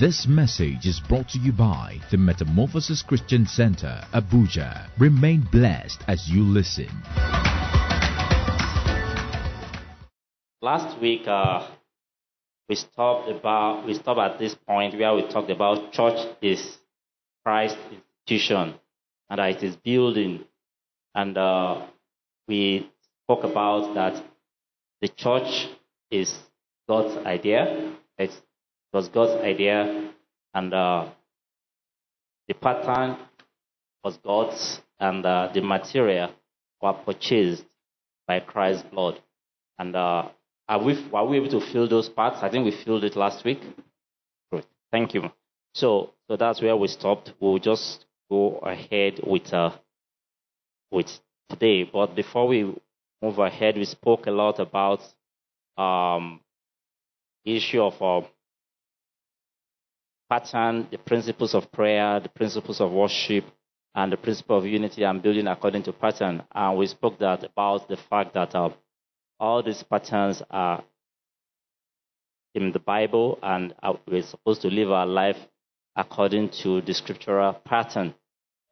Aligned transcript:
This 0.00 0.26
message 0.26 0.86
is 0.86 0.98
brought 0.98 1.28
to 1.28 1.38
you 1.38 1.52
by 1.52 2.00
the 2.10 2.16
Metamorphosis 2.16 3.00
Christian 3.00 3.46
Center, 3.46 4.04
Abuja. 4.12 4.88
Remain 4.98 5.46
blessed 5.52 6.02
as 6.08 6.28
you 6.28 6.42
listen. 6.42 6.88
Last 10.60 11.00
week, 11.00 11.28
uh, 11.28 11.68
we 12.68 12.74
stopped 12.74 13.30
about 13.30 13.86
we 13.86 13.94
stopped 13.94 14.18
at 14.18 14.40
this 14.40 14.56
point 14.66 14.98
where 14.98 15.14
we 15.14 15.28
talked 15.28 15.50
about 15.50 15.92
church 15.92 16.26
is 16.42 16.76
Christ 17.44 17.76
institution 17.92 18.74
and 19.30 19.38
that 19.38 19.50
it 19.50 19.62
is 19.62 19.76
building, 19.76 20.42
and 21.14 21.38
uh, 21.38 21.86
we 22.48 22.90
spoke 23.22 23.44
about 23.44 23.94
that 23.94 24.24
the 25.00 25.06
church 25.06 25.68
is 26.10 26.36
God's 26.88 27.24
idea. 27.24 27.92
Was 28.94 29.08
God's 29.08 29.42
idea, 29.42 30.12
and 30.54 30.72
uh, 30.72 31.08
the 32.46 32.54
pattern 32.54 33.16
was 34.04 34.16
God's, 34.18 34.80
and 35.00 35.26
uh, 35.26 35.50
the 35.52 35.62
material 35.62 36.30
were 36.80 36.92
purchased 36.92 37.64
by 38.28 38.38
Christ's 38.38 38.84
blood. 38.84 39.20
And 39.80 39.96
uh, 39.96 40.28
are 40.68 40.80
we, 40.80 41.08
were 41.10 41.24
we 41.24 41.38
able 41.38 41.60
to 41.60 41.72
fill 41.72 41.88
those 41.88 42.08
parts? 42.08 42.38
I 42.40 42.48
think 42.48 42.66
we 42.66 42.84
filled 42.84 43.02
it 43.02 43.16
last 43.16 43.44
week. 43.44 43.58
Good. 44.52 44.64
Thank 44.92 45.14
you. 45.14 45.24
So, 45.72 46.10
so 46.28 46.36
that's 46.36 46.62
where 46.62 46.76
we 46.76 46.86
stopped. 46.86 47.32
We'll 47.40 47.58
just 47.58 48.04
go 48.30 48.58
ahead 48.58 49.18
with 49.26 49.52
uh, 49.52 49.72
with 50.92 51.10
today. 51.50 51.82
But 51.82 52.14
before 52.14 52.46
we 52.46 52.72
move 53.20 53.40
ahead, 53.40 53.76
we 53.76 53.86
spoke 53.86 54.28
a 54.28 54.30
lot 54.30 54.60
about 54.60 55.00
um, 55.76 56.38
issue 57.44 57.82
of 57.82 58.00
uh, 58.00 58.28
pattern, 60.28 60.88
the 60.90 60.98
principles 60.98 61.54
of 61.54 61.70
prayer, 61.72 62.20
the 62.20 62.28
principles 62.28 62.80
of 62.80 62.92
worship, 62.92 63.44
and 63.94 64.12
the 64.12 64.16
principle 64.16 64.58
of 64.58 64.66
unity 64.66 65.04
and 65.04 65.22
building 65.22 65.46
according 65.46 65.82
to 65.84 65.92
pattern. 65.92 66.42
And 66.52 66.78
we 66.78 66.86
spoke 66.86 67.18
that 67.20 67.44
about 67.44 67.88
the 67.88 67.96
fact 67.96 68.34
that 68.34 68.54
uh, 68.54 68.70
all 69.38 69.62
these 69.62 69.82
patterns 69.82 70.42
are 70.50 70.82
in 72.54 72.72
the 72.72 72.78
Bible, 72.78 73.38
and 73.42 73.74
uh, 73.82 73.94
we're 74.06 74.22
supposed 74.22 74.62
to 74.62 74.68
live 74.68 74.90
our 74.90 75.06
life 75.06 75.38
according 75.96 76.50
to 76.62 76.80
the 76.80 76.94
scriptural 76.94 77.52
pattern. 77.52 78.14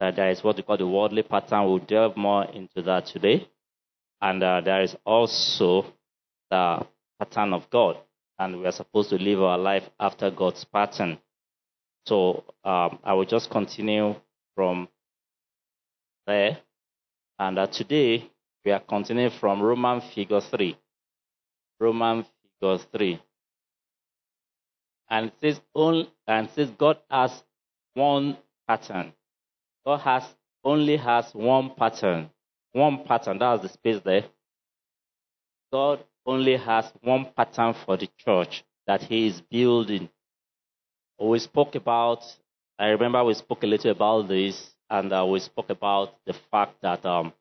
Uh, 0.00 0.10
there 0.10 0.30
is 0.30 0.42
what 0.42 0.56
we 0.56 0.62
call 0.62 0.76
the 0.76 0.86
worldly 0.86 1.22
pattern. 1.22 1.64
We'll 1.64 1.78
delve 1.78 2.16
more 2.16 2.44
into 2.44 2.82
that 2.82 3.06
today. 3.06 3.48
And 4.20 4.42
uh, 4.42 4.60
there 4.60 4.82
is 4.82 4.96
also 5.04 5.86
the 6.50 6.84
pattern 7.18 7.52
of 7.52 7.70
God. 7.70 7.98
And 8.38 8.60
we 8.60 8.66
are 8.66 8.72
supposed 8.72 9.10
to 9.10 9.16
live 9.16 9.40
our 9.40 9.58
life 9.58 9.84
after 10.00 10.30
God's 10.30 10.64
pattern. 10.64 11.18
So 12.06 12.44
um, 12.64 12.98
I 13.04 13.14
will 13.14 13.24
just 13.24 13.50
continue 13.50 14.16
from 14.54 14.88
there. 16.26 16.58
And 17.38 17.58
uh, 17.58 17.66
today 17.66 18.30
we 18.64 18.72
are 18.72 18.80
continuing 18.80 19.30
from 19.30 19.62
Roman 19.62 20.00
figure 20.00 20.40
3. 20.40 20.76
Roman 21.80 22.24
figure 22.60 22.78
3. 22.92 23.22
And 25.10 25.26
it 25.26 25.34
says, 25.40 25.60
only, 25.74 26.10
and 26.26 26.48
says 26.50 26.70
God 26.78 26.98
has 27.10 27.42
one 27.94 28.38
pattern. 28.66 29.12
God 29.84 29.98
has 30.00 30.24
only 30.64 30.96
has 30.96 31.34
one 31.34 31.72
pattern. 31.76 32.30
One 32.72 33.04
pattern. 33.04 33.38
That's 33.38 33.62
the 33.62 33.68
space 33.68 34.00
there. 34.04 34.24
God 35.72 36.04
only 36.26 36.56
has 36.56 36.92
one 37.02 37.26
pattern 37.36 37.74
for 37.84 37.96
the 37.96 38.08
church 38.18 38.64
that 38.86 39.02
He 39.02 39.26
is 39.26 39.40
building. 39.40 40.08
We 41.22 41.38
spoke 41.38 41.76
about. 41.76 42.24
I 42.78 42.88
remember 42.88 43.22
we 43.22 43.34
spoke 43.34 43.62
a 43.62 43.66
little 43.66 43.92
about 43.92 44.26
this, 44.26 44.72
and 44.90 45.12
uh, 45.12 45.24
we 45.24 45.38
spoke 45.38 45.70
about 45.70 46.14
the 46.26 46.34
fact 46.50 46.82
that 46.82 47.06
um, 47.06 47.32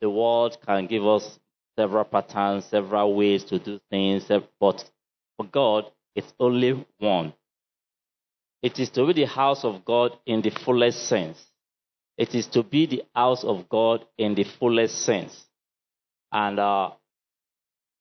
the 0.00 0.08
world 0.08 0.56
can 0.64 0.86
give 0.86 1.04
us 1.04 1.40
several 1.76 2.04
patterns, 2.04 2.66
several 2.66 3.14
ways 3.14 3.42
to 3.44 3.58
do 3.58 3.80
things, 3.90 4.30
but 4.60 4.84
for 5.36 5.46
God, 5.46 5.90
it's 6.14 6.32
only 6.38 6.86
one. 6.98 7.32
It 8.62 8.78
is 8.78 8.90
to 8.90 9.06
be 9.06 9.12
the 9.12 9.26
house 9.26 9.64
of 9.64 9.84
God 9.84 10.16
in 10.24 10.40
the 10.42 10.50
fullest 10.50 11.08
sense. 11.08 11.44
It 12.16 12.34
is 12.34 12.46
to 12.48 12.62
be 12.62 12.86
the 12.86 13.02
house 13.14 13.42
of 13.42 13.68
God 13.68 14.04
in 14.16 14.34
the 14.34 14.44
fullest 14.44 15.02
sense. 15.04 15.46
And 16.30 16.58
uh, 16.60 16.90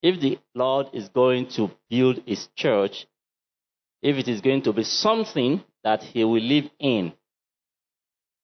if 0.03 0.19
the 0.19 0.39
Lord 0.55 0.87
is 0.93 1.09
going 1.09 1.47
to 1.49 1.71
build 1.89 2.21
his 2.25 2.47
church, 2.55 3.07
if 4.01 4.17
it 4.17 4.27
is 4.27 4.41
going 4.41 4.61
to 4.63 4.73
be 4.73 4.83
something 4.83 5.63
that 5.83 6.03
he 6.03 6.23
will 6.23 6.41
live 6.41 6.69
in, 6.79 7.13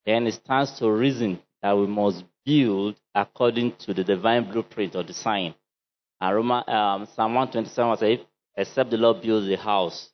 then 0.05 0.27
it 0.27 0.33
stands 0.33 0.77
to 0.79 0.91
reason 0.91 1.39
that 1.61 1.77
we 1.77 1.87
must 1.87 2.23
build 2.45 2.95
according 3.15 3.73
to 3.77 3.93
the 3.93 4.03
divine 4.03 4.51
blueprint 4.51 4.95
or 4.95 5.03
design. 5.03 5.53
And 6.19 6.51
um, 6.51 7.07
Psalm 7.15 7.33
127 7.35 7.97
says, 7.97 8.19
except 8.55 8.91
the 8.91 8.97
Lord 8.97 9.21
builds 9.21 9.47
the 9.47 9.57
house, 9.57 10.09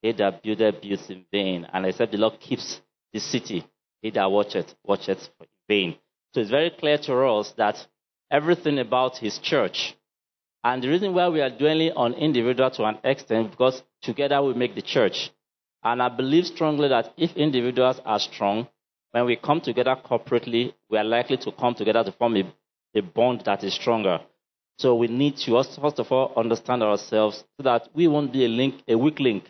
he 0.00 0.12
that 0.12 0.42
buildeth 0.42 0.80
builds 0.82 1.08
in 1.10 1.24
vain. 1.30 1.66
And 1.72 1.86
except 1.86 2.12
the 2.12 2.18
Lord 2.18 2.40
keeps 2.40 2.80
the 3.12 3.20
city, 3.20 3.64
he 4.00 4.10
that 4.10 4.30
watcheth, 4.30 4.74
watcheth 4.84 5.28
in 5.40 5.46
vain. 5.68 5.96
So 6.34 6.40
it's 6.40 6.50
very 6.50 6.70
clear 6.70 6.98
to 6.98 7.26
us 7.26 7.52
that 7.58 7.86
everything 8.30 8.78
about 8.78 9.18
his 9.18 9.38
church, 9.38 9.94
and 10.64 10.82
the 10.82 10.88
reason 10.88 11.14
why 11.14 11.28
we 11.28 11.40
are 11.40 11.50
dwelling 11.50 11.92
on 11.96 12.14
individual 12.14 12.70
to 12.70 12.84
an 12.84 12.98
extent, 13.04 13.50
because 13.50 13.82
together 14.00 14.42
we 14.42 14.54
make 14.54 14.74
the 14.74 14.82
church. 14.82 15.30
And 15.82 16.02
I 16.02 16.08
believe 16.08 16.46
strongly 16.46 16.88
that 16.88 17.12
if 17.16 17.36
individuals 17.36 18.00
are 18.04 18.20
strong, 18.20 18.68
when 19.10 19.26
we 19.26 19.36
come 19.36 19.60
together 19.60 19.96
corporately, 19.96 20.72
we 20.88 20.98
are 20.98 21.04
likely 21.04 21.36
to 21.38 21.52
come 21.52 21.74
together 21.74 22.04
to 22.04 22.12
form 22.12 22.36
a, 22.36 22.52
a 22.94 23.02
bond 23.02 23.42
that 23.44 23.64
is 23.64 23.74
stronger. 23.74 24.20
So 24.78 24.94
we 24.94 25.08
need 25.08 25.36
to, 25.38 25.62
first 25.80 25.98
of 25.98 26.10
all, 26.10 26.32
understand 26.36 26.82
ourselves 26.82 27.44
so 27.56 27.62
that 27.64 27.88
we 27.94 28.08
won't 28.08 28.32
be 28.32 28.44
a 28.44 28.48
link, 28.48 28.82
a 28.88 28.96
weak 28.96 29.20
link 29.20 29.44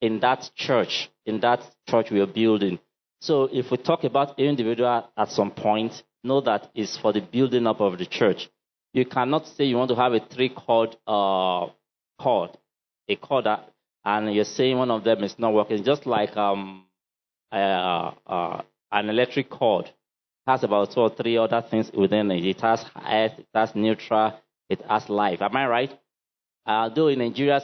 in 0.00 0.20
that 0.20 0.50
church, 0.56 1.10
in 1.24 1.40
that 1.40 1.60
church 1.88 2.10
we 2.10 2.20
are 2.20 2.26
building. 2.26 2.78
So 3.20 3.48
if 3.52 3.70
we 3.70 3.76
talk 3.76 4.04
about 4.04 4.38
individual 4.38 5.08
at 5.16 5.30
some 5.30 5.52
point, 5.52 6.02
know 6.24 6.40
that 6.42 6.70
it's 6.74 6.98
for 6.98 7.12
the 7.12 7.20
building 7.20 7.66
up 7.66 7.80
of 7.80 7.98
the 7.98 8.06
church. 8.06 8.50
You 8.92 9.04
cannot 9.06 9.46
say 9.46 9.64
you 9.64 9.76
want 9.76 9.90
to 9.90 9.96
have 9.96 10.12
a 10.12 10.20
three 10.20 10.50
chord 10.50 10.96
uh, 11.06 11.66
chord, 12.18 12.50
a 13.08 13.16
chord 13.16 13.44
that, 13.46 13.72
and 14.04 14.34
you're 14.34 14.44
saying 14.44 14.76
one 14.76 14.90
of 14.90 15.04
them 15.04 15.22
is 15.24 15.38
not 15.38 15.54
working. 15.54 15.82
Just 15.82 16.06
like 16.06 16.36
um, 16.36 16.84
uh, 17.50 18.12
uh, 18.26 18.62
an 18.90 19.08
electric 19.08 19.48
cord 19.48 19.90
has 20.46 20.62
about 20.64 20.92
two 20.92 21.00
or 21.00 21.10
three 21.10 21.36
other 21.38 21.62
things 21.70 21.90
within 21.92 22.30
it. 22.30 22.44
It 22.44 22.60
has 22.60 22.84
earth, 22.96 23.32
it 23.38 23.46
has 23.54 23.74
neutral, 23.74 24.38
it 24.68 24.82
has 24.88 25.08
life. 25.08 25.40
Am 25.40 25.56
I 25.56 25.66
right? 25.66 25.98
Uh, 26.64 26.88
though 26.90 27.08
in 27.08 27.18
Nigeria, 27.18 27.60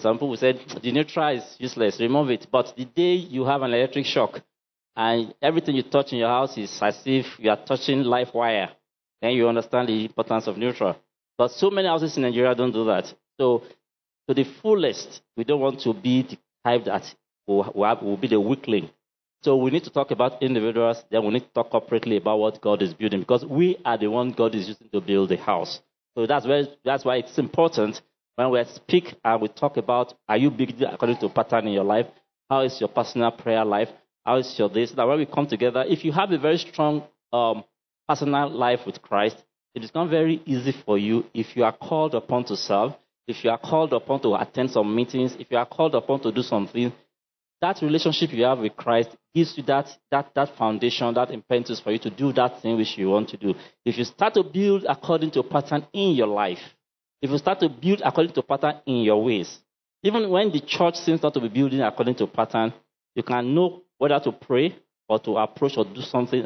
some 0.00 0.18
people 0.18 0.36
said 0.36 0.58
the 0.82 0.92
neutral 0.92 1.36
is 1.36 1.56
useless, 1.58 2.00
remove 2.00 2.30
it. 2.30 2.46
But 2.50 2.74
the 2.76 2.84
day 2.84 3.14
you 3.14 3.44
have 3.44 3.62
an 3.62 3.72
electric 3.72 4.06
shock 4.06 4.40
and 4.96 5.34
everything 5.42 5.76
you 5.76 5.82
touch 5.82 6.12
in 6.12 6.18
your 6.18 6.28
house 6.28 6.56
is 6.58 6.76
as 6.82 7.00
if 7.04 7.26
you 7.38 7.50
are 7.50 7.64
touching 7.64 8.02
live 8.02 8.32
wire, 8.34 8.70
then 9.24 9.32
you 9.32 9.48
understand 9.48 9.88
the 9.88 10.04
importance 10.04 10.46
of 10.46 10.58
neutral. 10.58 10.96
But 11.38 11.50
so 11.50 11.70
many 11.70 11.88
houses 11.88 12.16
in 12.16 12.22
Nigeria 12.22 12.54
don't 12.54 12.72
do 12.72 12.84
that. 12.84 13.12
So, 13.40 13.62
to 14.28 14.34
the 14.34 14.44
fullest, 14.62 15.22
we 15.36 15.44
don't 15.44 15.60
want 15.60 15.80
to 15.80 15.92
be 15.94 16.22
the 16.22 16.38
type 16.64 16.84
that 16.84 17.14
will, 17.46 17.70
will 17.74 18.16
be 18.16 18.28
the 18.28 18.40
weakling. 18.40 18.90
So 19.42 19.56
we 19.56 19.70
need 19.70 19.84
to 19.84 19.90
talk 19.90 20.10
about 20.10 20.42
individuals, 20.42 21.04
then 21.10 21.22
we 21.24 21.34
need 21.34 21.40
to 21.40 21.52
talk 21.52 21.70
corporately 21.70 22.16
about 22.16 22.38
what 22.38 22.62
God 22.62 22.80
is 22.80 22.94
building 22.94 23.20
because 23.20 23.44
we 23.44 23.76
are 23.84 23.98
the 23.98 24.06
one 24.06 24.30
God 24.32 24.54
is 24.54 24.68
using 24.68 24.88
to 24.90 25.02
build 25.02 25.28
the 25.28 25.36
house. 25.36 25.80
So 26.16 26.26
that's 26.26 26.46
why, 26.46 26.62
that's 26.82 27.04
why 27.04 27.16
it's 27.16 27.36
important 27.36 28.00
when 28.36 28.48
we 28.50 28.64
speak 28.64 29.14
and 29.22 29.42
we 29.42 29.48
talk 29.48 29.76
about 29.76 30.14
are 30.30 30.38
you 30.38 30.50
building 30.50 30.84
according 30.84 31.18
to 31.18 31.28
pattern 31.28 31.66
in 31.66 31.74
your 31.74 31.84
life? 31.84 32.06
How 32.48 32.60
is 32.62 32.80
your 32.80 32.88
personal 32.88 33.32
prayer 33.32 33.66
life? 33.66 33.90
How 34.24 34.36
is 34.36 34.54
your 34.58 34.70
this? 34.70 34.92
That 34.92 35.06
when 35.06 35.18
we 35.18 35.26
come 35.26 35.46
together, 35.46 35.84
if 35.86 36.06
you 36.06 36.12
have 36.12 36.30
a 36.32 36.38
very 36.38 36.56
strong 36.56 37.02
um, 37.30 37.64
personal 38.08 38.50
life 38.50 38.80
with 38.86 39.00
Christ, 39.02 39.36
it 39.74 39.82
becomes 39.82 40.10
very 40.10 40.42
easy 40.46 40.72
for 40.84 40.98
you 40.98 41.24
if 41.34 41.56
you 41.56 41.64
are 41.64 41.72
called 41.72 42.14
upon 42.14 42.44
to 42.44 42.56
serve, 42.56 42.92
if 43.26 43.42
you 43.42 43.50
are 43.50 43.58
called 43.58 43.92
upon 43.92 44.20
to 44.22 44.34
attend 44.34 44.70
some 44.70 44.94
meetings, 44.94 45.34
if 45.38 45.50
you 45.50 45.56
are 45.56 45.66
called 45.66 45.94
upon 45.94 46.20
to 46.20 46.30
do 46.32 46.42
something, 46.42 46.92
that 47.60 47.80
relationship 47.80 48.32
you 48.32 48.44
have 48.44 48.58
with 48.58 48.76
Christ 48.76 49.10
gives 49.34 49.56
you 49.56 49.62
that, 49.64 49.88
that, 50.10 50.30
that 50.34 50.56
foundation, 50.56 51.14
that 51.14 51.30
impetus 51.30 51.80
for 51.80 51.92
you 51.92 51.98
to 52.00 52.10
do 52.10 52.32
that 52.34 52.60
thing 52.60 52.76
which 52.76 52.98
you 52.98 53.08
want 53.08 53.30
to 53.30 53.36
do. 53.36 53.54
If 53.84 53.96
you 53.96 54.04
start 54.04 54.34
to 54.34 54.42
build 54.42 54.84
according 54.88 55.30
to 55.32 55.40
a 55.40 55.44
pattern 55.44 55.86
in 55.92 56.14
your 56.14 56.26
life, 56.26 56.60
if 57.22 57.30
you 57.30 57.38
start 57.38 57.60
to 57.60 57.68
build 57.70 58.02
according 58.04 58.34
to 58.34 58.40
a 58.40 58.42
pattern 58.42 58.80
in 58.86 58.96
your 58.96 59.24
ways, 59.24 59.58
even 60.02 60.28
when 60.28 60.52
the 60.52 60.60
church 60.60 60.96
seems 60.96 61.22
not 61.22 61.32
to 61.34 61.40
be 61.40 61.48
building 61.48 61.80
according 61.80 62.16
to 62.16 62.26
pattern, 62.26 62.74
you 63.14 63.22
can 63.22 63.54
know 63.54 63.82
whether 63.96 64.20
to 64.20 64.32
pray 64.32 64.76
or 65.08 65.18
to 65.18 65.36
approach 65.36 65.76
or 65.76 65.84
do 65.84 66.00
something, 66.00 66.44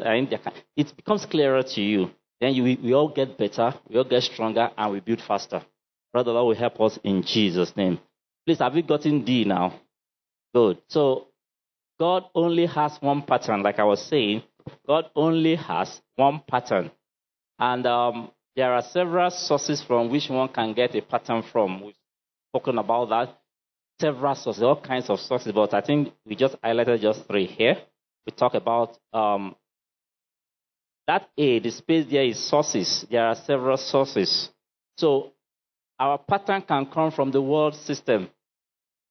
it 0.75 0.95
becomes 0.95 1.25
clearer 1.25 1.63
to 1.63 1.81
you. 1.81 2.11
Then 2.41 2.53
you, 2.53 2.63
we 2.63 2.93
all 2.93 3.09
get 3.09 3.37
better, 3.37 3.73
we 3.89 3.97
all 3.97 4.03
get 4.05 4.23
stronger, 4.23 4.69
and 4.77 4.91
we 4.91 4.99
build 5.01 5.21
faster. 5.21 5.61
Brother, 6.13 6.31
Lord 6.31 6.47
will 6.47 6.59
help 6.59 6.79
us 6.81 6.97
in 7.03 7.21
Jesus' 7.23 7.75
name. 7.75 7.99
Please, 8.45 8.59
have 8.59 8.75
you 8.75 8.83
gotten 8.83 9.23
D 9.23 9.43
now? 9.45 9.79
Good. 10.53 10.79
So 10.87 11.27
God 11.99 12.23
only 12.33 12.65
has 12.65 12.97
one 13.01 13.21
pattern, 13.23 13.61
like 13.61 13.77
I 13.77 13.83
was 13.83 14.01
saying. 14.01 14.43
God 14.87 15.05
only 15.15 15.55
has 15.55 16.01
one 16.15 16.41
pattern. 16.47 16.91
And 17.59 17.85
um, 17.85 18.31
there 18.55 18.73
are 18.73 18.81
several 18.81 19.29
sources 19.31 19.83
from 19.83 20.09
which 20.09 20.29
one 20.29 20.49
can 20.49 20.73
get 20.73 20.95
a 20.95 21.01
pattern 21.01 21.43
from. 21.51 21.83
We've 21.83 21.95
spoken 22.51 22.77
about 22.77 23.09
that. 23.09 23.37
Several 23.99 24.33
sources, 24.33 24.63
all 24.63 24.81
kinds 24.81 25.09
of 25.09 25.19
sources, 25.19 25.51
but 25.51 25.73
I 25.73 25.81
think 25.81 26.13
we 26.25 26.35
just 26.35 26.55
highlighted 26.61 27.01
just 27.01 27.27
three 27.27 27.45
here. 27.45 27.77
We 28.25 28.31
talk 28.31 28.53
about 28.53 28.97
um, 29.13 29.55
that 31.07 31.29
A, 31.37 31.59
the 31.59 31.71
space 31.71 32.05
there 32.09 32.23
is 32.23 32.37
sources. 32.37 33.05
There 33.09 33.25
are 33.25 33.35
several 33.35 33.77
sources. 33.77 34.49
So 34.97 35.33
our 35.97 36.17
pattern 36.19 36.61
can 36.61 36.85
come 36.85 37.11
from 37.11 37.31
the 37.31 37.41
world 37.41 37.75
system. 37.75 38.29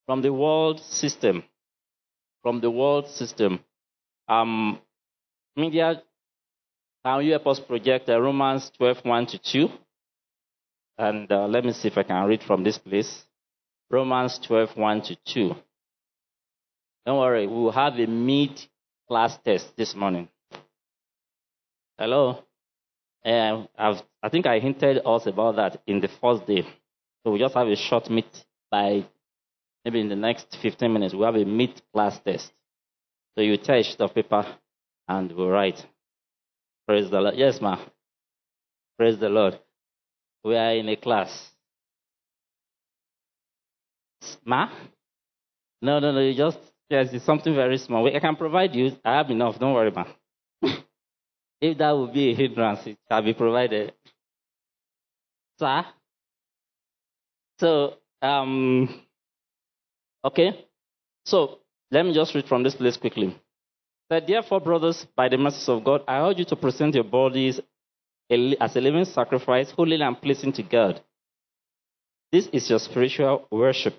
From 0.06 0.22
the 0.22 0.32
world 0.32 0.80
system. 0.80 1.42
From 2.42 2.60
the 2.60 2.70
world 2.70 3.08
system. 3.08 3.60
Um, 4.28 4.78
media, 5.56 6.02
can 7.04 7.24
you 7.24 7.32
help 7.32 7.46
us 7.48 7.58
project 7.58 8.08
uh, 8.08 8.20
Romans 8.20 8.70
12, 8.76 8.98
1 9.04 9.26
to 9.26 9.38
2? 9.38 9.68
And 10.98 11.32
uh, 11.32 11.46
let 11.46 11.64
me 11.64 11.72
see 11.72 11.88
if 11.88 11.98
I 11.98 12.02
can 12.04 12.24
read 12.26 12.42
from 12.42 12.62
this 12.62 12.78
place. 12.78 13.24
Romans 13.90 14.38
12, 14.46 14.76
1 14.76 15.02
to 15.02 15.16
2. 15.26 15.54
Don't 17.06 17.18
worry, 17.18 17.46
we 17.46 17.54
will 17.54 17.72
have 17.72 17.94
a 17.94 18.06
mid 18.06 18.50
class 19.08 19.38
test 19.44 19.76
this 19.76 19.94
morning. 19.94 20.28
Hello? 21.98 22.44
Um, 23.24 23.68
i 23.76 24.28
think 24.30 24.46
I 24.46 24.60
hinted 24.60 25.00
us 25.04 25.26
about 25.26 25.56
that 25.56 25.82
in 25.86 26.00
the 26.00 26.08
first 26.20 26.46
day. 26.46 26.62
So 27.24 27.32
we 27.32 27.38
just 27.38 27.54
have 27.54 27.66
a 27.66 27.76
short 27.76 28.08
meet 28.10 28.44
by 28.70 29.04
maybe 29.84 30.00
in 30.00 30.08
the 30.08 30.16
next 30.16 30.56
15 30.62 30.92
minutes. 30.92 31.14
We 31.14 31.24
have 31.24 31.34
a 31.34 31.44
meet 31.44 31.82
class 31.92 32.18
test. 32.20 32.52
So 33.34 33.42
you 33.42 33.56
tear 33.56 33.76
a 33.76 33.82
sheet 33.82 34.00
of 34.00 34.14
paper 34.14 34.44
and 35.08 35.32
we 35.32 35.44
write. 35.44 35.84
Praise 36.86 37.10
the 37.10 37.20
Lord. 37.20 37.34
Yes, 37.36 37.60
ma. 37.60 37.78
Praise 38.96 39.18
the 39.18 39.28
Lord. 39.28 39.58
We 40.44 40.56
are 40.56 40.74
in 40.74 40.88
a 40.88 40.96
class. 40.96 41.50
Ma? 44.44 44.70
No, 45.82 45.98
no, 45.98 46.12
no. 46.12 46.20
You 46.20 46.34
just, 46.34 46.58
yes, 46.88 47.08
it's 47.12 47.24
something 47.24 47.54
very 47.54 47.78
small. 47.78 48.06
I 48.14 48.20
can 48.20 48.36
provide 48.36 48.74
you. 48.74 48.92
I 49.04 49.16
have 49.18 49.30
enough. 49.30 49.58
Don't 49.58 49.74
worry, 49.74 49.90
ma. 49.90 50.04
If 51.60 51.78
that 51.78 51.90
would 51.90 52.12
be 52.12 52.30
a 52.30 52.34
hindrance, 52.34 52.86
it 52.86 52.98
shall 53.08 53.22
be 53.22 53.34
provided. 53.34 53.92
Sir? 55.58 55.84
So, 57.58 57.94
um, 58.22 59.02
okay. 60.24 60.66
So, 61.24 61.58
let 61.90 62.04
me 62.06 62.14
just 62.14 62.34
read 62.34 62.46
from 62.46 62.62
this 62.62 62.76
place 62.76 62.96
quickly. 62.96 63.36
That 64.08 64.26
therefore, 64.26 64.60
brothers, 64.60 65.06
by 65.16 65.28
the 65.28 65.36
mercies 65.36 65.68
of 65.68 65.84
God, 65.84 66.02
I 66.06 66.20
urge 66.20 66.38
you 66.38 66.44
to 66.46 66.56
present 66.56 66.94
your 66.94 67.04
bodies 67.04 67.60
as 68.30 68.76
a 68.76 68.80
living 68.80 69.04
sacrifice, 69.04 69.70
holy 69.70 70.00
and 70.00 70.20
pleasing 70.20 70.52
to 70.52 70.62
God. 70.62 71.02
This 72.30 72.46
is 72.52 72.68
your 72.70 72.78
spiritual 72.78 73.46
worship. 73.50 73.94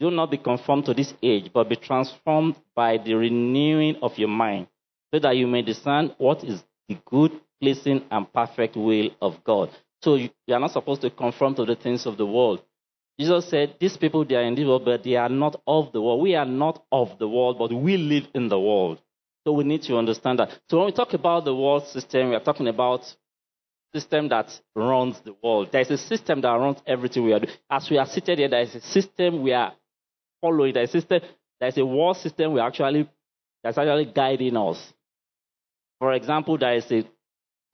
Do 0.00 0.10
not 0.10 0.30
be 0.30 0.38
conformed 0.38 0.86
to 0.86 0.94
this 0.94 1.12
age, 1.22 1.50
but 1.52 1.68
be 1.68 1.76
transformed 1.76 2.56
by 2.74 2.98
the 2.98 3.14
renewing 3.14 3.96
of 4.02 4.16
your 4.16 4.28
mind, 4.28 4.68
so 5.12 5.18
that 5.18 5.36
you 5.36 5.46
may 5.46 5.62
discern 5.62 6.14
what 6.18 6.44
is 6.44 6.62
the 6.88 6.96
good, 7.04 7.32
pleasing, 7.60 8.04
and 8.10 8.32
perfect 8.32 8.76
will 8.76 9.10
of 9.20 9.42
God. 9.42 9.70
So 10.02 10.14
you, 10.14 10.30
you 10.46 10.54
are 10.54 10.60
not 10.60 10.70
supposed 10.70 11.00
to 11.02 11.10
conform 11.10 11.56
to 11.56 11.64
the 11.64 11.74
things 11.74 12.06
of 12.06 12.16
the 12.16 12.26
world. 12.26 12.62
Jesus 13.18 13.48
said, 13.48 13.74
These 13.80 13.96
people, 13.96 14.24
they 14.24 14.36
are 14.36 14.42
in 14.42 14.54
the 14.54 14.64
world, 14.64 14.84
but 14.84 15.02
they 15.02 15.16
are 15.16 15.28
not 15.28 15.60
of 15.66 15.92
the 15.92 16.00
world. 16.00 16.22
We 16.22 16.36
are 16.36 16.44
not 16.44 16.84
of 16.92 17.18
the 17.18 17.28
world, 17.28 17.58
but 17.58 17.72
we 17.72 17.96
live 17.96 18.28
in 18.34 18.48
the 18.48 18.60
world. 18.60 19.00
So 19.44 19.52
we 19.52 19.64
need 19.64 19.82
to 19.82 19.96
understand 19.96 20.38
that. 20.38 20.50
So 20.70 20.78
when 20.78 20.86
we 20.86 20.92
talk 20.92 21.14
about 21.14 21.44
the 21.44 21.54
world 21.54 21.86
system, 21.88 22.28
we 22.28 22.36
are 22.36 22.40
talking 22.40 22.68
about 22.68 23.02
system 23.92 24.28
that 24.28 24.60
runs 24.76 25.20
the 25.20 25.34
world. 25.42 25.70
There 25.72 25.80
is 25.80 25.90
a 25.90 25.98
system 25.98 26.40
that 26.42 26.50
runs 26.50 26.78
everything 26.86 27.24
we 27.24 27.32
are 27.32 27.40
doing. 27.40 27.54
As 27.70 27.88
we 27.90 27.98
are 27.98 28.06
seated 28.06 28.38
here, 28.38 28.48
there 28.48 28.60
is 28.60 28.74
a 28.74 28.80
system 28.80 29.42
we 29.42 29.52
are 29.52 29.72
following. 30.40 30.74
There 30.74 30.82
is 30.82 30.90
a 30.90 31.00
system, 31.00 31.20
there 31.60 31.68
is 31.68 31.78
a 31.78 31.86
world 31.86 32.16
system 32.16 32.52
we 32.52 32.60
actually 32.60 33.08
that's 33.62 33.78
actually 33.78 34.06
guiding 34.14 34.56
us. 34.56 34.92
For 35.98 36.12
example, 36.12 36.56
there 36.58 36.74
is 36.74 36.90
a 36.92 37.04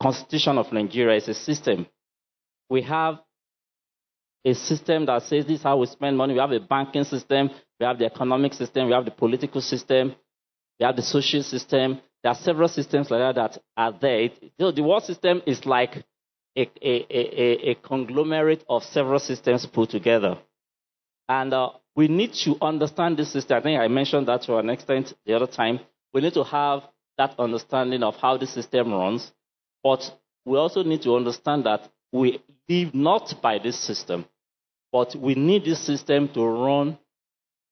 constitution 0.02 0.58
of 0.58 0.72
Nigeria, 0.72 1.16
it's 1.16 1.28
a 1.28 1.34
system. 1.34 1.86
We 2.70 2.82
have 2.82 3.18
a 4.44 4.54
system 4.54 5.06
that 5.06 5.22
says 5.22 5.44
this 5.46 5.58
is 5.58 5.62
how 5.62 5.78
we 5.78 5.86
spend 5.86 6.16
money. 6.16 6.34
We 6.34 6.40
have 6.40 6.52
a 6.52 6.60
banking 6.60 7.04
system, 7.04 7.50
we 7.78 7.86
have 7.86 7.98
the 7.98 8.06
economic 8.06 8.54
system, 8.54 8.86
we 8.86 8.92
have 8.92 9.04
the 9.04 9.10
political 9.10 9.60
system, 9.60 10.14
we 10.78 10.86
have 10.86 10.96
the 10.96 11.02
social 11.02 11.42
system. 11.42 12.00
There 12.22 12.32
are 12.32 12.34
several 12.34 12.68
systems 12.68 13.10
like 13.10 13.20
that 13.20 13.34
that 13.34 13.62
are 13.76 13.92
there. 14.00 14.30
So 14.58 14.70
the 14.70 14.82
world 14.82 15.04
system 15.04 15.42
is 15.46 15.66
like 15.66 16.02
a, 16.56 16.62
a, 16.80 17.06
a, 17.10 17.70
a 17.70 17.74
conglomerate 17.76 18.64
of 18.68 18.82
several 18.84 19.18
systems 19.18 19.66
put 19.66 19.90
together. 19.90 20.38
And 21.28 21.52
uh, 21.52 21.70
we 21.96 22.08
need 22.08 22.34
to 22.44 22.56
understand 22.60 23.16
this 23.16 23.32
system. 23.32 23.56
I 23.58 23.60
think 23.62 23.80
I 23.80 23.88
mentioned 23.88 24.28
that 24.28 24.42
to 24.42 24.56
an 24.58 24.70
extent 24.70 25.14
the 25.24 25.34
other 25.34 25.46
time. 25.46 25.80
We 26.12 26.20
need 26.20 26.34
to 26.34 26.44
have 26.44 26.82
that 27.16 27.38
understanding 27.38 28.02
of 28.02 28.16
how 28.16 28.36
the 28.36 28.46
system 28.46 28.92
runs, 28.92 29.32
but 29.82 30.02
we 30.44 30.58
also 30.58 30.82
need 30.82 31.02
to 31.02 31.16
understand 31.16 31.64
that 31.64 31.88
we 32.12 32.40
live 32.68 32.94
not 32.94 33.34
by 33.40 33.58
this 33.58 33.78
system, 33.78 34.24
but 34.92 35.14
we 35.16 35.34
need 35.34 35.64
this 35.64 35.80
system 35.80 36.28
to 36.28 36.44
run 36.44 36.98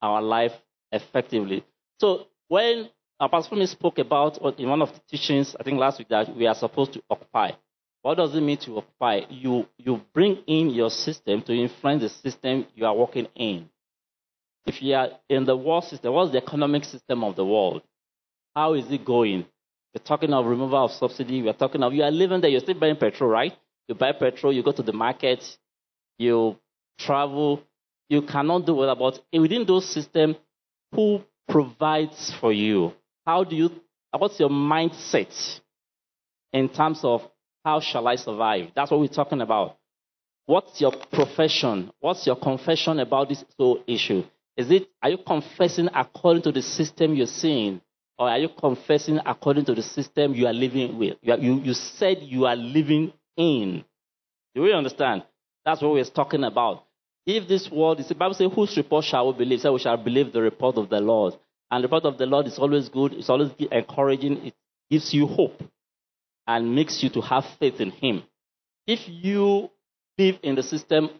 our 0.00 0.22
life 0.22 0.52
effectively. 0.90 1.64
So 2.00 2.26
when 2.48 2.88
our 3.20 3.28
pastor 3.28 3.64
spoke 3.66 3.98
about 3.98 4.38
in 4.58 4.68
one 4.68 4.82
of 4.82 4.92
the 4.92 5.00
teachings, 5.08 5.54
I 5.58 5.62
think 5.62 5.78
last 5.78 5.98
week, 5.98 6.08
that 6.08 6.34
we 6.34 6.46
are 6.46 6.54
supposed 6.54 6.92
to 6.94 7.02
occupy. 7.08 7.52
What 8.02 8.16
does 8.16 8.34
it 8.34 8.40
mean 8.40 8.58
to 8.58 8.78
occupy? 8.78 9.20
You 9.30 9.66
you 9.78 10.00
bring 10.12 10.38
in 10.46 10.70
your 10.70 10.90
system 10.90 11.40
to 11.42 11.54
influence 11.54 12.02
the 12.02 12.08
system 12.08 12.66
you 12.74 12.84
are 12.84 12.94
working 12.94 13.28
in. 13.36 13.68
If 14.66 14.82
you 14.82 14.94
are 14.94 15.08
in 15.28 15.44
the 15.44 15.56
world 15.56 15.84
system, 15.84 16.12
what's 16.12 16.32
the 16.32 16.38
economic 16.38 16.84
system 16.84 17.24
of 17.24 17.36
the 17.36 17.44
world? 17.44 17.82
How 18.54 18.74
is 18.74 18.90
it 18.90 19.04
going? 19.04 19.46
We're 19.94 20.04
talking 20.04 20.32
of 20.32 20.46
removal 20.46 20.84
of 20.84 20.92
subsidy. 20.92 21.42
We're 21.42 21.52
talking 21.52 21.82
of 21.82 21.92
you 21.92 22.02
are 22.02 22.10
living 22.10 22.40
there. 22.40 22.50
You're 22.50 22.60
still 22.60 22.78
buying 22.78 22.96
petrol, 22.96 23.30
right? 23.30 23.52
You 23.88 23.94
buy 23.94 24.12
petrol. 24.12 24.52
You 24.52 24.62
go 24.62 24.72
to 24.72 24.82
the 24.82 24.92
market. 24.92 25.44
You 26.18 26.58
travel. 26.98 27.62
You 28.08 28.22
cannot 28.22 28.66
do 28.66 28.74
without. 28.74 28.98
But 28.98 29.20
within 29.32 29.64
those 29.64 29.88
systems, 29.88 30.36
who 30.92 31.22
provides 31.48 32.32
for 32.40 32.52
you? 32.52 32.92
How 33.26 33.44
do 33.44 33.54
you? 33.54 33.70
What's 34.16 34.40
your 34.40 34.50
mindset 34.50 35.60
in 36.52 36.68
terms 36.68 37.00
of 37.04 37.22
how 37.64 37.80
shall 37.80 38.06
I 38.08 38.16
survive? 38.16 38.68
That's 38.74 38.90
what 38.90 39.00
we're 39.00 39.08
talking 39.08 39.40
about. 39.40 39.76
What's 40.46 40.80
your 40.80 40.92
profession? 41.12 41.92
What's 42.00 42.26
your 42.26 42.36
confession 42.36 42.98
about 42.98 43.28
this 43.28 43.44
whole 43.56 43.82
issue? 43.86 44.24
Is 44.56 44.70
it 44.70 44.88
are 45.02 45.10
you 45.10 45.18
confessing 45.18 45.88
according 45.94 46.42
to 46.42 46.52
the 46.52 46.62
system 46.62 47.14
you're 47.14 47.26
seeing? 47.26 47.80
Or 48.18 48.28
are 48.28 48.38
you 48.38 48.48
confessing 48.48 49.18
according 49.24 49.64
to 49.66 49.74
the 49.74 49.82
system 49.82 50.34
you 50.34 50.46
are 50.46 50.52
living 50.52 50.98
with? 50.98 51.16
You, 51.22 51.32
are, 51.32 51.38
you, 51.38 51.60
you 51.60 51.74
said 51.74 52.18
you 52.20 52.46
are 52.46 52.56
living 52.56 53.12
in. 53.36 53.84
Do 54.54 54.62
we 54.62 54.72
understand? 54.72 55.22
That's 55.64 55.80
what 55.80 55.92
we're 55.92 56.04
talking 56.04 56.44
about. 56.44 56.84
If 57.24 57.48
this 57.48 57.70
world 57.70 58.00
is 58.00 58.08
the 58.08 58.14
Bible 58.14 58.34
says, 58.34 58.50
whose 58.54 58.76
report 58.76 59.04
shall 59.04 59.32
we 59.32 59.38
believe? 59.38 59.60
So 59.60 59.72
we 59.72 59.78
shall 59.78 59.96
believe 59.96 60.32
the 60.32 60.42
report 60.42 60.76
of 60.76 60.90
the 60.90 61.00
Lord. 61.00 61.34
And 61.70 61.82
the 61.82 61.88
report 61.88 62.04
of 62.04 62.18
the 62.18 62.26
Lord 62.26 62.46
is 62.46 62.58
always 62.58 62.88
good, 62.88 63.14
it's 63.14 63.30
always 63.30 63.50
encouraging, 63.70 64.46
it 64.46 64.54
gives 64.90 65.14
you 65.14 65.26
hope 65.26 65.62
and 66.46 66.74
makes 66.74 67.02
you 67.02 67.10
to 67.10 67.20
have 67.20 67.44
faith 67.58 67.80
in 67.80 67.90
Him. 67.90 68.22
If 68.86 69.00
you 69.06 69.70
live 70.18 70.38
in 70.42 70.54
the 70.54 70.62
system 70.62 71.10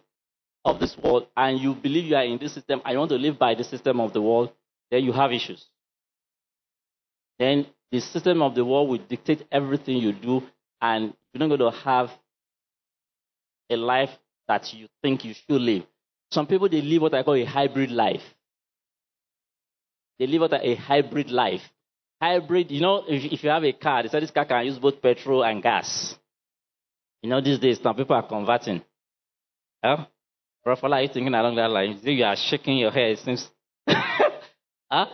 of 0.65 0.79
this 0.79 0.97
world 0.97 1.27
and 1.35 1.59
you 1.59 1.73
believe 1.75 2.05
you 2.05 2.15
are 2.15 2.23
in 2.23 2.37
this 2.37 2.53
system 2.53 2.81
and 2.83 2.93
you 2.93 2.99
want 2.99 3.11
to 3.11 3.17
live 3.17 3.39
by 3.39 3.55
the 3.55 3.63
system 3.63 3.99
of 3.99 4.13
the 4.13 4.21
world, 4.21 4.51
then 4.91 5.03
you 5.03 5.11
have 5.11 5.31
issues 5.31 5.65
then 7.39 7.65
the 7.91 7.99
system 7.99 8.41
of 8.41 8.55
the 8.55 8.65
world 8.65 8.89
will 8.89 8.97
dictate 8.97 9.45
everything 9.51 9.97
you 9.97 10.13
do, 10.13 10.41
and 10.81 11.13
you're 11.33 11.47
not 11.47 11.57
going 11.57 11.71
to 11.71 11.77
have 11.79 12.09
a 13.69 13.75
life 13.75 14.09
that 14.47 14.73
you 14.73 14.87
think 15.01 15.25
you 15.25 15.33
should 15.33 15.61
live. 15.61 15.83
Some 16.31 16.47
people 16.47 16.69
they 16.69 16.81
live 16.81 17.01
what 17.01 17.13
I 17.13 17.23
call 17.23 17.35
a 17.35 17.45
hybrid 17.45 17.91
life. 17.91 18.23
They 20.19 20.27
live 20.27 20.41
what 20.41 20.53
a 20.53 20.75
hybrid 20.75 21.31
life. 21.31 21.61
Hybrid, 22.23 22.71
you 22.71 22.79
know, 22.79 23.03
if, 23.05 23.33
if 23.33 23.43
you 23.43 23.49
have 23.49 23.65
a 23.65 23.73
car, 23.73 24.01
they 24.01 24.07
say 24.07 24.21
this 24.21 24.31
car 24.31 24.45
can 24.45 24.65
use 24.65 24.79
both 24.79 25.01
petrol 25.01 25.43
and 25.43 25.61
gas. 25.61 26.15
You 27.21 27.29
know, 27.29 27.41
these 27.41 27.59
days 27.59 27.81
some 27.83 27.95
people 27.95 28.15
are 28.15 28.25
converting. 28.25 28.81
Huh? 29.83 30.05
Rafaela, 30.65 30.97
are 30.97 31.01
you 31.01 31.09
thinking 31.09 31.33
along 31.33 31.55
that 31.57 31.69
line? 31.69 31.99
You 32.01 32.23
are 32.23 32.37
shaking 32.37 32.77
your 32.77 32.91
head. 32.91 33.11
It 33.11 33.19
seems. 33.19 33.49
huh? 33.87 35.07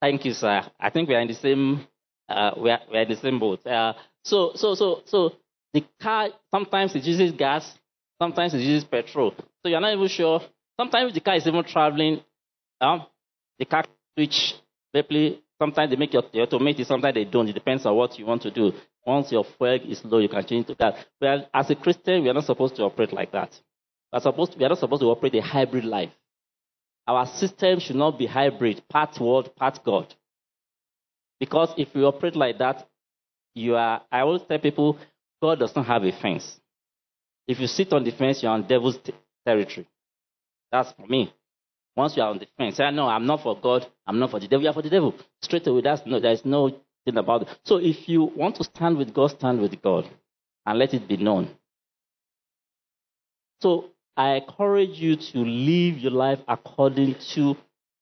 Thank 0.00 0.24
you, 0.24 0.34
sir. 0.34 0.62
I 0.78 0.90
think 0.90 1.08
we 1.08 1.16
are 1.16 1.20
in 1.20 1.26
the 1.26 1.34
same 1.34 1.84
uh, 2.28 2.52
we, 2.58 2.70
are, 2.70 2.80
we 2.90 2.98
are 2.98 3.02
in 3.02 3.08
the 3.08 3.16
same 3.16 3.38
boat. 3.40 3.66
Uh, 3.66 3.94
so 4.22 4.52
so 4.54 4.74
so 4.74 5.02
so 5.06 5.32
the 5.72 5.84
car 6.00 6.28
sometimes 6.50 6.94
it 6.94 7.02
uses 7.04 7.32
gas, 7.32 7.76
sometimes 8.20 8.54
it 8.54 8.58
uses 8.60 8.84
petrol. 8.84 9.34
So 9.62 9.68
you're 9.68 9.80
not 9.80 9.92
even 9.92 10.08
sure. 10.08 10.40
Sometimes 10.78 11.12
the 11.12 11.20
car 11.20 11.34
is 11.34 11.46
even 11.46 11.64
traveling. 11.64 12.22
Um, 12.80 13.04
the 13.58 13.64
car 13.64 13.84
switch. 14.16 14.54
Maybe 14.92 15.42
sometimes 15.58 15.90
they 15.90 15.96
make 15.96 16.12
your, 16.12 16.22
your 16.32 16.44
automatic, 16.46 16.86
sometimes 16.86 17.14
they 17.14 17.24
don't. 17.24 17.48
It 17.48 17.52
depends 17.52 17.86
on 17.86 17.94
what 17.94 18.18
you 18.18 18.26
want 18.26 18.42
to 18.42 18.50
do. 18.50 18.72
Once 19.06 19.30
your 19.32 19.44
fuel 19.44 19.78
is 19.88 20.04
low, 20.04 20.18
you 20.18 20.28
can 20.28 20.44
change 20.46 20.66
to 20.66 20.76
that. 20.78 20.96
Well, 21.20 21.48
as 21.52 21.70
a 21.70 21.74
Christian, 21.74 22.22
we 22.22 22.28
are 22.28 22.34
not 22.34 22.44
supposed 22.44 22.76
to 22.76 22.82
operate 22.82 23.12
like 23.12 23.32
that. 23.32 23.50
We 24.12 24.16
are, 24.18 24.20
supposed 24.20 24.52
to, 24.52 24.58
we 24.58 24.64
are 24.64 24.70
not 24.70 24.78
supposed 24.78 25.02
to 25.02 25.06
operate 25.06 25.34
a 25.34 25.42
hybrid 25.42 25.84
life. 25.84 26.10
Our 27.06 27.26
system 27.26 27.80
should 27.80 27.96
not 27.96 28.18
be 28.18 28.26
hybrid, 28.26 28.82
part 28.88 29.20
world, 29.20 29.54
part 29.56 29.78
God. 29.84 30.14
Because 31.38 31.74
if 31.76 31.88
you 31.94 32.06
operate 32.06 32.36
like 32.36 32.58
that, 32.58 32.88
you 33.54 33.76
are, 33.76 34.02
I 34.10 34.20
always 34.20 34.42
tell 34.48 34.58
people, 34.58 34.98
God 35.42 35.58
does 35.58 35.76
not 35.76 35.86
have 35.86 36.02
a 36.04 36.12
fence. 36.12 36.58
If 37.46 37.60
you 37.60 37.66
sit 37.66 37.92
on 37.92 38.04
the 38.04 38.10
fence, 38.10 38.42
you're 38.42 38.52
on 38.52 38.66
devil's 38.66 38.98
territory. 39.46 39.86
That's 40.72 40.90
for 40.92 41.06
me. 41.06 41.32
Once 41.96 42.16
you 42.16 42.22
are 42.22 42.30
on 42.30 42.38
the 42.38 42.46
fence, 42.58 42.76
say, 42.76 42.90
no, 42.90 43.06
I'm 43.06 43.26
not 43.26 43.42
for 43.42 43.58
God, 43.58 43.86
I'm 44.06 44.18
not 44.18 44.30
for 44.30 44.40
the 44.40 44.48
devil, 44.48 44.62
you 44.62 44.70
are 44.70 44.74
for 44.74 44.82
the 44.82 44.90
devil. 44.90 45.14
Straight 45.42 45.66
away, 45.66 45.80
that's 45.82 46.02
no, 46.06 46.18
there's 46.18 46.44
no 46.44 46.70
thing 47.04 47.16
about 47.16 47.42
it. 47.42 47.48
So 47.64 47.76
if 47.76 48.08
you 48.08 48.24
want 48.24 48.56
to 48.56 48.64
stand 48.64 48.98
with 48.98 49.14
God, 49.14 49.30
stand 49.30 49.60
with 49.60 49.80
God 49.80 50.08
and 50.66 50.78
let 50.78 50.92
it 50.92 51.06
be 51.06 51.16
known. 51.16 51.50
So 53.60 53.90
I 54.16 54.34
encourage 54.34 54.98
you 54.98 55.16
to 55.16 55.38
live 55.38 55.98
your 55.98 56.12
life 56.12 56.40
according 56.48 57.16
to 57.34 57.56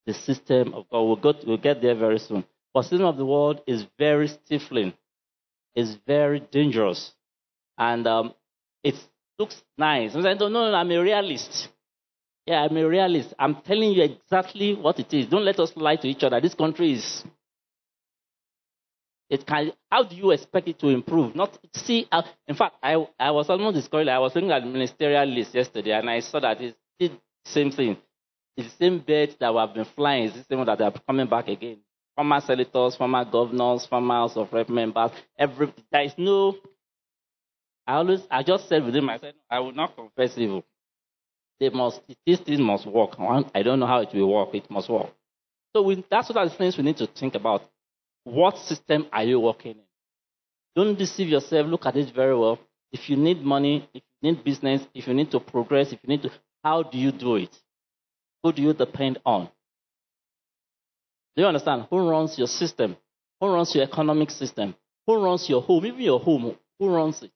the 0.07 0.15
system 0.15 0.75
of 0.75 0.89
God. 0.91 1.03
We'll, 1.03 1.35
we'll 1.47 1.57
get 1.59 1.83
there 1.83 1.95
very 1.95 2.19
soon. 2.19 2.45
But 2.75 2.83
system 2.83 3.05
of 3.05 3.17
the 3.17 3.27
world 3.27 3.61
is 3.67 3.87
very 3.99 4.29
stifling. 4.29 4.95
It's 5.75 5.97
very 6.07 6.41
dangerous. 6.41 7.13
And 7.79 8.07
um, 8.07 8.35
it 8.83 8.95
looks 9.39 9.63
nice. 9.77 10.15
I 10.15 10.35
don't 10.35 10.53
know, 10.53 10.73
I'm 10.75 10.91
a 10.91 10.99
realist. 10.99 11.69
Yeah, 12.47 12.63
I'm 12.65 12.77
a 12.77 12.89
realist. 12.89 13.35
I'm 13.39 13.57
telling 13.63 13.93
you 13.93 14.03
exactly 14.03 14.75
what 14.75 14.99
it 14.99 15.13
is. 15.15 15.27
Don't 15.29 15.45
let 15.45 15.61
us 15.61 15.73
lie 15.77 15.97
to 15.97 16.09
each 16.09 16.25
other. 16.25 16.41
This 16.41 16.55
country 16.55 16.93
is. 16.93 17.25
It 19.31 19.47
can. 19.47 19.73
How 19.91 20.03
do 20.05 20.17
you 20.17 20.31
expect 20.33 20.69
it 20.69 20.79
to 20.81 20.89
improve? 20.89 21.35
Not 21.37 21.57
see. 21.75 22.07
Uh, 22.13 22.23
in 22.49 22.57
fact, 22.57 22.77
I 22.83 23.07
I 23.19 23.31
was 23.31 23.49
almost 23.49 23.77
discouraged. 23.77 24.11
I 24.11 24.19
was 24.19 24.35
looking 24.35 24.51
at 24.53 24.63
the 24.63 24.69
ministerial 24.69 25.27
list 25.27 25.55
yesterday, 25.55 25.93
and 25.93 26.11
I 26.11 26.21
saw 26.21 26.41
that 26.41 26.61
it's 26.61 26.77
the 27.01 27.13
same 27.47 27.71
thing. 27.71 27.97
It's 28.57 28.73
the 28.75 28.85
same 28.87 28.99
birds 29.01 29.37
that 29.41 29.53
we 29.55 29.61
have 29.61 29.75
been 29.75 29.87
flying. 29.87 30.25
It's 30.25 30.37
the 30.37 30.45
same 30.45 30.59
one 30.59 30.67
that 30.67 30.81
are 30.83 30.93
coming 31.07 31.29
back 31.29 31.49
again. 31.49 31.79
Former 32.17 32.41
senators, 32.41 32.97
former 32.97 33.25
governors, 33.25 33.87
former 33.87 34.15
House 34.15 34.37
of 34.37 34.53
Rep 34.53 34.69
members. 34.69 35.13
Every 35.39 35.73
there 35.93 36.03
is 36.03 36.15
no. 36.19 36.57
I 37.87 37.95
always 37.97 38.21
I 38.31 38.43
just 38.43 38.69
said 38.69 38.85
within 38.85 39.05
myself, 39.05 39.35
I 39.51 39.61
will 39.61 39.73
not 39.73 39.97
confess 39.97 40.37
evil. 40.39 40.65
They 41.61 41.69
must, 41.69 42.01
this 42.27 42.41
thing 42.41 42.63
must 42.63 42.87
work. 42.87 43.11
I 43.55 43.63
don't 43.63 43.79
know 43.79 43.87
how 43.87 44.01
it 44.01 44.09
will 44.13 44.33
work. 44.33 44.55
It 44.55 44.71
must 44.71 44.89
work. 44.89 45.11
So 45.75 45.83
we, 45.83 46.05
that's 46.11 46.29
what 46.29 46.39
are 46.39 46.49
the 46.49 46.55
things 46.55 46.77
we 46.77 46.85
need 46.85 46.97
to 46.99 47.07
think 47.07 47.35
about. 47.35 47.63
What 48.25 48.59
system 48.59 49.07
are 49.13 49.25
you 49.25 49.41
working 49.41 49.73
in? 49.73 49.85
Don't 50.75 50.99
deceive 50.99 51.29
yourself. 51.29 51.67
Look 51.67 51.87
at 51.87 51.97
it 51.97 52.15
very 52.15 52.37
well. 52.37 52.59
If 52.91 53.09
you 53.09 53.17
need 53.17 53.43
money, 53.43 53.89
if 53.95 54.03
you 54.21 54.33
need 54.33 54.45
business, 54.45 54.83
if 54.95 55.07
you 55.07 55.15
need 55.15 55.31
to 55.31 55.41
progress, 55.41 55.93
if 55.93 56.01
you 56.03 56.09
need 56.09 56.23
to, 56.23 56.31
how 56.63 56.83
do 56.83 56.99
you 56.99 57.13
do 57.13 57.37
it? 57.37 57.57
Who 58.43 58.53
do 58.53 58.63
you 58.63 58.75
depend 58.75 59.19
on? 59.25 59.49
Do 61.35 61.43
you 61.43 61.47
understand? 61.47 61.87
Who 61.91 62.09
runs 62.09 62.37
your 62.39 62.49
system? 62.49 62.97
Who 63.41 63.49
runs 63.49 63.75
your 63.75 63.85
economic 63.85 64.31
system? 64.31 64.75
Who 65.07 65.23
runs 65.25 65.49
your 65.49 65.63
home? 65.63 65.87
Even 65.87 66.01
your 66.01 66.21
home, 66.21 66.57
who 66.79 66.89
runs 66.89 67.23
it? 67.23 67.33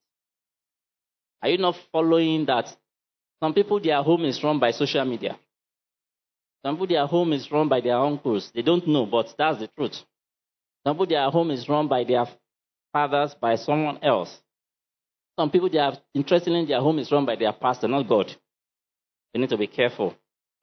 Are 1.43 1.49
you 1.49 1.59
not 1.59 1.77
following 1.93 2.47
that 2.47 2.75
some 3.43 3.55
people, 3.55 3.81
their 3.81 4.03
home 4.03 4.25
is 4.25 4.43
run 4.43 4.59
by 4.59 4.71
social 4.71 5.05
media. 5.05 5.39
Some 6.65 6.77
people, 6.77 6.87
their 6.87 7.07
home 7.07 7.33
is 7.33 7.51
run 7.51 7.69
by 7.69 7.81
their 7.81 7.97
uncles. 7.97 8.51
They 8.55 8.63
don't 8.63 8.87
know, 8.87 9.07
but 9.07 9.35
that's 9.37 9.59
the 9.59 9.69
truth. 9.69 10.03
Some 10.87 10.95
people, 10.95 11.07
their 11.07 11.31
home 11.31 11.51
is 11.51 11.69
run 11.69 11.89
by 11.89 12.05
their 12.05 12.27
fathers, 12.93 13.35
by 13.35 13.57
someone 13.57 13.99
else. 14.03 14.41
Some 15.39 15.51
people, 15.51 15.69
they 15.69 15.79
are 15.79 15.97
interested 16.15 16.53
in 16.53 16.67
their 16.67 16.81
home 16.81 16.99
is 16.99 17.13
run 17.13 17.27
by 17.27 17.37
their 17.37 17.53
pastor, 17.53 17.89
not 17.89 18.09
God. 18.09 18.35
We 19.35 19.41
need 19.41 19.51
to 19.51 19.59
be 19.59 19.67
careful. 19.67 20.15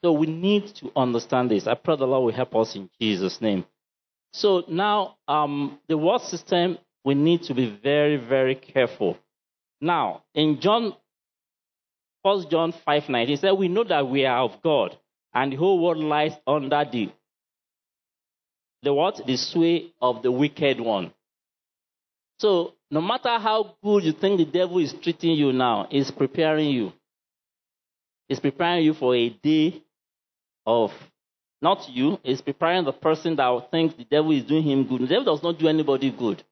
So 0.04 0.12
we 0.12 0.26
need 0.28 0.68
to 0.78 0.92
understand 0.96 1.52
this. 1.52 1.68
I 1.68 1.76
pray 1.76 1.96
the 1.96 2.06
Lord 2.06 2.26
will 2.26 2.34
help 2.34 2.56
us 2.56 2.76
in 2.76 2.90
Jesus' 3.00 3.40
name. 3.40 3.66
So 4.34 4.64
now, 4.68 5.18
um, 5.28 5.80
the 5.88 5.98
world 5.98 6.24
system, 6.24 6.80
we 7.06 7.14
need 7.14 7.44
to 7.44 7.54
be 7.54 7.80
very, 7.82 8.18
very 8.18 8.56
careful. 8.56 9.18
Now, 9.80 10.24
in 10.34 10.60
John 10.60 10.96
1 12.24 12.50
John 12.50 12.74
5 12.86 13.10
19 13.10 13.38
said, 13.38 13.52
We 13.52 13.68
know 13.68 13.84
that 13.84 14.08
we 14.08 14.26
are 14.26 14.40
of 14.40 14.62
God, 14.64 14.98
and 15.34 15.52
the 15.52 15.58
whole 15.58 15.80
world 15.84 15.98
lies 15.98 16.34
under 16.48 16.84
the 16.92 17.12
the 18.82 18.94
what? 18.94 19.22
The 19.26 19.38
sway 19.38 19.94
of 20.02 20.24
the 20.24 20.32
wicked 20.32 20.80
one. 20.80 21.14
So 22.40 22.74
no 22.92 23.02
matter 23.02 23.38
how 23.40 23.76
good 23.84 24.04
you 24.04 24.12
think 24.12 24.38
the 24.38 24.46
devil 24.46 24.80
is 24.80 24.94
treating 25.02 25.32
you 25.32 25.54
now, 25.54 25.88
he's 25.90 26.12
preparing 26.12 26.70
you. 26.70 26.92
He's 28.28 28.40
preparing 28.40 28.84
you 28.84 28.94
for 28.94 29.16
a 29.16 29.30
day 29.30 29.82
of 30.66 30.92
not 31.62 31.88
you, 31.90 32.20
he's 32.24 32.42
preparing 32.42 32.84
the 32.84 32.92
person 32.92 33.38
that 33.38 33.68
thinks 33.72 33.96
the 33.96 34.04
devil 34.04 34.32
is 34.32 34.44
doing 34.44 34.64
him 34.64 34.86
good. 34.86 35.02
The 35.02 35.08
devil 35.08 35.24
does 35.24 35.42
not 35.42 35.58
do 35.58 35.68
anybody 35.70 36.12
good. 36.12 36.44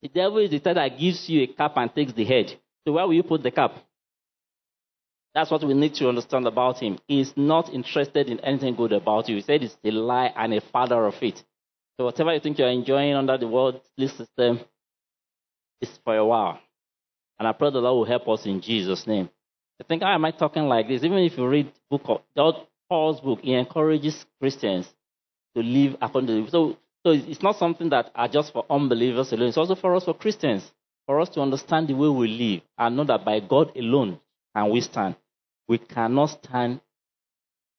The 0.00 0.08
devil 0.08 0.38
is 0.38 0.50
the 0.50 0.58
type 0.58 0.76
that 0.76 0.98
gives 0.98 1.28
you 1.28 1.42
a 1.42 1.46
cap 1.46 1.72
and 1.76 1.94
takes 1.94 2.14
the 2.14 2.24
head. 2.24 2.54
So 2.86 2.92
where 2.92 3.06
will 3.06 3.14
you 3.14 3.22
put 3.22 3.42
the 3.42 3.50
cap? 3.50 3.72
That's 5.34 5.50
what 5.50 5.64
we 5.64 5.72
need 5.74 5.94
to 5.94 6.08
understand 6.08 6.46
about 6.46 6.78
him. 6.78 6.98
He's 7.08 7.32
not 7.36 7.72
interested 7.72 8.28
in 8.28 8.40
anything 8.40 8.74
good 8.74 8.92
about 8.92 9.28
you. 9.28 9.36
He 9.36 9.42
said 9.42 9.62
it's 9.62 9.76
a 9.82 9.90
lie 9.90 10.32
and 10.36 10.52
a 10.52 10.60
father 10.60 11.06
of 11.06 11.14
it. 11.22 11.42
So 11.96 12.04
whatever 12.04 12.34
you 12.34 12.40
think 12.40 12.58
you're 12.58 12.68
enjoying 12.68 13.14
under 13.14 13.38
the 13.38 13.48
worldly 13.48 14.08
system 14.08 14.60
is 15.80 15.90
for 16.04 16.16
a 16.16 16.24
while. 16.24 16.60
And 17.38 17.48
I 17.48 17.52
pray 17.52 17.70
the 17.70 17.78
Lord 17.78 17.96
will 17.96 18.18
help 18.18 18.28
us 18.28 18.46
in 18.46 18.60
Jesus' 18.60 19.06
name. 19.06 19.30
I 19.80 19.84
think, 19.84 20.02
how 20.02 20.14
am 20.14 20.24
I 20.24 20.30
talking 20.30 20.64
like 20.64 20.86
this? 20.86 21.02
Even 21.02 21.18
if 21.18 21.36
you 21.36 21.46
read 21.46 21.72
book 21.90 22.02
of 22.36 22.54
Paul's 22.88 23.20
book, 23.20 23.40
he 23.42 23.54
encourages 23.54 24.24
Christians 24.38 24.86
to 25.56 25.62
live 25.62 25.96
according 26.00 26.44
to 26.44 26.50
so 26.50 26.76
so 27.04 27.10
it's 27.10 27.42
not 27.42 27.56
something 27.56 27.88
that 27.90 28.12
are 28.14 28.28
just 28.28 28.52
for 28.52 28.64
unbelievers 28.70 29.32
alone. 29.32 29.48
It's 29.48 29.56
also 29.56 29.74
for 29.74 29.96
us 29.96 30.04
for 30.04 30.14
Christians, 30.14 30.70
for 31.06 31.20
us 31.20 31.28
to 31.30 31.40
understand 31.40 31.88
the 31.88 31.94
way 31.94 32.08
we 32.08 32.28
live 32.28 32.60
and 32.78 32.96
know 32.96 33.04
that 33.04 33.24
by 33.24 33.40
God 33.40 33.76
alone 33.76 34.20
can 34.54 34.70
we 34.70 34.80
stand 34.80 35.16
we 35.68 35.78
cannot 35.78 36.26
stand 36.26 36.80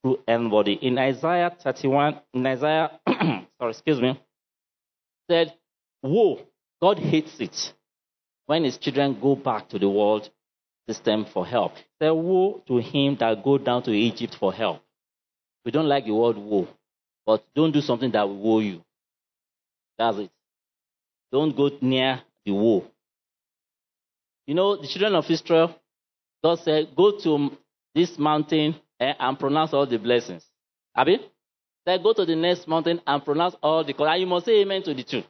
through 0.01 0.19
anybody. 0.27 0.73
In 0.81 0.97
Isaiah 0.97 1.55
31, 1.63 2.19
in 2.33 2.45
Isaiah, 2.45 2.99
sorry, 3.07 3.71
excuse 3.71 4.01
me, 4.01 4.19
said, 5.29 5.53
Woe, 6.01 6.39
God 6.81 6.99
hates 6.99 7.39
it 7.39 7.73
when 8.45 8.63
his 8.63 8.77
children 8.77 9.17
go 9.21 9.35
back 9.35 9.69
to 9.69 9.79
the 9.79 9.89
world 9.89 10.29
system 10.87 11.25
for 11.31 11.45
help. 11.45 11.73
Say, 12.01 12.09
Woe 12.09 12.63
to 12.67 12.77
him 12.77 13.15
that 13.19 13.43
go 13.43 13.57
down 13.57 13.83
to 13.83 13.91
Egypt 13.91 14.35
for 14.39 14.51
help. 14.51 14.81
We 15.63 15.71
don't 15.71 15.87
like 15.87 16.05
the 16.05 16.13
word 16.13 16.37
woe, 16.37 16.67
but 17.25 17.45
don't 17.55 17.71
do 17.71 17.79
something 17.79 18.11
that 18.11 18.27
will 18.27 18.37
woe 18.37 18.59
you. 18.59 18.81
That's 19.97 20.17
it. 20.17 20.31
Don't 21.31 21.55
go 21.55 21.69
near 21.79 22.21
the 22.45 22.51
woe. 22.51 22.83
You 24.45 24.55
know, 24.55 24.75
the 24.75 24.87
children 24.87 25.15
of 25.15 25.29
Israel, 25.29 25.73
God 26.43 26.59
said, 26.59 26.95
Go 26.95 27.17
to 27.19 27.51
this 27.95 28.17
mountain 28.17 28.75
eh, 28.99 29.13
and 29.19 29.39
pronounce 29.39 29.73
all 29.73 29.85
the 29.85 29.97
blessings. 29.97 30.45
Abi? 30.95 31.19
Then 31.85 32.01
go 32.01 32.13
to 32.13 32.25
the 32.25 32.35
next 32.35 32.67
mountain 32.67 33.01
and 33.05 33.23
pronounce 33.23 33.55
all 33.61 33.83
the 33.83 33.93
And 33.97 34.21
you 34.21 34.27
must 34.27 34.45
say 34.45 34.61
amen 34.61 34.83
to 34.83 34.93
the 34.93 35.03
two. 35.03 35.23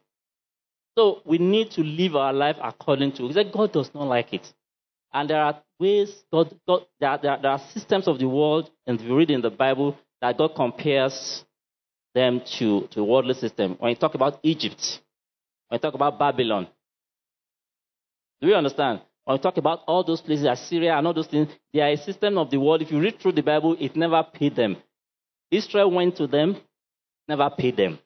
So 0.98 1.22
we 1.26 1.40
need 1.40 1.72
to 1.72 1.82
live 1.82 2.16
our 2.16 2.34
life 2.34 2.58
according 2.62 3.14
to. 3.14 3.28
He 3.28 3.34
said 3.34 3.52
God 3.52 3.72
does 3.72 3.92
not 3.94 4.08
like 4.08 4.34
it. 4.34 4.52
And 5.12 5.30
there 5.30 5.42
are 5.42 5.62
ways, 5.80 6.24
God, 6.32 6.56
God 6.68 6.86
there, 7.00 7.18
there, 7.22 7.38
there, 7.42 7.52
are 7.52 7.62
systems 7.74 8.08
of 8.08 8.20
the 8.20 8.28
world, 8.28 8.70
and 8.88 9.00
you 9.00 9.16
read 9.16 9.30
in 9.30 9.42
the 9.42 9.50
Bible, 9.50 9.98
that 10.22 10.38
God 10.38 10.56
compares 10.56 11.44
them 12.16 12.42
to, 12.58 12.88
to 12.92 13.04
worldly 13.04 13.34
system. 13.36 13.76
When 13.80 13.90
you 13.90 13.96
talk 13.96 14.16
about 14.16 14.40
Egypt, 14.44 15.02
when 15.68 15.78
you 15.78 15.80
talk 15.80 15.94
about 15.94 16.18
Babylon, 16.18 16.68
do 18.42 18.48
you 18.48 18.56
understand? 18.56 19.02
When 19.26 19.38
we 19.38 19.42
talk 19.42 19.58
about 19.58 19.82
all 19.88 20.04
those 20.04 20.22
places, 20.22 20.46
Assyria 20.46 20.98
and 20.98 21.08
all 21.08 21.14
those 21.14 21.28
things, 21.28 21.50
they 21.72 21.80
are 21.80 21.90
a 21.90 21.98
system 21.98 22.38
of 22.38 22.50
the 22.50 22.60
world. 22.60 22.82
If 22.82 22.92
you 22.92 23.00
read 23.00 23.20
through 23.20 23.34
the 23.34 23.42
Bible, 23.42 23.78
it 23.80 23.96
never 23.96 24.22
paid 24.24 24.56
them. 24.56 24.78
Israel 25.50 25.92
went 25.92 26.18
to 26.18 26.28
them, 26.28 26.58
never 27.28 27.50
paid 27.50 27.78
them. 27.78 28.00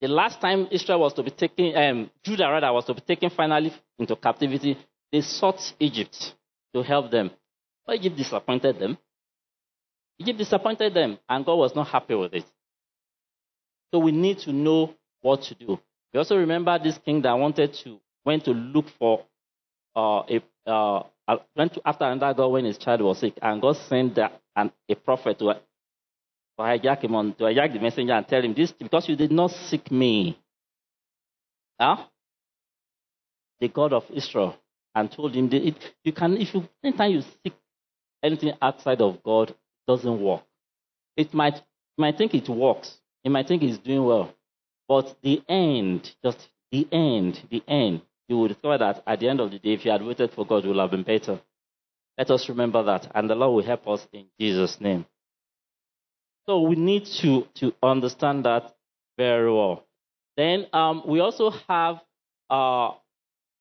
The 0.00 0.08
last 0.08 0.40
time 0.40 0.66
Israel 0.70 1.00
was 1.00 1.14
to 1.14 1.22
be 1.22 1.30
taken, 1.30 1.76
um, 1.76 2.10
Judah 2.24 2.50
rather 2.50 2.72
was 2.72 2.84
to 2.86 2.94
be 2.94 3.00
taken 3.00 3.30
finally 3.30 3.72
into 3.98 4.16
captivity, 4.16 4.76
they 5.12 5.20
sought 5.20 5.60
Egypt 5.78 6.34
to 6.74 6.82
help 6.82 7.10
them. 7.10 7.30
But 7.86 7.96
Egypt 7.96 8.16
disappointed 8.16 8.78
them. 8.80 8.98
Egypt 10.18 10.38
disappointed 10.38 10.92
them, 10.92 11.18
and 11.28 11.44
God 11.44 11.54
was 11.54 11.74
not 11.74 11.86
happy 11.86 12.14
with 12.14 12.34
it. 12.34 12.44
So 13.92 14.00
we 14.00 14.10
need 14.10 14.38
to 14.40 14.52
know 14.52 14.94
what 15.20 15.42
to 15.42 15.54
do. 15.54 15.78
We 16.12 16.18
also 16.18 16.36
remember 16.36 16.78
this 16.82 16.98
king 16.98 17.22
that 17.22 17.32
wanted 17.32 17.72
to 17.84 18.00
went 18.24 18.44
to 18.44 18.52
look 18.52 18.86
for 18.98 19.24
uh, 19.96 20.22
a 20.28 20.42
uh, 20.70 21.02
went 21.56 21.74
to 21.74 21.82
after 21.84 22.04
another 22.04 22.34
God 22.34 22.48
when 22.48 22.64
his 22.64 22.78
child 22.78 23.00
was 23.02 23.18
sick, 23.18 23.34
and 23.42 23.60
God 23.60 23.76
sent 23.76 24.14
that, 24.16 24.40
and 24.56 24.70
a 24.88 24.94
prophet 24.94 25.38
to 25.38 25.54
hijack 26.58 27.02
him 27.02 27.14
on 27.14 27.34
to 27.34 27.44
hijack 27.44 27.72
the 27.72 27.80
messenger 27.80 28.12
and 28.12 28.26
tell 28.26 28.42
him 28.42 28.54
this 28.54 28.72
because 28.72 29.08
you 29.08 29.16
did 29.16 29.32
not 29.32 29.50
seek 29.50 29.90
me. 29.90 30.38
Huh? 31.80 32.04
The 33.60 33.68
God 33.68 33.92
of 33.92 34.04
Israel 34.12 34.56
and 34.94 35.10
told 35.10 35.34
him 35.34 35.48
that 35.50 35.66
it, 35.66 35.76
you 36.04 36.12
can 36.12 36.36
if 36.36 36.54
you 36.54 36.68
anytime 36.82 37.12
you 37.12 37.22
seek 37.42 37.54
anything 38.22 38.52
outside 38.60 39.00
of 39.00 39.22
God, 39.22 39.50
it 39.50 39.56
doesn't 39.86 40.20
work. 40.20 40.42
It 41.16 41.32
might 41.34 41.56
you 41.56 42.02
might 42.02 42.16
think 42.16 42.34
it 42.34 42.48
works. 42.48 42.98
You 43.24 43.30
might 43.30 43.48
think 43.48 43.62
it's 43.62 43.78
doing 43.78 44.04
well. 44.04 44.34
But 44.88 45.16
the 45.22 45.42
end, 45.48 46.10
just 46.24 46.48
the 46.70 46.86
end, 46.90 47.40
the 47.50 47.62
end, 47.68 48.02
you 48.32 48.38
will 48.38 48.48
discover 48.48 48.78
that 48.78 49.02
at 49.06 49.20
the 49.20 49.28
end 49.28 49.40
of 49.40 49.50
the 49.50 49.58
day, 49.58 49.74
if 49.74 49.84
you 49.84 49.90
had 49.90 50.02
waited 50.02 50.30
for 50.32 50.46
God, 50.46 50.64
it 50.64 50.68
would 50.68 50.78
have 50.78 50.90
been 50.90 51.02
better. 51.02 51.38
Let 52.16 52.30
us 52.30 52.48
remember 52.48 52.82
that, 52.82 53.10
and 53.14 53.28
the 53.28 53.34
Lord 53.34 53.54
will 53.54 53.66
help 53.66 53.86
us 53.88 54.06
in 54.12 54.26
Jesus' 54.40 54.80
name. 54.80 55.04
So 56.46 56.62
we 56.62 56.76
need 56.76 57.04
to, 57.20 57.46
to 57.56 57.74
understand 57.82 58.46
that 58.46 58.74
very 59.18 59.52
well. 59.52 59.84
Then 60.36 60.66
um, 60.72 61.02
we 61.06 61.20
also 61.20 61.50
have 61.68 62.00
uh, 62.50 62.92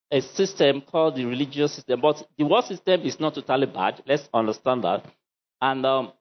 a 0.09 0.21
system 0.21 0.81
called 0.81 1.15
the 1.15 1.25
religious 1.25 1.73
system, 1.75 1.99
but 1.99 2.25
the 2.37 2.45
world 2.45 2.65
system 2.65 3.01
is 3.01 3.19
not 3.19 3.35
totally 3.35 3.67
bad. 3.67 4.01
Let's 4.07 4.27
understand 4.33 4.83
that. 4.85 5.05
And 5.61 5.85
um, 5.85 6.13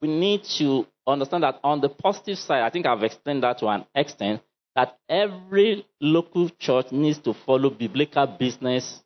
we 0.00 0.08
need 0.08 0.42
to 0.58 0.86
understand 1.06 1.44
that 1.44 1.60
on 1.62 1.80
the 1.80 1.88
positive 1.88 2.38
side, 2.38 2.62
I 2.62 2.70
think 2.70 2.86
I've 2.86 3.02
explained 3.04 3.44
that 3.44 3.58
to 3.58 3.68
an 3.68 3.84
extent, 3.94 4.42
that 4.74 4.98
every 5.08 5.86
local 6.00 6.48
church 6.58 6.92
needs 6.92 7.18
to 7.18 7.34
follow 7.34 7.70
biblical 7.70 8.26
business 8.26 9.00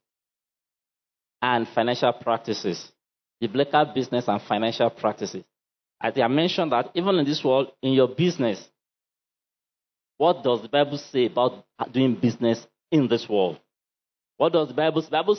and 1.42 1.66
financial 1.68 2.12
practices. 2.12 2.92
Biblical 3.40 3.84
business 3.94 4.28
and 4.28 4.40
financial 4.42 4.90
practices. 4.90 5.44
I 6.00 6.10
think 6.10 6.24
I 6.24 6.28
mentioned 6.28 6.72
that 6.72 6.90
even 6.94 7.16
in 7.16 7.24
this 7.24 7.42
world, 7.42 7.72
in 7.82 7.92
your 7.92 8.08
business, 8.08 8.62
what 10.18 10.42
does 10.42 10.62
the 10.62 10.68
Bible 10.68 10.98
say 10.98 11.26
about 11.26 11.64
doing 11.92 12.14
business 12.14 12.66
in 12.90 13.08
this 13.08 13.28
world? 13.28 13.58
What 14.36 14.52
does 14.52 14.68
the 14.68 14.74
Bible? 14.74 15.02
The 15.02 15.10
Bible 15.10 15.38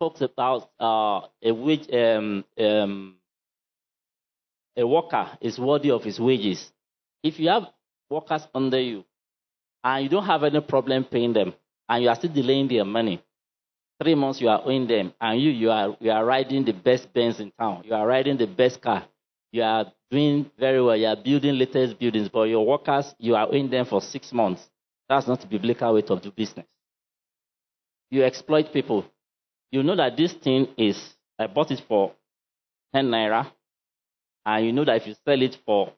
talks 0.00 0.20
about 0.20 0.70
uh, 0.80 1.26
a 1.42 1.52
wage, 1.52 1.88
um, 1.92 2.44
um, 2.58 3.16
a 4.76 4.86
worker 4.86 5.30
is 5.40 5.58
worthy 5.58 5.90
of 5.90 6.02
his 6.02 6.18
wages. 6.18 6.70
If 7.22 7.38
you 7.38 7.48
have 7.48 7.64
workers 8.10 8.42
under 8.54 8.80
you 8.80 9.04
and 9.86 10.02
you 10.02 10.08
don't 10.10 10.26
have 10.26 10.42
any 10.42 10.60
problem 10.60 11.04
paying 11.04 11.32
them, 11.32 11.54
and 11.88 12.02
you 12.02 12.08
are 12.08 12.16
still 12.16 12.32
delaying 12.32 12.66
their 12.66 12.84
money, 12.84 13.22
three 14.02 14.16
months 14.16 14.40
you 14.40 14.48
are 14.48 14.60
owing 14.64 14.86
them, 14.88 15.14
and 15.20 15.40
you 15.40 15.50
you 15.50 15.70
are 15.70 15.96
you 16.00 16.10
are 16.10 16.24
riding 16.24 16.64
the 16.64 16.72
best 16.72 17.12
Benz 17.14 17.38
in 17.38 17.52
town, 17.52 17.82
you 17.84 17.94
are 17.94 18.04
riding 18.06 18.36
the 18.36 18.48
best 18.48 18.80
car, 18.82 19.04
you 19.52 19.62
are 19.62 19.86
doing 20.10 20.50
very 20.58 20.82
well, 20.82 20.96
you 20.96 21.06
are 21.06 21.14
building 21.16 21.56
latest 21.56 21.98
buildings, 22.00 22.28
but 22.28 22.42
your 22.48 22.66
workers 22.66 23.14
you 23.18 23.36
are 23.36 23.46
owing 23.46 23.70
them 23.70 23.86
for 23.86 24.00
six 24.00 24.32
months. 24.32 24.68
That's 25.08 25.28
not 25.28 25.48
biblical 25.48 25.94
way 25.94 26.02
to 26.02 26.18
do 26.18 26.32
business. 26.32 26.66
You 28.10 28.24
exploit 28.24 28.72
people. 28.72 29.04
You 29.70 29.84
know 29.84 29.94
that 29.96 30.16
this 30.16 30.32
thing 30.32 30.66
is 30.76 30.98
I 31.38 31.46
bought 31.46 31.70
it 31.70 31.82
for 31.86 32.12
10 32.92 33.06
naira, 33.06 33.52
and 34.44 34.66
you 34.66 34.72
know 34.72 34.84
that 34.84 34.96
if 34.96 35.06
you 35.06 35.14
sell 35.24 35.40
it 35.40 35.56
for 35.64 35.92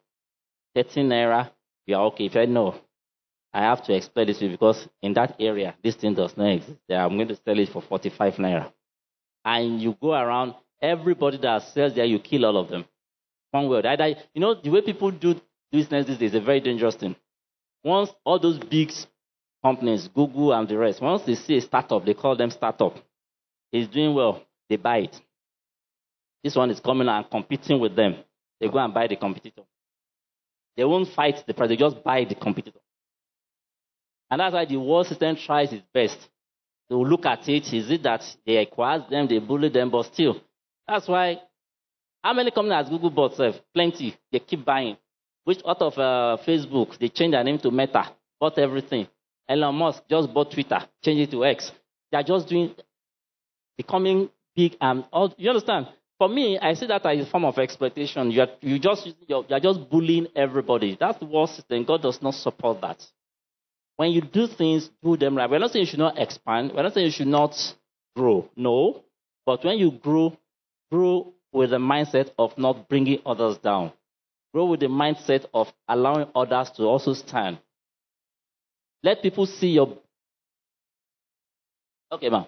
13 0.75 1.09
naira, 1.09 1.51
you 1.87 1.97
are 1.97 2.05
okay. 2.07 2.27
If 2.27 2.37
I 2.37 2.45
know, 2.45 2.75
I 3.53 3.61
have 3.63 3.83
to 3.85 3.95
explain 3.95 4.27
this 4.27 4.39
to 4.39 4.45
you 4.45 4.51
because 4.53 4.89
in 5.03 5.15
that 5.15 5.37
area, 5.41 5.75
this 5.83 5.97
thing 5.97 6.15
does 6.15 6.37
not 6.37 6.51
exist. 6.51 6.79
I'm 6.91 7.17
going 7.17 7.29
to 7.29 7.37
sell 7.37 7.59
it 7.59 7.69
for 7.71 7.83
45 7.83 8.35
naira. 8.35 8.73
And 9.45 9.81
you 9.81 9.97
go 10.01 10.13
around, 10.13 10.55
everybody 10.81 11.39
that 11.39 11.63
sells 11.63 11.95
there, 11.95 12.05
you 12.05 12.19
kill 12.19 12.45
all 12.45 12.57
of 12.59 12.69
them. 12.69 12.85
One 13.51 13.69
word. 13.69 13.87
or 13.87 13.97
the 13.97 14.05
other. 14.05 14.21
You 14.35 14.41
know, 14.41 14.55
the 14.55 14.71
way 14.71 14.83
people 14.83 15.11
do 15.11 15.41
business 15.73 16.07
these 16.07 16.19
days 16.19 16.33
is 16.33 16.37
a 16.37 16.45
very 16.45 16.61
dangerous 16.61 16.97
thing. 16.97 17.17
Once 17.83 18.11
all 18.25 18.39
those 18.39 18.59
big 18.59 18.93
companies, 19.65 20.09
Google 20.09 20.53
and 20.53 20.69
the 20.69 20.77
rest, 20.77 21.01
once 21.01 21.23
they 21.23 21.35
see 21.35 21.57
a 21.57 21.61
startup, 21.61 22.05
they 22.05 22.15
call 22.15 22.37
them 22.37 22.51
startup. 22.51 22.97
It's 23.73 23.93
doing 23.93 24.15
well, 24.15 24.43
they 24.69 24.77
buy 24.77 24.99
it. 24.99 25.21
This 26.43 26.55
one 26.55 26.71
is 26.71 26.81
coming 26.81 27.09
and 27.09 27.29
competing 27.31 27.81
with 27.81 27.97
them. 27.97 28.17
They 28.61 28.69
go 28.69 28.79
and 28.79 28.93
buy 28.93 29.07
the 29.07 29.17
competitor. 29.17 29.63
They 30.77 30.85
won't 30.85 31.09
fight 31.09 31.43
the 31.47 31.55
price, 31.55 31.69
they 31.69 31.77
just 31.77 32.03
buy 32.05 32.25
the 32.25 32.35
competitor. 32.35 32.78
And 34.31 34.41
that's 34.41 34.53
why 34.53 34.65
the 34.65 34.77
world 34.77 35.07
system 35.07 35.37
tries 35.37 35.73
its 35.73 35.85
best. 35.93 36.19
to 36.91 36.97
look 36.97 37.27
at 37.27 37.49
it. 37.49 37.73
Is 37.73 37.91
it 37.91 38.03
that 38.03 38.23
they 38.47 38.57
acquire 38.57 39.05
them, 39.09 39.29
they 39.29 39.39
bully 39.39 39.69
them, 39.69 39.91
but 39.91 40.05
still. 40.07 40.41
That's 40.87 41.07
why, 41.07 41.41
how 42.23 42.33
many 42.33 42.51
companies 42.51 42.77
has 42.85 42.89
Google 42.89 43.11
bought? 43.11 43.35
Self? 43.37 43.57
Plenty. 43.75 44.17
They 44.33 44.39
keep 44.39 44.65
buying. 44.65 44.97
Which 45.45 45.61
out 45.67 45.81
of 45.81 45.95
uh, 45.99 46.37
Facebook, 46.47 46.99
they 46.99 47.09
changed 47.09 47.35
their 47.35 47.45
name 47.45 47.59
to 47.59 47.71
Meta, 47.71 48.11
bought 48.39 48.59
everything. 48.59 49.07
Elon 49.49 49.75
Musk 49.75 50.03
just 50.09 50.33
bought 50.33 50.53
Twitter, 50.53 50.79
changed 51.03 51.29
it 51.29 51.31
to 51.31 51.45
X. 51.45 51.73
They 52.11 52.19
are 52.19 52.23
just 52.23 52.49
doing, 52.49 52.75
becoming 53.77 54.29
big 54.55 54.77
and 54.81 55.05
all. 55.11 55.35
You 55.39 55.51
understand? 55.51 55.89
For 56.19 56.29
me, 56.29 56.59
I 56.59 56.75
see 56.75 56.87
that 56.87 57.07
as 57.07 57.27
a 57.27 57.31
form 57.31 57.45
of 57.45 57.57
exploitation. 57.59 58.31
You 58.31 58.43
are, 58.43 58.49
you 58.61 58.79
just, 58.79 59.09
you 59.27 59.45
are 59.51 59.61
just 59.61 59.89
bullying 59.89 60.27
everybody. 60.35 60.97
That's 60.99 61.19
the 61.19 61.27
world 61.27 61.51
system. 61.51 61.85
God 61.85 62.03
does 62.03 62.21
not 62.21 62.35
support 62.35 62.81
that. 62.81 63.07
When 63.99 64.13
you 64.13 64.21
do 64.21 64.47
things, 64.47 64.89
do 65.03 65.17
them 65.17 65.37
right. 65.37 65.51
We're 65.51 65.59
not 65.59 65.73
saying 65.73 65.85
you 65.85 65.91
should 65.91 65.99
not 65.99 66.19
expand. 66.21 66.71
We're 66.73 66.85
not 66.85 66.95
saying 66.95 67.07
you 67.07 67.13
should 67.13 67.27
not 67.27 67.57
grow. 68.15 68.49
No. 68.55 69.03
But 69.45 69.65
when 69.65 69.77
you 69.77 69.91
grow, 69.91 70.39
grow 70.93 71.35
with 71.53 71.71
the 71.71 71.79
mindset 71.79 72.31
of 72.39 72.57
not 72.57 72.89
bringing 72.89 73.19
others 73.27 73.59
down. 73.59 73.93
Grow 74.55 74.67
with 74.67 74.79
the 74.79 74.87
mindset 74.87 75.47
of 75.53 75.67
allowing 75.89 76.29
others 76.33 76.71
to 76.77 76.85
also 76.85 77.13
stand. 77.13 77.59
Let 79.03 79.21
people 79.21 79.47
see 79.47 79.71
your. 79.71 79.99
Okay, 82.13 82.29
ma'am. 82.29 82.47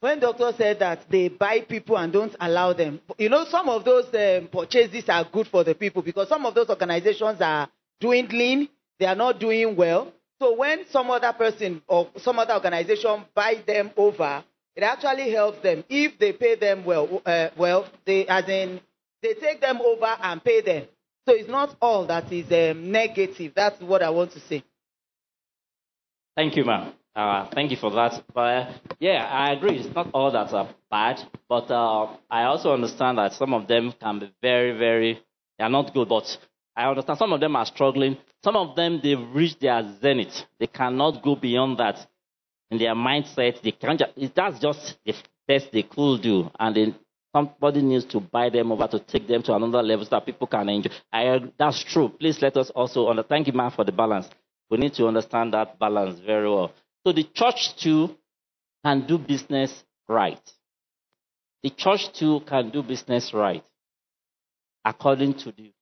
When 0.00 0.18
doctors 0.18 0.56
said 0.56 0.80
that 0.80 1.08
they 1.08 1.28
buy 1.28 1.60
people 1.60 1.96
and 1.96 2.12
don't 2.12 2.34
allow 2.40 2.72
them, 2.72 3.00
you 3.18 3.28
know, 3.28 3.44
some 3.48 3.68
of 3.68 3.84
those 3.84 4.06
um, 4.06 4.48
purchases 4.48 5.08
are 5.08 5.24
good 5.32 5.46
for 5.46 5.62
the 5.62 5.76
people 5.76 6.02
because 6.02 6.28
some 6.28 6.44
of 6.44 6.56
those 6.56 6.68
organizations 6.68 7.40
are 7.40 7.68
dwindling, 8.00 8.68
they 8.98 9.06
are 9.06 9.14
not 9.14 9.38
doing 9.38 9.76
well. 9.76 10.12
So 10.40 10.54
when 10.54 10.86
some 10.90 11.10
other 11.10 11.32
person 11.32 11.82
or 11.86 12.10
some 12.18 12.38
other 12.38 12.54
organization 12.54 13.24
buy 13.34 13.62
them 13.66 13.90
over, 13.96 14.44
it 14.74 14.82
actually 14.82 15.30
helps 15.30 15.62
them 15.62 15.84
if 15.88 16.18
they 16.18 16.32
pay 16.32 16.56
them 16.56 16.84
well. 16.84 17.22
Uh, 17.24 17.48
well, 17.56 17.86
they 18.04 18.26
as 18.26 18.48
in 18.48 18.80
they 19.22 19.34
take 19.34 19.60
them 19.60 19.80
over 19.80 20.14
and 20.22 20.44
pay 20.44 20.60
them. 20.60 20.86
So 21.26 21.34
it's 21.34 21.48
not 21.48 21.74
all 21.80 22.06
that 22.06 22.30
is 22.32 22.46
um, 22.52 22.92
negative. 22.92 23.52
That's 23.56 23.80
what 23.80 24.02
I 24.02 24.10
want 24.10 24.32
to 24.32 24.40
say. 24.40 24.62
Thank 26.36 26.56
you, 26.56 26.64
ma'am. 26.64 26.92
Uh, 27.16 27.48
thank 27.54 27.70
you 27.70 27.78
for 27.78 27.90
that. 27.92 28.22
But 28.34 28.40
uh, 28.40 28.72
yeah, 29.00 29.24
I 29.24 29.52
agree. 29.52 29.78
It's 29.78 29.94
not 29.94 30.10
all 30.12 30.30
that 30.32 30.52
are 30.52 30.68
bad, 30.90 31.18
but 31.48 31.70
uh, 31.70 32.08
I 32.30 32.44
also 32.44 32.74
understand 32.74 33.16
that 33.16 33.32
some 33.32 33.54
of 33.54 33.66
them 33.66 33.94
can 33.98 34.20
be 34.20 34.32
very, 34.42 34.76
very. 34.76 35.22
They 35.58 35.64
are 35.64 35.70
not 35.70 35.94
good, 35.94 36.10
but 36.10 36.24
I 36.76 36.84
understand 36.88 37.18
some 37.18 37.32
of 37.32 37.40
them 37.40 37.56
are 37.56 37.66
struggling. 37.66 38.18
Some 38.44 38.56
of 38.56 38.76
them 38.76 39.00
they've 39.02 39.18
reached 39.34 39.60
their 39.60 39.82
zenith. 40.00 40.44
They 40.60 40.66
cannot 40.66 41.22
go 41.22 41.34
beyond 41.34 41.78
that 41.78 42.06
in 42.70 42.78
their 42.78 42.94
mindset. 42.94 43.62
They 43.62 43.72
can't. 43.72 43.98
Just, 43.98 44.34
that's 44.34 44.58
just 44.60 44.98
the 45.04 45.14
best 45.48 45.72
they 45.72 45.82
could 45.82 46.22
do, 46.22 46.50
and 46.58 46.76
then 46.76 46.94
somebody 47.34 47.82
needs 47.82 48.04
to 48.06 48.20
buy 48.20 48.50
them 48.50 48.72
over 48.72 48.86
to 48.88 48.98
take 48.98 49.26
them 49.26 49.42
to 49.44 49.54
another 49.54 49.82
level 49.82 50.04
so 50.04 50.10
that 50.10 50.26
people 50.26 50.46
can 50.46 50.68
enjoy. 50.68 50.90
I, 51.12 51.40
that's 51.58 51.82
true. 51.84 52.08
Please 52.08 52.40
let 52.42 52.56
us 52.56 52.70
also 52.70 53.08
understand. 53.08 53.28
Thank 53.28 53.46
you, 53.46 53.52
man, 53.52 53.70
for 53.70 53.84
the 53.84 53.92
balance. 53.92 54.28
We 54.70 54.78
need 54.78 54.94
to 54.94 55.06
understand 55.06 55.54
that 55.54 55.78
balance 55.78 56.18
very 56.20 56.48
well. 56.48 56.72
So 57.06 57.12
the 57.12 57.24
church 57.34 57.76
too 57.76 58.16
can 58.84 59.06
do 59.06 59.18
business 59.18 59.84
right. 60.08 60.40
The 61.62 61.70
church 61.70 62.12
too 62.12 62.40
can 62.46 62.70
do 62.70 62.82
business 62.82 63.32
right 63.32 63.64
according 64.84 65.34
to 65.34 65.52
the 65.52 65.72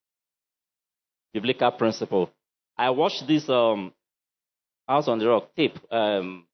biblical 1.35 1.71
principle. 1.71 2.31
I 2.77 2.89
watched 2.91 3.27
this 3.27 3.49
um, 3.49 3.93
House 4.87 5.09
on 5.09 5.19
the 5.19 5.27
Rock 5.27 5.49
tape, 5.55 5.77
um, 5.91 6.47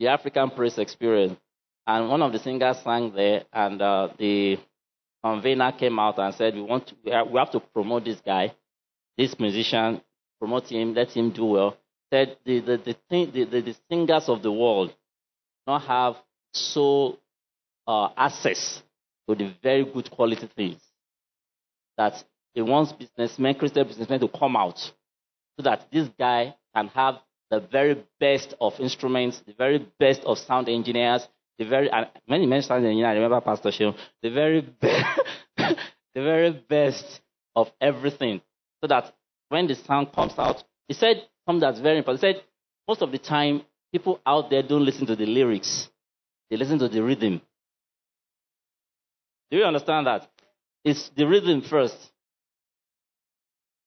the 0.00 0.08
African 0.08 0.50
Praise 0.50 0.78
Experience, 0.78 1.38
and 1.86 2.08
one 2.08 2.20
of 2.20 2.32
the 2.32 2.40
singers 2.40 2.78
sang 2.82 3.12
there, 3.14 3.44
and 3.52 3.80
uh, 3.80 4.08
the 4.18 4.58
convener 5.22 5.70
came 5.78 5.98
out 6.00 6.18
and 6.18 6.34
said, 6.34 6.54
"We 6.54 6.62
want, 6.62 6.88
to, 6.88 6.94
we, 7.04 7.38
have, 7.38 7.52
to 7.52 7.60
promote 7.60 8.04
this 8.04 8.20
guy, 8.20 8.52
this 9.16 9.38
musician, 9.38 10.00
promote 10.40 10.66
him, 10.72 10.94
let 10.94 11.10
him 11.10 11.30
do 11.30 11.44
well." 11.44 11.76
Said 12.12 12.36
the 12.44 12.60
the 12.60 12.76
the, 12.78 12.96
thing, 13.08 13.30
the, 13.32 13.44
the, 13.44 13.60
the 13.60 13.76
singers 13.88 14.28
of 14.28 14.42
the 14.42 14.50
world 14.50 14.92
not 15.68 15.82
have 15.82 16.16
so 16.52 17.18
uh, 17.86 18.08
access 18.16 18.82
to 19.28 19.36
the 19.36 19.54
very 19.62 19.84
good 19.84 20.10
quality 20.10 20.48
things 20.56 20.80
that 21.96 22.24
he 22.54 22.62
wants 22.62 22.92
businessmen, 22.92 23.54
Christian 23.56 23.86
businessmen, 23.86 24.20
to 24.20 24.28
come 24.28 24.56
out 24.56 24.78
so 24.78 25.62
that 25.62 25.86
this 25.92 26.08
guy 26.18 26.54
can 26.74 26.88
have 26.88 27.16
the 27.50 27.60
very 27.60 28.04
best 28.18 28.54
of 28.60 28.78
instruments, 28.80 29.42
the 29.46 29.52
very 29.52 29.86
best 29.98 30.22
of 30.24 30.38
sound 30.38 30.68
engineers, 30.68 31.26
the 31.58 31.64
very 31.64 31.90
and 31.90 32.08
you 32.28 32.62
sound 32.62 32.84
engineer, 32.84 33.08
I 33.08 33.14
remember 33.14 33.40
Pastor 33.40 33.70
Shion, 33.70 33.96
the 34.22 34.30
very 34.30 34.60
best, 34.60 35.20
the 35.56 35.76
very 36.14 36.50
best 36.50 37.20
of 37.54 37.70
everything 37.80 38.40
so 38.80 38.88
that 38.88 39.14
when 39.48 39.66
the 39.66 39.74
sound 39.74 40.12
comes 40.12 40.34
out, 40.36 40.62
he 40.88 40.94
said 40.94 41.22
something 41.46 41.60
that's 41.60 41.80
very 41.80 41.98
important. 41.98 42.24
He 42.24 42.32
said 42.32 42.42
most 42.88 43.02
of 43.02 43.12
the 43.12 43.18
time 43.18 43.62
people 43.92 44.20
out 44.26 44.50
there 44.50 44.62
don't 44.62 44.84
listen 44.84 45.06
to 45.06 45.16
the 45.16 45.26
lyrics, 45.26 45.88
they 46.50 46.56
listen 46.56 46.78
to 46.80 46.88
the 46.88 47.02
rhythm. 47.02 47.40
Do 49.50 49.58
you 49.58 49.64
understand 49.64 50.06
that? 50.06 50.28
It's 50.84 51.10
the 51.16 51.26
rhythm 51.26 51.62
first. 51.62 51.96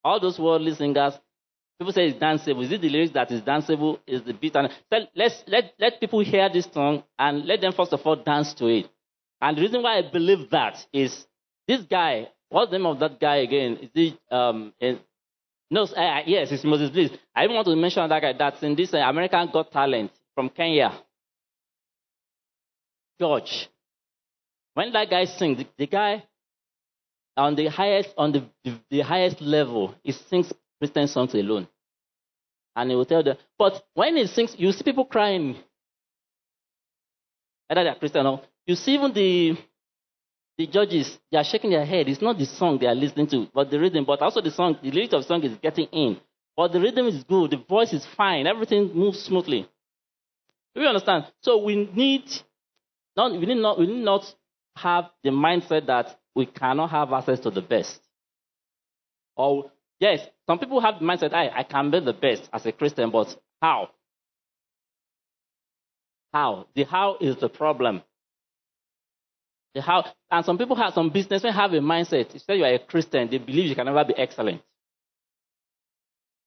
All 0.03 0.19
those 0.19 0.39
worldly 0.39 0.73
singers, 0.73 1.13
people 1.79 1.93
say 1.93 2.07
it's 2.07 2.19
danceable. 2.19 2.63
Is 2.63 2.71
it 2.71 2.81
the 2.81 2.89
lyrics 2.89 3.13
that 3.13 3.31
is 3.31 3.41
danceable? 3.41 3.99
Is 4.07 4.23
the 4.23 4.33
beat? 4.33 4.55
And 4.55 4.69
let's 5.15 5.43
let 5.47 5.73
let 5.79 5.99
people 5.99 6.19
hear 6.19 6.49
this 6.49 6.67
song 6.73 7.03
and 7.19 7.45
let 7.45 7.61
them 7.61 7.73
first 7.73 7.93
of 7.93 8.01
all 8.05 8.15
dance 8.15 8.53
to 8.55 8.67
it. 8.67 8.87
And 9.41 9.57
the 9.57 9.61
reason 9.61 9.83
why 9.83 9.97
I 9.97 10.09
believe 10.11 10.49
that 10.51 10.77
is 10.93 11.25
this 11.67 11.81
guy. 11.81 12.29
What's 12.49 12.71
the 12.71 12.77
name 12.77 12.87
of 12.87 12.99
that 12.99 13.19
guy 13.19 13.37
again? 13.37 13.77
Is 13.81 13.89
he 13.93 14.19
um? 14.31 14.73
In, 14.79 14.99
no, 15.69 15.83
uh, 15.83 16.21
yes, 16.25 16.49
it's 16.51 16.63
Moses 16.63 16.89
Bliss. 16.89 17.11
I 17.35 17.43
even 17.43 17.55
want 17.55 17.67
to 17.67 17.75
mention 17.75 18.07
that 18.07 18.21
guy 18.21 18.33
that's 18.37 18.63
in 18.63 18.75
this 18.75 18.93
uh, 18.93 18.99
American 18.99 19.49
Got 19.51 19.71
Talent 19.71 20.11
from 20.33 20.49
Kenya. 20.49 20.97
George. 23.19 23.69
When 24.75 24.93
that 24.93 25.09
guy 25.09 25.25
sings, 25.25 25.57
the, 25.57 25.67
the 25.77 25.87
guy 25.87 26.23
on 27.37 27.55
the 27.55 27.67
highest 27.67 28.09
on 28.17 28.31
the, 28.31 28.43
the, 28.89 29.01
highest 29.01 29.39
level, 29.41 29.95
he 30.03 30.11
sings 30.11 30.51
Christian 30.79 31.07
songs 31.07 31.33
alone. 31.33 31.67
And 32.75 32.89
he 32.89 32.95
will 32.95 33.05
tell 33.05 33.23
them, 33.23 33.37
but 33.57 33.83
when 33.93 34.17
he 34.17 34.27
sings, 34.27 34.55
you 34.57 34.71
see 34.71 34.83
people 34.83 35.05
crying. 35.05 35.55
Either 37.69 37.83
they're 37.83 37.95
Christian 37.95 38.25
or 38.25 38.41
you 38.65 38.75
see 38.75 38.93
even 38.95 39.13
the 39.13 39.57
the 40.57 40.65
judges, 40.65 41.19
they 41.31 41.37
are 41.37 41.43
shaking 41.43 41.69
their 41.69 41.85
head. 41.85 42.09
It's 42.09 42.21
not 42.21 42.37
the 42.37 42.45
song 42.45 42.79
they 42.79 42.87
are 42.87 42.95
listening 42.95 43.27
to, 43.27 43.47
but 43.53 43.69
the 43.69 43.79
rhythm. 43.79 44.05
But 44.05 44.21
also 44.21 44.41
the 44.41 44.49
song, 44.49 44.77
the 44.81 44.89
lyrics 44.89 45.13
of 45.13 45.21
the 45.21 45.27
song 45.27 45.43
is 45.43 45.55
getting 45.61 45.85
in. 45.91 46.19
But 46.55 46.71
the 46.71 46.79
rhythm 46.79 47.05
is 47.05 47.23
good, 47.23 47.51
the 47.51 47.57
voice 47.57 47.93
is 47.93 48.03
fine, 48.17 48.47
everything 48.47 48.91
moves 48.93 49.19
smoothly. 49.19 49.69
Do 50.73 50.81
you 50.81 50.87
understand? 50.87 51.25
So 51.41 51.63
we 51.63 51.75
need 51.75 52.23
not 53.15 53.31
we 53.31 53.45
need 53.45 53.57
not 53.57 53.79
we 53.79 53.85
need 53.85 54.03
not 54.03 54.23
have 54.75 55.05
the 55.23 55.29
mindset 55.29 55.85
that 55.87 56.19
we 56.37 56.45
cannot 56.45 56.91
have 56.91 57.11
access 57.11 57.39
to 57.39 57.49
the 57.49 57.61
best. 57.61 57.99
Or 59.35 59.71
yes, 59.99 60.19
some 60.45 60.59
people 60.59 60.79
have 60.79 60.99
the 60.99 61.05
mindset, 61.05 61.33
I, 61.33 61.49
I 61.49 61.63
can 61.63 61.89
be 61.89 61.99
the 61.99 62.13
best 62.13 62.47
as 62.53 62.65
a 62.67 62.71
Christian, 62.71 63.09
but 63.09 63.35
how? 63.59 63.89
How? 66.31 66.67
The 66.75 66.83
how 66.83 67.17
is 67.19 67.35
the 67.37 67.49
problem. 67.49 68.03
The 69.73 69.81
how 69.81 70.05
and 70.29 70.45
some 70.45 70.59
people 70.59 70.75
have 70.75 70.93
some 70.93 71.09
businessmen 71.09 71.53
have 71.53 71.73
a 71.73 71.79
mindset. 71.79 72.31
You 72.33 72.39
say 72.39 72.57
you 72.57 72.65
are 72.65 72.73
a 72.73 72.79
Christian, 72.79 73.27
they 73.29 73.39
believe 73.39 73.69
you 73.69 73.75
can 73.75 73.85
never 73.87 74.05
be 74.05 74.15
excellent. 74.15 74.61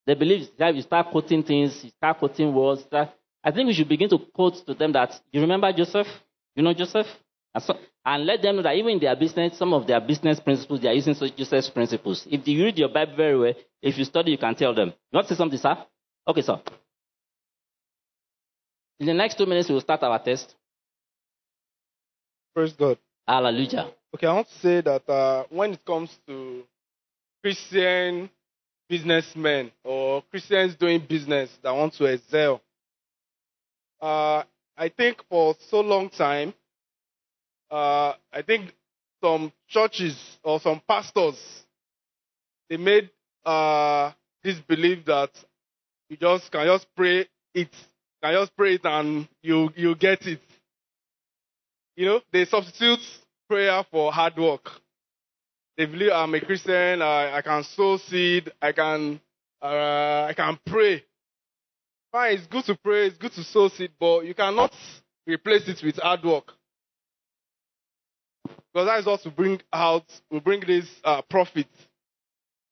They 0.07 0.15
believe 0.15 0.49
that 0.59 0.75
you 0.75 0.83
start 0.83 1.09
quoting 1.11 1.43
things, 1.43 1.83
you 1.83 1.91
start 1.91 2.19
quoting 2.19 2.55
words. 2.55 2.85
I 2.93 3.51
think 3.51 3.67
we 3.67 3.75
should 3.75 3.89
begin 3.89 4.09
to 4.11 4.19
quote 4.19 4.65
to 4.67 4.75
them 4.75 4.93
that 4.93 5.21
you 5.33 5.41
remember 5.41 5.73
Joseph? 5.73 6.07
You 6.55 6.63
know 6.63 6.75
Joseph? 6.75 7.07
And, 7.55 7.65
so, 7.65 7.75
and 8.05 8.27
let 8.27 8.43
them 8.43 8.57
know 8.57 8.63
that 8.63 8.77
even 8.77 8.93
in 8.93 9.01
their 9.01 9.17
business, 9.17 9.59
some 9.59 9.73
of 9.73 9.87
their 9.87 10.01
business 10.01 10.39
principles, 10.39 10.81
they 10.81 10.89
are 10.89 10.95
using 10.95 11.15
Joseph's 11.15 11.71
principles. 11.71 12.27
If 12.31 12.47
you 12.47 12.65
read 12.65 12.79
your 12.79 12.89
Bible 12.89 13.17
very 13.17 13.39
well, 13.39 13.55
if 13.83 13.99
you 13.99 14.05
study, 14.05 14.31
you 14.31 14.39
can 14.39 14.55
tell 14.55 14.75
them. 14.75 14.89
You 14.89 15.17
want 15.17 15.29
to 15.29 15.35
say 15.35 15.39
something, 15.39 15.59
sir? 15.59 15.77
Okay, 16.29 16.43
sir. 16.43 16.61
In 19.01 19.07
the 19.07 19.15
next 19.15 19.37
two 19.39 19.47
minutes, 19.47 19.69
we 19.69 19.75
will 19.75 19.81
start 19.81 20.03
our 20.03 20.19
test. 20.23 20.55
Praise 22.55 22.73
God. 22.73 22.99
Hallelujah. 23.27 23.91
Okay, 24.15 24.27
I 24.27 24.35
want 24.35 24.49
to 24.49 24.59
say 24.59 24.81
that 24.83 25.09
uh, 25.09 25.45
when 25.51 25.73
it 25.73 25.85
comes 25.85 26.11
to 26.27 26.65
Christian 27.43 28.29
businessmen 28.89 29.71
or 29.85 30.23
Christians 30.31 30.75
doing 30.75 31.01
business 31.09 31.51
that 31.63 31.71
want 31.71 31.95
to 31.95 32.05
excel, 32.05 32.61
uh, 34.01 34.43
I 34.77 34.89
think 34.89 35.23
for 35.29 35.55
so 35.69 35.81
long 35.81 36.11
time, 36.11 36.53
uh, 37.71 38.15
I 38.33 38.43
think 38.43 38.73
some 39.23 39.53
churches 39.69 40.17
or 40.43 40.61
some 40.61 40.81
pastors 40.89 41.37
they 42.69 42.77
made 42.77 43.11
uh, 43.45 44.13
this 44.45 44.59
belief 44.61 45.05
that 45.07 45.31
you 46.09 46.17
just 46.17 46.51
can 46.51 46.67
just 46.67 46.87
pray 46.97 47.27
it, 47.55 47.69
can 48.23 48.33
just 48.33 48.57
pray 48.57 48.75
it 48.75 48.85
and 48.85 49.29
you 49.43 49.71
you 49.77 49.95
get 49.97 50.27
it. 50.27 50.41
You 51.97 52.07
know, 52.07 52.21
they 52.33 52.45
substitute 52.45 53.01
prayer 53.49 53.85
for 53.91 54.13
hard 54.13 54.39
work. 54.39 54.71
They 55.77 55.87
believe 55.87 56.13
I'm 56.13 56.35
a 56.35 56.41
Christian, 56.41 57.03
I, 57.03 57.39
I 57.39 57.43
can 57.43 57.65
sow 57.65 57.97
seed, 57.97 58.51
I 58.63 58.73
can 58.73 59.21
uh, 59.61 60.27
I 60.29 60.35
can 60.37 60.59
pray. 60.65 61.05
Fine, 62.13 62.35
it's 62.35 62.47
good 62.47 62.65
to 62.67 62.77
pray, 62.77 63.07
it's 63.07 63.19
good 63.19 63.33
to 63.33 63.45
sow 63.45 63.69
seed, 63.69 63.91
but 63.99 64.25
you 64.25 64.35
cannot 64.35 64.73
replace 65.27 65.69
it 65.69 65.83
with 65.83 65.97
hard 65.97 66.25
work. 66.25 66.53
Because 68.73 68.87
that 68.87 68.99
is 69.01 69.07
what 69.07 69.25
will 69.25 69.33
bring 69.33 69.61
out, 69.73 70.05
will 70.31 70.41
bring 70.41 70.61
this 70.61 70.89
uh, 71.05 71.23
profit. 71.23 71.67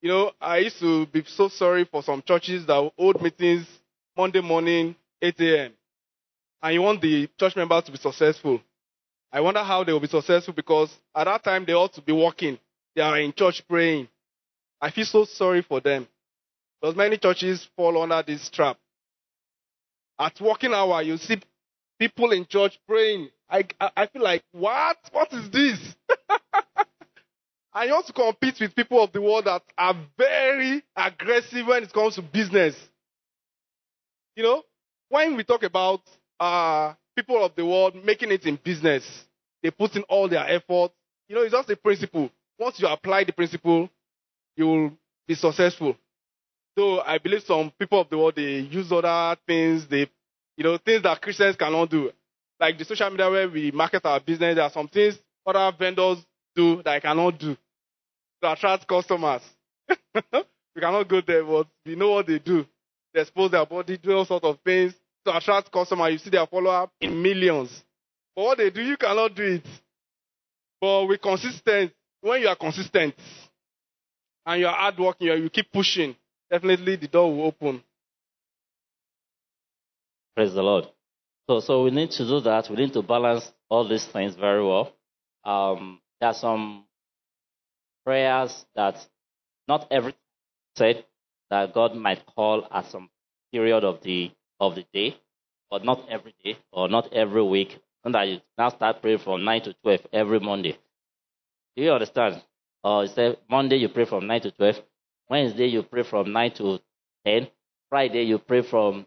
You 0.00 0.11
know, 0.11 0.32
I 0.40 0.58
used 0.58 0.78
to 0.80 1.06
be 1.06 1.24
so 1.26 1.48
sorry 1.48 1.84
for 1.84 2.02
some 2.02 2.22
churches 2.22 2.64
that 2.66 2.92
hold 2.96 3.20
meetings 3.20 3.66
Monday 4.16 4.40
morning, 4.40 4.94
8 5.20 5.40
a.m. 5.40 5.72
And 6.62 6.74
you 6.74 6.82
want 6.82 7.00
the 7.00 7.28
church 7.38 7.56
members 7.56 7.84
to 7.84 7.92
be 7.92 7.98
successful. 7.98 8.61
I 9.32 9.40
wonder 9.40 9.62
how 9.62 9.84
they 9.84 9.92
will 9.92 10.00
be 10.00 10.06
successful 10.06 10.54
because 10.54 10.90
at 11.14 11.24
that 11.24 11.42
time 11.44 11.64
they 11.66 11.72
ought 11.74 11.92
to 11.94 12.02
be 12.02 12.12
working. 12.12 12.58
They 12.94 13.02
are 13.02 13.18
in 13.18 13.32
church 13.32 13.62
praying. 13.68 14.08
I 14.80 14.90
feel 14.90 15.04
so 15.04 15.24
sorry 15.24 15.62
for 15.62 15.80
them. 15.80 16.06
Because 16.80 16.96
many 16.96 17.18
churches 17.18 17.68
fall 17.76 18.00
under 18.00 18.22
this 18.24 18.48
trap. 18.50 18.76
At 20.18 20.40
working 20.40 20.72
hour, 20.72 21.02
you 21.02 21.16
see 21.16 21.40
people 21.98 22.32
in 22.32 22.46
church 22.46 22.78
praying. 22.87 23.28
I, 23.50 23.64
I 23.96 24.06
feel 24.06 24.22
like, 24.22 24.42
what? 24.52 24.96
What 25.12 25.32
is 25.32 25.50
this? 25.50 25.78
I 27.72 27.87
want 27.87 28.06
to 28.06 28.12
compete 28.12 28.58
with 28.61 28.74
people 28.74 29.02
of 29.02 29.12
the 29.12 29.20
world 29.20 29.44
that 29.44 29.62
are 29.76 29.94
very 30.16 30.82
aggressive 30.96 31.66
when 31.66 31.82
it 31.82 31.92
comes 31.92 32.16
to 32.16 32.22
business. 32.22 32.74
You 34.37 34.42
know, 34.42 34.62
when 35.08 35.37
we 35.37 35.44
talk 35.44 35.62
about 35.62 36.00
uh, 36.40 36.94
people 37.16 37.44
of 37.44 37.54
the 37.56 37.64
world 37.64 37.94
making 38.04 38.32
it 38.32 38.46
in 38.46 38.58
business, 38.62 39.04
they 39.62 39.70
put 39.70 39.96
in 39.96 40.02
all 40.04 40.28
their 40.28 40.48
effort. 40.48 40.92
You 41.28 41.37
know, 41.37 41.42
it's 41.42 41.52
just 41.52 41.70
a 41.70 41.76
principle. 41.76 42.30
Once 42.58 42.80
you 42.80 42.88
apply 42.88 43.24
the 43.24 43.32
principle, 43.32 43.88
you 44.56 44.66
will 44.66 44.92
be 45.26 45.34
successful. 45.34 45.96
So 46.76 47.00
I 47.00 47.18
believe 47.18 47.42
some 47.42 47.72
people 47.78 48.00
of 48.00 48.08
the 48.08 48.18
world 48.18 48.34
they 48.37 48.61
use 48.61 48.90
other 48.92 49.37
things, 49.46 49.87
they 49.87 50.08
you 50.58 50.64
know, 50.64 50.76
things 50.76 51.04
that 51.04 51.22
Christians 51.22 51.54
cannot 51.54 51.88
do. 51.88 52.10
Like 52.58 52.76
the 52.76 52.84
social 52.84 53.08
media 53.10 53.30
where 53.30 53.48
we 53.48 53.70
market 53.70 54.04
our 54.04 54.18
business, 54.18 54.56
there 54.56 54.64
are 54.64 54.70
some 54.70 54.88
things 54.88 55.16
other 55.46 55.74
vendors 55.78 56.18
do 56.54 56.82
that 56.82 56.94
I 56.96 57.00
cannot 57.00 57.38
do 57.38 57.56
to 58.42 58.52
attract 58.52 58.86
customers. 58.86 59.40
we 60.14 60.80
cannot 60.80 61.08
go 61.08 61.20
there, 61.26 61.44
but 61.44 61.68
we 61.86 61.94
know 61.94 62.10
what 62.10 62.26
they 62.26 62.40
do. 62.40 62.66
They 63.14 63.20
expose 63.22 63.52
their 63.52 63.64
body, 63.64 63.96
do 63.96 64.12
all 64.12 64.24
sorts 64.24 64.44
of 64.44 64.58
things 64.64 64.94
to 65.24 65.36
attract 65.36 65.70
customers. 65.72 66.12
You 66.12 66.18
see 66.18 66.30
their 66.30 66.46
follow 66.46 66.70
up 66.70 66.92
in 67.00 67.22
millions. 67.22 67.70
But 68.34 68.42
what 68.44 68.58
they 68.58 68.70
do, 68.70 68.82
you 68.82 68.96
cannot 68.96 69.34
do 69.36 69.44
it. 69.44 69.66
But 70.80 71.06
with 71.06 71.22
consistent, 71.22 71.92
when 72.20 72.42
you 72.42 72.48
are 72.48 72.56
consistent 72.56 73.14
and 74.44 74.60
you 74.60 74.66
are 74.66 74.74
hardworking, 74.74 75.28
you 75.28 75.48
keep 75.50 75.72
pushing, 75.72 76.16
definitely 76.50 76.96
the 76.96 77.06
door 77.08 77.32
will 77.34 77.44
open. 77.46 77.82
Praise 80.34 80.54
the 80.54 80.62
Lord. 80.62 80.86
So, 81.48 81.60
so 81.60 81.82
we 81.84 81.90
need 81.90 82.10
to 82.12 82.24
do 82.26 82.40
that. 82.40 82.68
We 82.70 82.76
need 82.76 82.92
to 82.92 83.02
balance 83.02 83.50
all 83.68 83.88
these 83.88 84.04
things 84.06 84.34
very 84.34 84.64
well. 84.64 84.92
Um, 85.44 86.00
there 86.20 86.30
are 86.30 86.34
some 86.34 86.84
prayers 88.04 88.64
that 88.74 88.96
not 89.66 89.86
every 89.90 90.14
said 90.76 91.04
that 91.50 91.74
God 91.74 91.94
might 91.94 92.24
call 92.26 92.66
at 92.70 92.86
some 92.86 93.10
period 93.52 93.84
of 93.84 94.02
the 94.02 94.30
of 94.60 94.74
the 94.74 94.84
day, 94.92 95.16
but 95.70 95.84
not 95.84 96.08
every 96.08 96.34
day 96.44 96.56
or 96.72 96.88
not 96.88 97.12
every 97.12 97.42
week. 97.42 97.78
And 98.04 98.14
that 98.14 98.28
you 98.28 98.40
now 98.56 98.68
start 98.70 99.02
praying 99.02 99.18
from 99.18 99.44
nine 99.44 99.62
to 99.62 99.74
twelve 99.82 100.00
every 100.12 100.40
Monday. 100.40 100.78
Do 101.76 101.82
you 101.82 101.92
understand? 101.92 102.42
Or 102.84 103.02
uh, 103.02 103.06
say 103.06 103.36
Monday 103.50 103.76
you 103.76 103.88
pray 103.88 104.04
from 104.04 104.26
nine 104.26 104.40
to 104.42 104.50
twelve, 104.52 104.80
Wednesday 105.28 105.66
you 105.66 105.82
pray 105.82 106.04
from 106.04 106.32
nine 106.32 106.52
to 106.52 106.78
ten, 107.24 107.48
Friday 107.90 108.22
you 108.22 108.38
pray 108.38 108.62
from 108.62 109.06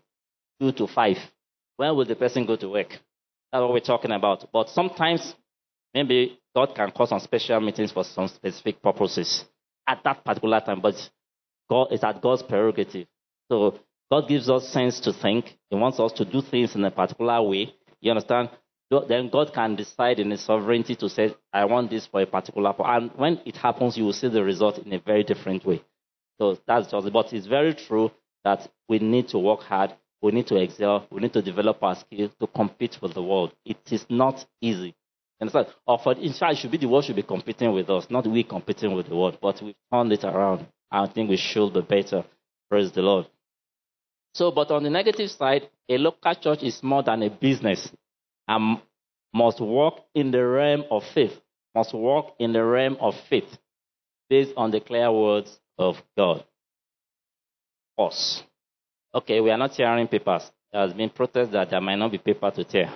two 0.61 0.71
to 0.71 0.87
five. 0.87 1.17
When 1.77 1.95
will 1.95 2.05
the 2.05 2.15
person 2.15 2.45
go 2.45 2.55
to 2.55 2.69
work? 2.69 2.89
That's 3.51 3.61
what 3.61 3.73
we're 3.73 3.79
talking 3.79 4.11
about. 4.11 4.47
But 4.53 4.69
sometimes, 4.69 5.33
maybe 5.93 6.39
God 6.55 6.75
can 6.75 6.91
call 6.91 7.07
some 7.07 7.19
special 7.19 7.59
meetings 7.59 7.91
for 7.91 8.03
some 8.03 8.27
specific 8.27 8.81
purposes 8.81 9.43
at 9.87 10.03
that 10.03 10.23
particular 10.23 10.61
time. 10.61 10.79
But 10.79 10.95
God 11.69 11.91
is 11.91 12.03
at 12.03 12.21
God's 12.21 12.43
prerogative. 12.43 13.07
So 13.49 13.79
God 14.11 14.27
gives 14.27 14.49
us 14.49 14.69
sense 14.69 14.99
to 15.01 15.13
think. 15.13 15.57
He 15.69 15.75
wants 15.75 15.99
us 15.99 16.11
to 16.13 16.25
do 16.25 16.41
things 16.41 16.75
in 16.75 16.85
a 16.85 16.91
particular 16.91 17.41
way. 17.41 17.73
You 17.99 18.11
understand? 18.11 18.49
then 19.07 19.29
God 19.29 19.53
can 19.53 19.75
decide 19.77 20.19
in 20.19 20.31
His 20.31 20.41
sovereignty 20.41 20.95
to 20.97 21.07
say, 21.07 21.33
I 21.53 21.63
want 21.63 21.89
this 21.89 22.07
for 22.07 22.21
a 22.21 22.25
particular 22.25 22.73
point. 22.73 22.89
And 22.89 23.11
when 23.15 23.41
it 23.45 23.55
happens, 23.55 23.97
you 23.97 24.03
will 24.03 24.13
see 24.13 24.27
the 24.27 24.43
result 24.43 24.79
in 24.79 24.91
a 24.91 24.99
very 24.99 25.23
different 25.23 25.65
way. 25.65 25.81
So 26.39 26.57
that's 26.67 26.91
just. 26.91 27.13
But 27.13 27.31
it's 27.31 27.47
very 27.47 27.73
true 27.73 28.11
that 28.43 28.67
we 28.89 28.99
need 28.99 29.29
to 29.29 29.39
work 29.39 29.61
hard, 29.61 29.95
we 30.21 30.31
need 30.31 30.47
to 30.47 30.57
excel, 30.57 31.07
we 31.09 31.21
need 31.21 31.33
to 31.33 31.41
develop 31.41 31.81
our 31.81 31.95
skills 31.95 32.31
to 32.39 32.47
compete 32.47 32.97
with 33.01 33.13
the 33.13 33.23
world. 33.23 33.53
It 33.65 33.79
is 33.91 34.05
not 34.09 34.45
easy. 34.61 34.95
Understand? 35.41 35.67
Or 35.87 35.99
uh, 35.99 36.03
for, 36.03 36.13
in 36.13 36.33
fact, 36.33 36.53
it 36.53 36.57
should 36.57 36.71
be 36.71 36.77
the 36.77 36.87
world 36.87 37.05
should 37.05 37.15
be 37.15 37.23
competing 37.23 37.73
with 37.73 37.89
us, 37.89 38.05
not 38.09 38.27
we 38.27 38.43
competing 38.43 38.93
with 38.93 39.09
the 39.09 39.15
world. 39.15 39.39
But 39.41 39.59
we've 39.61 39.75
turned 39.91 40.13
it 40.13 40.23
around. 40.23 40.67
I 40.91 41.07
think 41.07 41.29
we 41.29 41.37
should 41.37 41.73
be 41.73 41.81
better. 41.81 42.23
Praise 42.69 42.91
the 42.91 43.01
Lord. 43.01 43.27
So, 44.33 44.51
but 44.51 44.69
on 44.69 44.83
the 44.83 44.89
negative 44.89 45.31
side, 45.31 45.69
a 45.89 45.97
local 45.97 46.35
church 46.35 46.61
is 46.61 46.81
more 46.83 47.01
than 47.01 47.23
a 47.23 47.29
business 47.29 47.91
and 48.47 48.79
must 49.33 49.59
work 49.59 49.95
in 50.13 50.31
the 50.31 50.45
realm 50.45 50.85
of 50.91 51.03
faith, 51.13 51.33
must 51.73 51.93
work 51.93 52.27
in 52.39 52.53
the 52.53 52.63
realm 52.63 52.97
of 52.99 53.15
faith 53.29 53.57
based 54.29 54.53
on 54.55 54.71
the 54.71 54.79
clear 54.79 55.11
words 55.11 55.59
of 55.77 55.95
God. 56.17 56.45
Us. 57.97 58.43
Okay, 59.13 59.41
we 59.41 59.51
are 59.51 59.57
not 59.57 59.73
tearing 59.73 60.07
papers. 60.07 60.49
There 60.71 60.81
has 60.81 60.93
been 60.93 61.09
protest 61.09 61.51
that 61.51 61.69
there 61.69 61.81
might 61.81 61.97
not 61.97 62.11
be 62.11 62.17
paper 62.17 62.49
to 62.51 62.63
tear. 62.63 62.93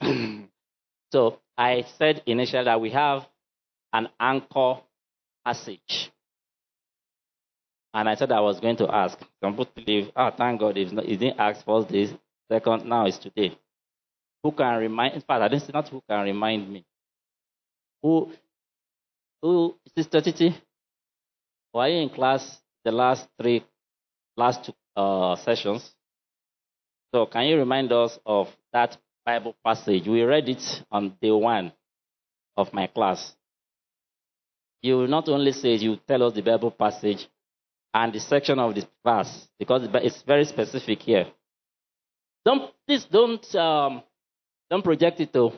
so 1.12 1.38
I 1.56 1.84
said 1.98 2.22
initially 2.24 2.64
that 2.64 2.80
we 2.80 2.90
have 2.90 3.26
an 3.92 4.08
anchor 4.18 4.76
passage. 5.44 6.10
And 7.92 8.08
I 8.08 8.14
said 8.14 8.32
I 8.32 8.40
was 8.40 8.60
going 8.60 8.76
to 8.76 8.88
ask. 8.94 9.18
Some 9.42 9.52
people 9.52 9.68
believe, 9.74 10.10
oh, 10.16 10.30
thank 10.36 10.60
God, 10.60 10.76
he 10.76 10.84
didn't 10.84 11.38
ask 11.38 11.64
first 11.64 11.88
this, 11.88 12.10
second, 12.50 12.86
now 12.86 13.06
is 13.06 13.18
today. 13.18 13.58
Who 14.42 14.52
can 14.52 14.78
remind, 14.78 15.14
in 15.14 15.20
fact, 15.20 15.42
I 15.42 15.48
didn't 15.48 15.64
say 15.64 15.72
not 15.74 15.88
who 15.88 16.02
can 16.08 16.24
remind 16.24 16.70
me. 16.70 16.84
Who, 18.02 18.30
who, 19.42 19.74
Sister 19.96 20.20
Titi, 20.20 20.56
were 21.74 21.88
you 21.88 22.02
in 22.02 22.10
class 22.10 22.58
the 22.84 22.92
last 22.92 23.26
three, 23.40 23.64
last 24.36 24.64
two 24.64 24.72
uh, 24.98 25.36
sessions? 25.36 25.94
So 27.14 27.26
can 27.26 27.46
you 27.46 27.56
remind 27.56 27.92
us 27.92 28.18
of 28.26 28.48
that 28.72 28.98
Bible 29.24 29.56
passage? 29.64 30.06
We 30.06 30.22
read 30.22 30.48
it 30.48 30.62
on 30.90 31.16
day 31.22 31.30
one 31.30 31.72
of 32.56 32.72
my 32.72 32.88
class. 32.88 33.34
You 34.82 34.98
will 34.98 35.08
not 35.08 35.28
only 35.28 35.52
say, 35.52 35.74
you 35.76 35.96
tell 36.06 36.22
us 36.24 36.34
the 36.34 36.42
Bible 36.42 36.70
passage 36.70 37.28
and 37.94 38.12
the 38.12 38.20
section 38.20 38.58
of 38.58 38.74
the 38.74 38.86
verse, 39.04 39.48
because 39.58 39.88
it's 39.94 40.22
very 40.22 40.44
specific 40.44 41.00
here. 41.00 41.26
Don't, 42.44 42.70
please 42.86 43.06
don't 43.10 43.54
um, 43.54 44.02
don't 44.70 44.84
project 44.84 45.20
it 45.20 45.32
though. 45.32 45.52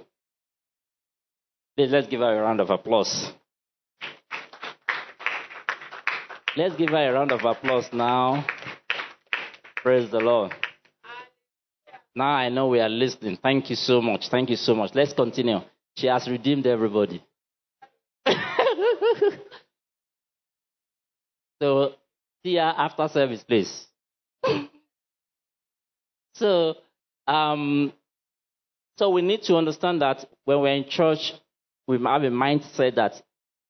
Please, 1.77 1.91
let's 1.91 2.07
give 2.07 2.21
her 2.21 2.39
a 2.39 2.43
round 2.43 2.61
of 2.61 2.71
applause. 2.71 3.33
Let's 6.57 6.75
give 6.77 6.91
her 6.91 7.11
a 7.11 7.13
round 7.13 7.33
of 7.33 7.45
applause 7.45 7.89
now. 7.93 8.45
Praise 9.83 10.11
the 10.11 10.19
Lord. 10.21 10.53
Now 12.15 12.33
I 12.33 12.51
know 12.51 12.69
we 12.69 12.81
are 12.81 12.89
listening. 12.89 13.39
Thank 13.43 13.71
you 13.71 13.77
so 13.77 14.03
much. 14.03 14.29
Thank 14.31 14.51
you 14.51 14.57
so 14.57 14.75
much. 14.75 14.91
Let's 14.95 15.15
continue. 15.15 15.61
She 15.97 16.07
has 16.07 16.29
redeemed 16.29 16.67
everybody. 16.67 17.25
so, 21.63 21.95
see 22.45 22.59
after 22.59 23.09
service, 23.09 23.43
please. 23.43 23.87
so, 26.35 26.75
um, 27.27 27.95
so 28.99 29.09
we 29.09 29.23
need 29.23 29.43
to 29.45 29.57
understand 29.57 30.03
that 30.03 30.27
when 30.45 30.61
we're 30.61 30.75
in 30.75 30.91
church, 30.91 31.33
we 31.87 31.97
have 31.97 32.23
a 32.23 32.31
mindset 32.31 32.97
that 32.97 33.23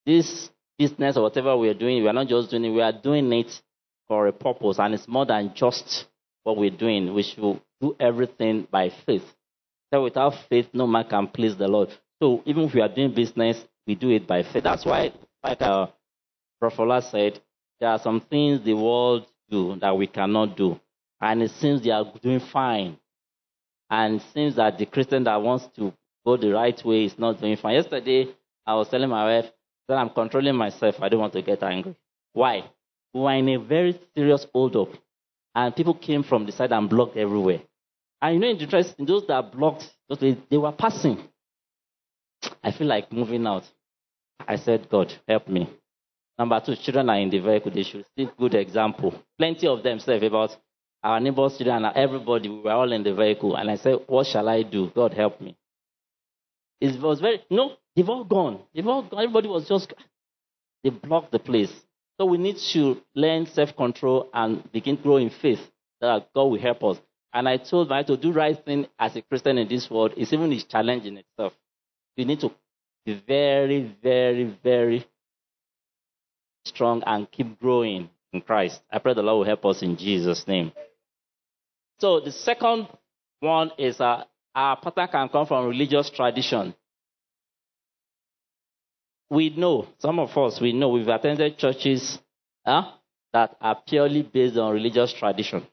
this 0.05 0.51
business 0.77 1.17
or 1.17 1.23
whatever 1.23 1.57
we 1.57 1.69
are 1.69 1.75
doing, 1.75 2.03
we 2.03 2.09
are 2.09 2.13
not 2.13 2.27
just 2.27 2.51
doing 2.51 2.65
it, 2.65 2.71
we 2.71 2.83
are 2.83 2.93
doing 2.93 3.33
it 3.33 3.63
for 4.11 4.27
a 4.27 4.33
purpose, 4.33 4.81
and 4.81 4.93
it's 4.93 5.07
more 5.07 5.25
than 5.25 5.53
just 5.55 6.07
what 6.43 6.57
we're 6.57 6.69
doing. 6.69 7.15
We 7.15 7.23
should 7.23 7.61
do 7.81 7.95
everything 8.01 8.67
by 8.69 8.91
faith. 9.07 9.23
So 9.95 10.03
without 10.03 10.35
faith, 10.49 10.67
no 10.73 10.89
man 10.89 11.05
can 11.09 11.29
please 11.29 11.57
the 11.57 11.69
Lord. 11.69 11.91
So 12.21 12.43
even 12.45 12.65
if 12.65 12.75
we 12.75 12.81
are 12.81 12.89
doing 12.89 13.15
business, 13.15 13.65
we 13.87 13.95
do 13.95 14.11
it 14.11 14.27
by 14.27 14.43
faith. 14.43 14.65
That's 14.65 14.85
why, 14.85 15.13
like 15.45 15.63
uh, 15.63 15.87
Prophet 16.59 17.05
said, 17.05 17.41
there 17.79 17.91
are 17.91 18.01
some 18.01 18.21
things 18.21 18.65
the 18.65 18.75
world 18.75 19.27
do 19.49 19.77
that 19.77 19.97
we 19.97 20.09
cannot 20.09 20.57
do. 20.57 20.81
And 21.21 21.45
it 21.45 21.53
seems 21.53 21.81
they 21.81 21.91
are 21.91 22.13
doing 22.21 22.41
fine. 22.41 22.99
And 23.89 24.21
seems 24.35 24.57
that 24.57 24.77
the 24.77 24.87
Christian 24.87 25.23
that 25.25 25.41
wants 25.41 25.69
to 25.77 25.93
go 26.27 26.37
the 26.37 26.51
right 26.51 26.85
way 26.85 27.05
is 27.05 27.17
not 27.17 27.41
doing 27.41 27.57
fine. 27.57 27.75
Yesterday, 27.75 28.27
I 28.67 28.75
was 28.75 28.89
telling 28.89 29.09
my 29.09 29.37
wife 29.37 29.53
that 29.87 29.99
I'm 29.99 30.11
controlling 30.11 30.57
myself. 30.57 30.97
I 31.01 31.09
don't 31.09 31.21
want 31.21 31.33
to 31.35 31.43
get 31.43 31.63
angry. 31.63 31.95
Why? 32.33 32.65
We 33.13 33.21
were 33.21 33.35
in 33.35 33.49
a 33.49 33.59
very 33.59 33.99
serious 34.15 34.47
hold 34.53 34.77
up. 34.77 34.89
And 35.55 35.75
people 35.75 35.95
came 35.95 36.23
from 36.23 36.47
the 36.47 36.53
side 36.53 36.73
and 36.73 36.89
blocked 36.89 37.17
everywhere. 37.17 37.63
And 38.23 38.35
you 38.35 38.41
know, 38.41 38.49
interesting, 38.49 39.07
those 39.07 39.27
that 39.27 39.53
blocked, 39.53 39.91
those, 40.09 40.19
they, 40.49 40.57
were 40.57 40.73
passing. 40.73 41.19
I 42.63 42.71
feel 42.73 42.87
like 42.87 43.13
moving 43.13 43.47
out. 43.47 43.65
I 44.47 44.57
said, 44.57 44.89
God, 44.89 45.13
help 45.27 45.49
me. 45.49 45.69
Number 46.39 46.61
two, 46.65 46.77
children 46.77 47.11
are 47.11 47.19
in 47.19 47.31
the 47.31 47.39
vehicle. 47.39 47.71
They 47.71 47.83
should 47.83 48.05
see 48.17 48.29
good 48.39 48.55
example. 48.55 49.15
Plenty 49.39 49.67
of 49.67 49.83
them 49.83 49.99
say 50.01 50.25
about 50.25 50.57
our 51.03 51.21
neighbors, 51.21 51.57
children, 51.57 51.85
and 51.85 51.97
everybody, 51.97 52.49
we 52.49 52.61
were 52.61 52.73
all 52.73 52.93
in 52.93 53.03
the 53.03 53.15
vehicle. 53.15 53.57
And 53.57 53.71
I 53.71 53.77
said, 53.77 53.99
What 54.07 54.27
shall 54.27 54.49
I 54.49 54.63
do? 54.63 54.91
God 54.95 55.15
help 55.15 55.41
me. 55.41 55.57
It 56.81 57.01
was 57.01 57.21
very, 57.21 57.43
no, 57.51 57.73
they've 57.95 58.09
all 58.09 58.25
gone. 58.25 58.61
They've 58.75 58.87
all 58.87 59.03
gone. 59.03 59.21
Everybody 59.23 59.49
was 59.49 59.69
just, 59.69 59.93
they 60.83 60.91
blocked 60.91 61.33
the 61.33 61.39
place. 61.39 61.73
So 62.21 62.27
we 62.27 62.37
need 62.37 62.59
to 62.75 63.01
learn 63.15 63.47
self 63.47 63.75
control 63.75 64.29
and 64.35 64.71
begin 64.73 64.99
to 64.99 65.03
grow 65.03 65.17
in 65.17 65.31
faith 65.31 65.61
that 66.03 66.29
God 66.35 66.45
will 66.45 66.61
help 66.61 66.85
us. 66.85 66.99
And 67.33 67.49
I 67.49 67.57
told 67.57 67.89
my 67.89 68.03
to 68.03 68.15
do 68.15 68.31
right 68.31 68.63
thing 68.63 68.89
as 68.99 69.17
a 69.17 69.23
Christian 69.23 69.57
in 69.57 69.67
this 69.67 69.91
world 69.91 70.13
is 70.19 70.31
even 70.31 70.53
a 70.53 70.61
challenge 70.61 71.07
in 71.07 71.17
itself. 71.17 71.55
You 72.17 72.27
need 72.27 72.41
to 72.41 72.51
be 73.07 73.23
very, 73.27 73.97
very, 74.03 74.55
very 74.63 75.07
strong 76.67 77.03
and 77.07 77.31
keep 77.31 77.59
growing 77.59 78.11
in 78.35 78.43
Christ. 78.43 78.83
I 78.93 78.99
pray 78.99 79.15
the 79.15 79.23
Lord 79.23 79.39
will 79.39 79.47
help 79.47 79.65
us 79.65 79.81
in 79.81 79.97
Jesus' 79.97 80.47
name. 80.47 80.73
So 82.01 82.21
the 82.21 82.33
second 82.33 82.87
one 83.39 83.71
is 83.79 83.99
uh, 83.99 84.25
our 84.55 84.77
pattern 84.77 85.09
can 85.11 85.29
come 85.31 85.47
from 85.47 85.69
religious 85.69 86.11
tradition. 86.11 86.75
We 89.31 89.51
know, 89.51 89.87
some 89.99 90.19
of 90.19 90.37
us, 90.37 90.61
we 90.61 90.73
know 90.73 90.89
we've 90.89 91.07
attended 91.07 91.57
churches 91.57 92.19
huh, 92.67 92.91
that 93.33 93.57
are 93.61 93.81
purely 93.87 94.23
based 94.23 94.57
on 94.57 94.73
religious 94.73 95.13
tradition. 95.13 95.67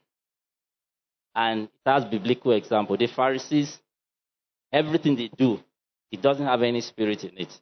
And 1.34 1.64
it 1.64 1.70
has 1.84 2.04
biblical 2.04 2.52
example. 2.52 2.96
The 2.96 3.08
Pharisees, 3.08 3.78
everything 4.72 5.16
they 5.16 5.30
do, 5.36 5.58
it 6.10 6.22
doesn't 6.22 6.46
have 6.46 6.62
any 6.62 6.80
spirit 6.80 7.24
in 7.24 7.36
it, 7.36 7.52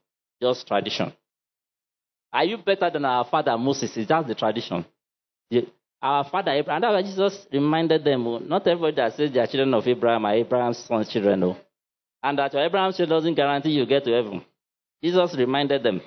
just 0.40 0.66
tradition. 0.66 1.12
Are 2.32 2.44
you 2.44 2.58
better 2.58 2.90
than 2.90 3.04
our 3.06 3.24
father 3.24 3.56
Moses? 3.56 3.96
Is 3.96 4.06
that 4.08 4.26
the 4.26 4.34
tradition? 4.34 4.84
The, 5.50 5.66
our 6.02 6.24
father 6.24 6.52
Abraham. 6.52 6.84
And 6.84 7.06
Jesus 7.06 7.46
reminded 7.50 8.04
them, 8.04 8.26
oh, 8.26 8.38
not 8.38 8.66
everybody 8.66 8.96
that 8.96 9.14
says 9.14 9.32
they 9.32 9.40
are 9.40 9.46
children 9.46 9.72
of 9.72 9.86
Abraham 9.86 10.26
are 10.26 10.34
Abraham's 10.34 10.78
son's 10.78 11.08
children. 11.08 11.40
No. 11.40 11.56
And 12.22 12.38
that 12.38 12.52
your 12.52 12.62
Abraham's 12.62 12.98
children 12.98 13.16
doesn't 13.18 13.34
guarantee 13.34 13.70
you 13.70 13.86
get 13.86 14.04
to 14.04 14.12
heaven. 14.12 14.44
Jesus 15.02 15.36
reminded 15.36 15.82
them. 15.82 16.00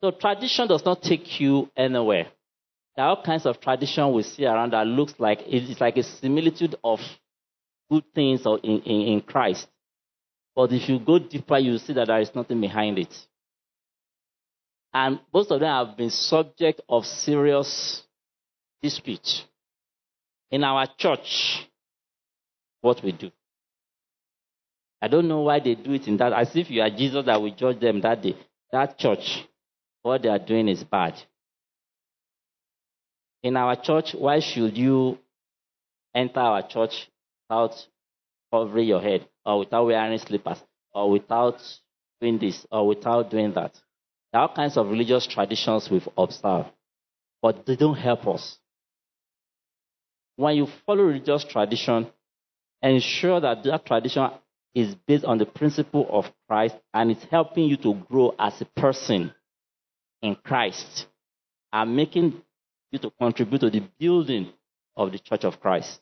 So 0.00 0.10
tradition 0.10 0.68
does 0.68 0.84
not 0.84 1.02
take 1.02 1.40
you 1.40 1.70
anywhere. 1.76 2.26
There 2.96 3.04
are 3.04 3.16
all 3.16 3.22
kinds 3.22 3.46
of 3.46 3.60
tradition 3.60 4.12
we 4.12 4.22
see 4.22 4.44
around 4.44 4.72
that 4.72 4.86
looks 4.86 5.14
like 5.18 5.40
it's 5.46 5.80
like 5.80 5.96
a 5.96 6.02
similitude 6.02 6.74
of 6.82 6.98
good 7.90 8.04
things 8.14 8.44
in, 8.44 8.80
in, 8.82 9.00
in 9.12 9.20
Christ. 9.20 9.68
But 10.54 10.72
if 10.72 10.88
you 10.88 10.98
go 10.98 11.18
deeper, 11.18 11.58
you 11.58 11.78
see 11.78 11.94
that 11.94 12.08
there 12.08 12.20
is 12.20 12.34
nothing 12.34 12.60
behind 12.60 12.98
it. 12.98 13.14
And 14.92 15.20
most 15.32 15.50
of 15.50 15.60
them 15.60 15.86
have 15.86 15.96
been 15.96 16.10
subject 16.10 16.82
of 16.88 17.06
serious 17.06 18.02
dispute. 18.82 19.46
In 20.50 20.64
our 20.64 20.86
church, 20.98 21.66
what 22.82 23.02
we 23.02 23.12
do. 23.12 23.30
I 25.02 25.08
don't 25.08 25.26
know 25.26 25.40
why 25.40 25.58
they 25.58 25.74
do 25.74 25.92
it 25.94 26.06
in 26.06 26.16
that, 26.18 26.32
as 26.32 26.54
if 26.54 26.70
you 26.70 26.80
are 26.80 26.88
Jesus 26.88 27.26
that 27.26 27.42
will 27.42 27.54
judge 27.54 27.80
them 27.80 28.00
that 28.02 28.22
day. 28.22 28.36
That 28.70 28.96
church, 28.96 29.44
what 30.02 30.22
they 30.22 30.28
are 30.28 30.38
doing 30.38 30.68
is 30.68 30.84
bad. 30.84 31.14
In 33.42 33.56
our 33.56 33.74
church, 33.74 34.14
why 34.16 34.38
should 34.38 34.78
you 34.78 35.18
enter 36.14 36.40
our 36.40 36.66
church 36.66 37.08
without 37.48 37.72
covering 38.52 38.86
your 38.86 39.00
head, 39.00 39.26
or 39.44 39.58
without 39.58 39.86
wearing 39.86 40.18
slippers, 40.18 40.62
or 40.94 41.10
without 41.10 41.60
doing 42.20 42.38
this, 42.38 42.64
or 42.70 42.86
without 42.86 43.28
doing 43.28 43.52
that? 43.54 43.74
There 44.32 44.40
are 44.40 44.48
all 44.48 44.54
kinds 44.54 44.76
of 44.76 44.88
religious 44.88 45.26
traditions 45.26 45.90
we've 45.90 46.08
observed, 46.16 46.68
but 47.42 47.66
they 47.66 47.74
don't 47.76 47.98
help 47.98 48.26
us 48.28 48.58
when 50.36 50.56
you 50.56 50.66
follow 50.86 51.04
religious 51.04 51.44
tradition, 51.44 52.06
ensure 52.82 53.40
that 53.40 53.62
that 53.64 53.86
tradition 53.86 54.28
is 54.74 54.94
based 55.06 55.24
on 55.24 55.38
the 55.38 55.46
principle 55.46 56.06
of 56.10 56.30
Christ 56.48 56.76
and 56.94 57.10
it's 57.10 57.24
helping 57.24 57.64
you 57.64 57.76
to 57.78 57.94
grow 58.08 58.34
as 58.38 58.60
a 58.60 58.64
person 58.64 59.32
in 60.22 60.36
Christ 60.36 61.06
and 61.72 61.94
making 61.94 62.40
you 62.90 62.98
to 63.00 63.10
contribute 63.10 63.60
to 63.60 63.70
the 63.70 63.82
building 63.98 64.52
of 64.96 65.12
the 65.12 65.18
church 65.18 65.44
of 65.44 65.60
Christ. 65.60 66.00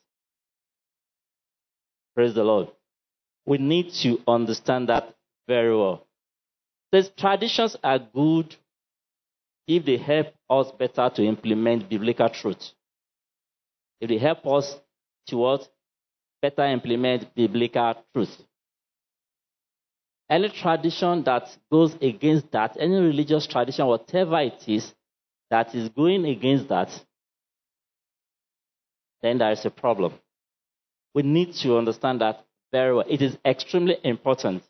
Praise 2.14 2.34
the 2.34 2.44
Lord. 2.44 2.68
We 3.46 3.58
need 3.58 3.92
to 4.02 4.18
understand 4.28 4.88
that 4.88 5.14
very 5.48 5.74
well. 5.76 6.06
These 6.92 7.10
traditions 7.16 7.76
are 7.82 7.98
good 7.98 8.54
if 9.66 9.84
they 9.84 9.96
help 9.96 10.28
us 10.48 10.72
better 10.72 11.10
to 11.14 11.24
implement 11.24 11.88
biblical 11.88 12.28
truth. 12.28 12.70
If 14.00 14.08
they 14.08 14.18
help 14.18 14.46
us 14.46 14.76
to 15.28 15.36
what? 15.36 15.68
Better 16.42 16.64
implement 16.64 17.34
biblical 17.34 17.94
truth. 18.12 18.36
Any 20.30 20.48
tradition 20.48 21.24
that 21.24 21.48
goes 21.72 21.96
against 22.00 22.52
that, 22.52 22.76
any 22.78 22.94
religious 23.00 23.48
tradition, 23.48 23.86
whatever 23.86 24.38
it 24.38 24.62
is, 24.68 24.94
that 25.50 25.74
is 25.74 25.88
going 25.88 26.24
against 26.24 26.68
that, 26.68 26.88
then 29.20 29.38
there 29.38 29.50
is 29.50 29.64
a 29.66 29.70
problem. 29.70 30.14
We 31.12 31.22
need 31.22 31.54
to 31.62 31.76
understand 31.76 32.20
that 32.20 32.44
very 32.70 32.94
well. 32.94 33.04
It 33.08 33.20
is 33.20 33.36
extremely 33.44 33.96
important 34.04 34.62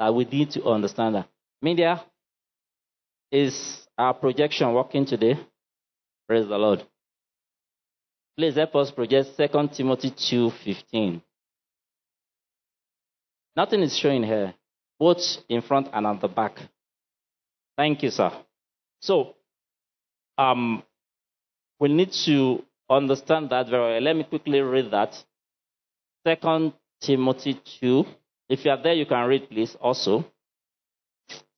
that 0.00 0.12
we 0.12 0.24
need 0.24 0.50
to 0.50 0.64
understand 0.64 1.14
that. 1.14 1.28
Media 1.62 2.02
is 3.30 3.86
our 3.96 4.12
projection 4.12 4.74
working 4.74 5.06
today. 5.06 5.38
Praise 6.26 6.48
the 6.48 6.58
Lord. 6.58 6.82
Please 8.36 8.56
help 8.56 8.74
us 8.74 8.90
project 8.90 9.36
2 9.36 9.68
Timothy 9.68 10.10
2:15. 10.10 11.22
Nothing 13.54 13.82
is 13.82 13.96
showing 13.96 14.24
here, 14.24 14.54
both 15.02 15.38
in 15.48 15.60
front 15.62 15.88
and 15.92 16.06
at 16.06 16.20
the 16.20 16.28
back. 16.28 16.56
Thank 17.76 18.04
you, 18.04 18.10
sir. 18.10 18.30
So, 19.00 19.34
um, 20.38 20.84
we 21.80 21.88
need 21.92 22.12
to 22.26 22.62
understand 22.88 23.50
that 23.50 23.68
very 23.68 23.94
well. 23.94 24.00
Let 24.00 24.14
me 24.14 24.22
quickly 24.22 24.60
read 24.60 24.92
that. 24.92 25.20
Second 26.24 26.74
Timothy 27.00 27.60
2. 27.80 28.04
If 28.48 28.64
you 28.64 28.70
are 28.70 28.80
there, 28.80 28.92
you 28.92 29.04
can 29.04 29.26
read, 29.26 29.50
please, 29.50 29.76
also. 29.80 30.24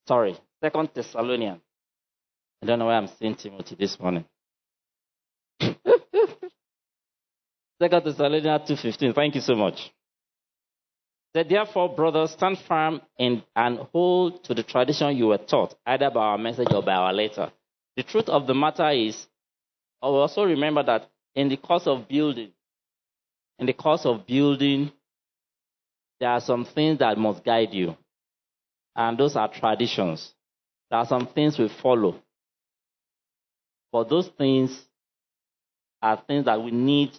Sorry, 0.09 0.39
Second 0.63 0.89
Thessalonians. 0.95 1.61
I 2.63 2.67
don't 2.67 2.79
know 2.79 2.87
why 2.87 2.95
I'm 2.95 3.09
seeing 3.09 3.35
Timothy 3.35 3.77
this 3.79 4.01
morning. 4.01 4.25
Second 5.61 5.77
Thessalonians 8.07 8.71
2.15. 8.71 9.15
Thank 9.15 9.35
you 9.35 9.43
so 9.43 9.55
much. 9.55 9.94
Said, 11.35 11.49
therefore, 11.49 11.95
brothers, 11.95 12.31
stand 12.31 12.59
firm 12.59 13.01
in, 13.19 13.43
and 13.57 13.79
hold 13.93 14.45
to 14.45 14.55
the 14.55 14.63
tradition 14.63 15.17
you 15.17 15.27
were 15.27 15.39
taught, 15.39 15.75
either 15.85 16.09
by 16.11 16.21
our 16.21 16.39
message 16.39 16.69
or 16.73 16.83
by 16.83 16.93
our 16.95 17.13
letter. 17.13 17.51
The 17.97 18.05
truth 18.05 18.29
of 18.29 18.47
the 18.47 18.55
matter 18.55 18.89
is, 18.91 19.27
I 20.01 20.07
will 20.07 20.21
also 20.21 20.45
remember 20.45 20.85
that 20.85 21.11
in 21.35 21.49
the 21.49 21.57
course 21.57 21.87
of 21.89 22.07
building, 22.07 22.53
in 23.59 23.67
the 23.67 23.73
course 23.73 24.07
of 24.07 24.27
building, 24.27 24.93
there 26.21 26.31
are 26.31 26.41
some 26.41 26.65
things 26.65 27.01
that 27.01 27.19
must 27.19 27.45
guide 27.45 27.73
you. 27.75 27.97
And 28.95 29.19
those 29.19 29.35
are 29.35 29.49
traditions. 29.49 30.33
There 30.89 31.01
are 31.01 31.07
some 31.07 31.27
things 31.27 31.59
we 31.59 31.69
follow. 31.69 32.21
But 33.91 34.09
those 34.09 34.29
things 34.29 34.85
are 36.01 36.23
things 36.29 36.45
that 36.45 36.63
we 36.63 36.71
need 36.71 37.11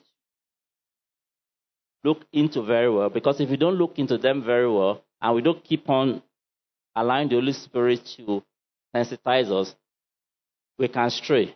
look 2.05 2.23
into 2.31 2.61
very 2.61 2.89
well. 2.89 3.09
Because 3.09 3.41
if 3.41 3.49
we 3.49 3.57
don't 3.57 3.75
look 3.75 3.97
into 3.97 4.17
them 4.17 4.43
very 4.45 4.71
well 4.71 5.03
and 5.21 5.35
we 5.35 5.41
don't 5.41 5.63
keep 5.63 5.89
on 5.89 6.21
allowing 6.95 7.27
the 7.27 7.35
Holy 7.35 7.51
Spirit 7.51 7.99
to 8.15 8.43
sensitize 8.95 9.51
us, 9.51 9.75
we 10.77 10.87
can 10.87 11.09
stray. 11.09 11.55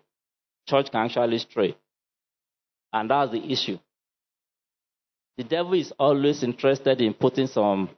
Church 0.67 0.91
can 0.91 1.05
actually 1.05 1.37
stray. 1.37 1.77
And 2.91 3.09
that's 3.09 3.31
the 3.31 3.51
issue. 3.51 3.77
The 5.37 5.43
devil 5.43 5.73
is 5.73 5.93
always 5.97 6.43
interested 6.43 6.99
in 6.99 7.13
putting 7.13 7.47
some 7.47 7.89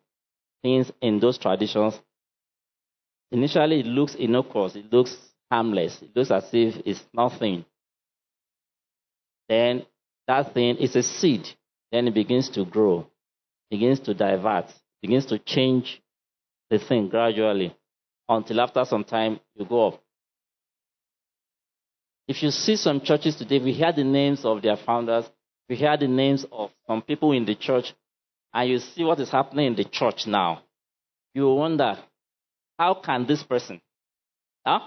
things 0.62 0.92
in 1.02 1.20
those 1.20 1.38
traditions. 1.38 2.00
Initially, 3.32 3.80
it 3.80 3.86
looks 3.86 4.14
innocuous, 4.16 4.76
it 4.76 4.92
looks 4.92 5.18
harmless, 5.50 6.02
it 6.02 6.16
looks 6.16 6.32
as 6.32 6.44
if 6.52 6.76
it's 6.86 7.04
nothing. 7.14 7.66
Then 9.48 9.86
that 10.28 10.54
thing 10.54 10.78
is 10.78 10.96
a 10.96 11.04
seed. 11.04 11.48
Then 11.92 12.08
it 12.08 12.14
begins 12.14 12.50
to 12.52 12.66
grow, 12.66 13.08
begins 13.70 14.00
to 14.02 14.14
divert, 14.14 14.66
begins 15.02 15.26
to 15.28 15.40
change 15.40 16.02
the 16.70 16.80
thing 16.80 17.10
gradually 17.10 17.76
until 18.30 18.62
after 18.62 18.86
some 18.86 19.04
time 19.04 19.40
you 19.56 19.66
go 19.66 19.90
up. 19.90 20.04
If 22.28 22.42
you 22.42 22.52
see 22.52 22.78
some 22.78 23.02
churches 23.02 23.36
today, 23.36 23.60
we 23.60 23.74
hear 23.74 23.92
the 23.92 24.06
names 24.06 24.46
of 24.46 24.62
their 24.62 24.78
founders, 24.78 25.26
we 25.68 25.76
hear 25.76 25.98
the 25.98 26.08
names 26.08 26.46
of 26.52 26.72
some 26.88 27.02
people 27.02 27.34
in 27.34 27.46
the 27.46 27.56
church, 27.56 27.94
and 28.54 28.70
you 28.70 28.80
see 28.80 29.04
what 29.04 29.20
is 29.20 29.30
happening 29.30 29.68
in 29.68 29.76
the 29.76 29.84
church 29.84 30.28
now. 30.28 30.62
You 31.34 31.54
wonder, 31.54 31.98
how 32.80 32.94
can 32.96 33.26
this 33.26 33.44
person 33.44 33.82
huh, 34.66 34.80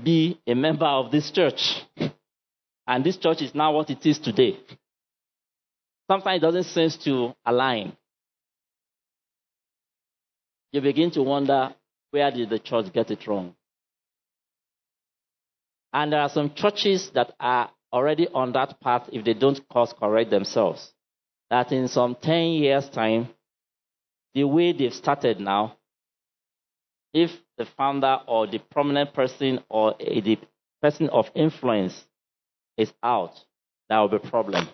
be 0.00 0.40
a 0.46 0.54
member 0.54 0.86
of 0.86 1.10
this 1.10 1.30
church? 1.30 1.82
And 2.86 3.04
this 3.04 3.16
church 3.16 3.42
is 3.42 3.54
now 3.54 3.72
what 3.72 3.90
it 3.90 4.06
is 4.06 4.18
today. 4.20 4.58
Sometimes 6.08 6.38
it 6.38 6.40
doesn't 6.40 6.64
seem 6.64 6.90
to 7.04 7.34
align. 7.44 7.96
You 10.72 10.80
begin 10.80 11.10
to 11.12 11.22
wonder, 11.22 11.74
where 12.10 12.30
did 12.30 12.50
the 12.50 12.58
church 12.58 12.92
get 12.92 13.10
it 13.10 13.26
wrong? 13.26 13.54
And 15.92 16.12
there 16.12 16.20
are 16.20 16.28
some 16.28 16.52
churches 16.54 17.10
that 17.14 17.32
are 17.40 17.70
already 17.92 18.28
on 18.28 18.52
that 18.52 18.80
path 18.80 19.08
if 19.12 19.24
they 19.24 19.34
don't 19.34 19.66
course 19.68 19.94
correct 19.98 20.30
themselves. 20.30 20.92
That 21.50 21.72
in 21.72 21.88
some 21.88 22.16
10 22.20 22.48
years' 22.50 22.88
time, 22.88 23.28
the 24.34 24.44
way 24.44 24.72
they've 24.72 24.92
started 24.92 25.40
now, 25.40 25.76
if 27.14 27.30
the 27.56 27.64
founder 27.64 28.20
or 28.26 28.46
the 28.46 28.58
prominent 28.58 29.14
person 29.14 29.60
or 29.70 29.94
the 29.98 30.38
person 30.82 31.08
of 31.08 31.30
influence 31.34 32.04
is 32.76 32.92
out, 33.02 33.32
that 33.88 33.98
will 33.98 34.08
be 34.08 34.16
a 34.16 34.30
problem. 34.30 34.68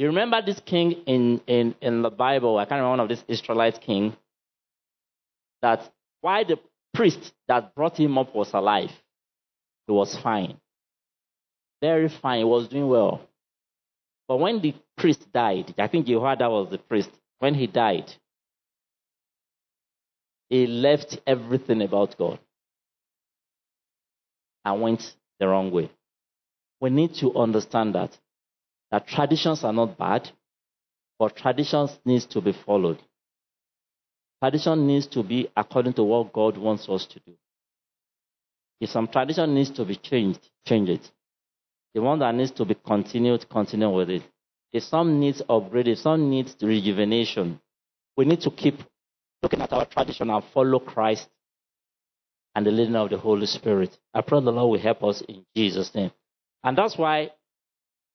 You 0.00 0.06
remember 0.06 0.40
this 0.40 0.58
king 0.64 0.92
in, 1.04 1.42
in, 1.46 1.74
in 1.82 2.00
the 2.00 2.08
Bible, 2.08 2.56
I 2.56 2.64
can't 2.64 2.80
remember 2.80 2.88
one 2.88 3.00
of 3.00 3.10
these 3.10 3.22
Israelite 3.28 3.82
king, 3.82 4.16
that 5.60 5.92
why 6.22 6.42
the 6.42 6.58
priest 6.94 7.34
that 7.48 7.74
brought 7.74 8.00
him 8.00 8.16
up 8.16 8.34
was 8.34 8.50
alive, 8.54 8.92
he 9.86 9.92
was 9.92 10.16
fine. 10.16 10.56
Very 11.82 12.08
fine, 12.08 12.38
he 12.38 12.44
was 12.44 12.68
doing 12.68 12.88
well. 12.88 13.20
But 14.26 14.38
when 14.38 14.62
the 14.62 14.74
priest 14.96 15.30
died, 15.34 15.74
I 15.76 15.86
think 15.86 16.06
that 16.06 16.50
was 16.50 16.70
the 16.70 16.78
priest, 16.78 17.10
when 17.38 17.52
he 17.52 17.66
died, 17.66 18.10
he 20.48 20.66
left 20.66 21.18
everything 21.26 21.82
about 21.82 22.16
God 22.16 22.38
and 24.64 24.80
went 24.80 25.14
the 25.38 25.46
wrong 25.46 25.70
way. 25.70 25.90
We 26.80 26.88
need 26.88 27.16
to 27.16 27.36
understand 27.36 27.94
that 27.96 28.16
that 28.90 29.06
traditions 29.06 29.64
are 29.64 29.72
not 29.72 29.96
bad, 29.98 30.28
but 31.18 31.36
traditions 31.36 31.98
needs 32.04 32.26
to 32.26 32.40
be 32.40 32.52
followed. 32.52 32.98
Tradition 34.42 34.86
needs 34.86 35.06
to 35.08 35.22
be 35.22 35.48
according 35.56 35.92
to 35.94 36.02
what 36.02 36.32
God 36.32 36.56
wants 36.56 36.88
us 36.88 37.06
to 37.06 37.20
do. 37.20 37.32
If 38.80 38.90
some 38.90 39.06
tradition 39.06 39.54
needs 39.54 39.70
to 39.72 39.84
be 39.84 39.96
changed, 39.96 40.40
change 40.66 40.88
it. 40.88 41.10
The 41.94 42.00
one 42.00 42.20
that 42.20 42.34
needs 42.34 42.52
to 42.52 42.64
be 42.64 42.74
continued, 42.74 43.48
continue 43.50 43.90
with 43.94 44.08
it. 44.08 44.22
If 44.72 44.84
some 44.84 45.20
needs 45.20 45.42
upgrade, 45.48 45.88
if 45.88 45.98
some 45.98 46.30
needs 46.30 46.56
rejuvenation, 46.62 47.60
we 48.16 48.24
need 48.24 48.40
to 48.42 48.50
keep 48.50 48.76
looking 49.42 49.60
at 49.60 49.72
our 49.72 49.84
tradition 49.84 50.30
and 50.30 50.42
follow 50.54 50.78
Christ 50.78 51.28
and 52.54 52.64
the 52.64 52.70
leading 52.70 52.96
of 52.96 53.10
the 53.10 53.18
Holy 53.18 53.46
Spirit. 53.46 53.96
I 54.14 54.22
pray 54.22 54.40
the 54.40 54.50
Lord 54.50 54.70
will 54.72 54.78
help 54.82 55.04
us 55.04 55.22
in 55.28 55.44
Jesus' 55.54 55.94
name. 55.94 56.12
And 56.62 56.76
that's 56.76 56.96
why 56.96 57.30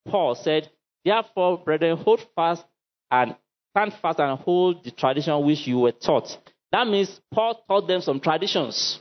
Paul 0.07 0.35
said, 0.35 0.69
Therefore, 1.05 1.59
brethren, 1.59 1.97
hold 1.97 2.25
fast 2.35 2.65
and 3.11 3.35
stand 3.69 3.93
fast 4.01 4.19
and 4.19 4.39
hold 4.39 4.83
the 4.83 4.89
tradition 4.89 5.45
which 5.45 5.67
you 5.67 5.79
were 5.79 5.91
taught. 5.91 6.35
That 6.71 6.87
means 6.87 7.21
Paul 7.31 7.63
taught 7.67 7.87
them 7.87 8.01
some 8.01 8.19
traditions. 8.19 8.99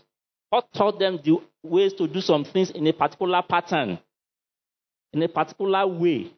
Paul 0.51 0.69
taught 0.75 0.99
them 0.99 1.19
the 1.25 1.39
ways 1.63 1.95
to 1.95 2.07
do 2.07 2.21
some 2.21 2.45
things 2.45 2.71
in 2.71 2.87
a 2.87 2.93
particular 2.93 3.43
pattern, 3.49 3.99
in 5.15 5.23
a 5.23 5.29
particular 5.29 5.87
way. 5.87 6.31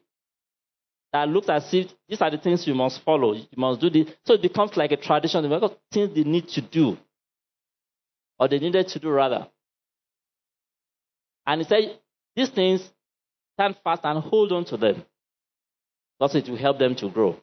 That 1.11 1.27
looks 1.27 1.49
as 1.49 1.67
if 1.73 1.87
these 2.07 2.21
are 2.21 2.31
the 2.31 2.37
things 2.37 2.65
you 2.65 2.73
must 2.73 3.03
follow. 3.03 3.33
You 3.33 3.45
must 3.57 3.81
do 3.81 3.89
this. 3.89 4.07
So 4.25 4.35
it 4.35 4.41
becomes 4.41 4.75
like 4.77 4.91
a 4.91 4.97
tradition. 4.97 5.49
The 5.49 5.75
things 5.91 6.15
they 6.15 6.23
need 6.23 6.47
to 6.49 6.61
do, 6.61 6.97
or 8.39 8.47
they 8.47 8.59
needed 8.59 8.87
to 8.87 8.99
do 8.99 9.09
rather. 9.09 9.47
And 11.45 11.61
he 11.61 11.67
said, 11.67 11.99
these 12.35 12.49
things 12.49 12.89
stand 13.55 13.75
fast 13.83 14.01
and 14.05 14.19
hold 14.19 14.51
on 14.51 14.65
to 14.65 14.77
them. 14.77 15.03
Because 16.19 16.35
it 16.35 16.49
will 16.49 16.57
help 16.57 16.79
them 16.79 16.95
to 16.95 17.09
grow. 17.09 17.39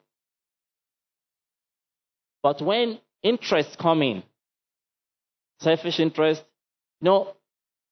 But 2.42 2.60
when 2.60 2.98
interests 3.22 3.76
come 3.76 4.02
in, 4.02 4.22
selfish 5.60 5.98
interest, 5.98 6.42
you 7.00 7.06
know, 7.06 7.34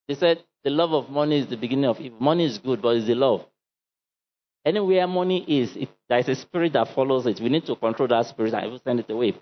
they 0.09 0.15
said 0.15 0.43
the 0.65 0.71
love 0.71 0.93
of 0.93 1.11
money 1.11 1.39
is 1.39 1.47
the 1.47 1.57
beginning 1.57 1.87
of 1.87 2.01
evil. 2.01 2.21
Money 2.21 2.45
is 2.45 2.59
good, 2.59 2.83
but 2.83 2.97
it's 2.97 3.07
the 3.07 3.15
love. 3.15 3.45
Anywhere 4.65 5.07
money 5.07 5.45
is, 5.49 5.77
it, 5.77 5.89
there 6.09 6.19
is 6.19 6.29
a 6.29 6.35
spirit 6.37 6.75
that 6.75 6.95
follows 6.95 7.27
it. 7.27 7.41
We 7.41 7.49
need 7.49 7.67
to 7.67 7.77
control 7.77 8.09
that 8.09 8.27
spirit 8.27 8.55
and 8.55 8.81
send 8.85 9.01
it 9.01 9.11
away. 9.11 9.35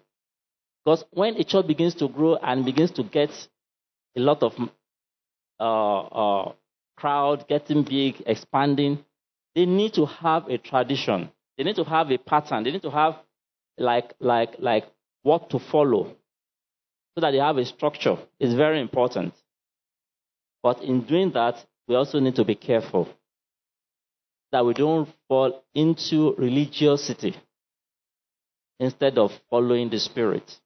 Because 0.85 1.05
when 1.11 1.37
a 1.37 1.45
church 1.45 1.67
begins 1.67 1.95
to 1.97 2.09
grow 2.09 2.37
and 2.37 2.65
begins 2.65 2.91
to 2.93 3.03
get 3.03 3.31
a 4.17 4.21
lot 4.21 4.43
of 4.43 4.55
uh, 5.59 6.01
uh, 6.01 6.53
crowd, 6.97 7.47
getting 7.49 7.83
big, 7.83 8.23
expanding, 8.25 9.05
they 9.55 9.67
need 9.67 9.95
to 9.95 10.07
have 10.07 10.49
a 10.49 10.59
tradition. 10.59 11.31
They 11.57 11.65
need 11.65 11.77
to 11.77 11.85
have 11.85 12.11
a 12.11 12.19
pattern. 12.19 12.65
They 12.65 12.71
need 12.71 12.83
to 12.83 12.91
have 12.91 13.17
like 13.79 14.15
like 14.21 14.57
like 14.59 14.85
what 15.23 15.51
to 15.51 15.59
follow 15.59 16.15
so 17.15 17.21
that 17.21 17.33
they 17.33 17.39
have 17.39 17.57
a 17.59 17.65
structure. 17.65 18.17
It's 18.39 18.55
very 18.55 18.81
important. 18.81 19.35
But 20.63 20.83
in 20.83 21.03
doing 21.03 21.33
that, 21.33 21.65
we 21.89 21.95
also 21.95 22.21
need 22.21 22.37
to 22.37 22.45
be 22.45 22.55
careful 22.55 23.09
that 24.53 24.65
we 24.65 24.75
don't 24.75 25.09
fall 25.29 25.65
into 25.75 26.35
religiosity 26.37 27.35
instead 28.79 29.19
of 29.19 29.31
following 29.49 29.91
the 29.91 29.99
spirit. 29.99 30.59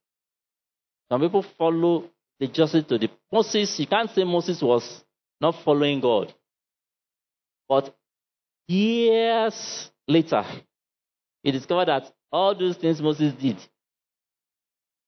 Some 1.09 1.21
people 1.21 1.45
follow 1.57 2.05
religiosity 2.39 2.87
to 2.87 2.97
the 2.97 3.09
Moses. 3.31 3.79
You 3.79 3.87
can't 3.87 4.09
say 4.09 4.23
Moses 4.23 4.61
was 4.61 5.03
not 5.39 5.55
following 5.63 5.99
God, 5.99 6.33
but 7.67 7.95
years 8.67 9.89
later, 10.07 10.43
he 11.43 11.51
discovered 11.51 11.87
that 11.87 12.11
all 12.31 12.55
those 12.55 12.77
things 12.77 13.01
Moses 13.01 13.33
did, 13.33 13.57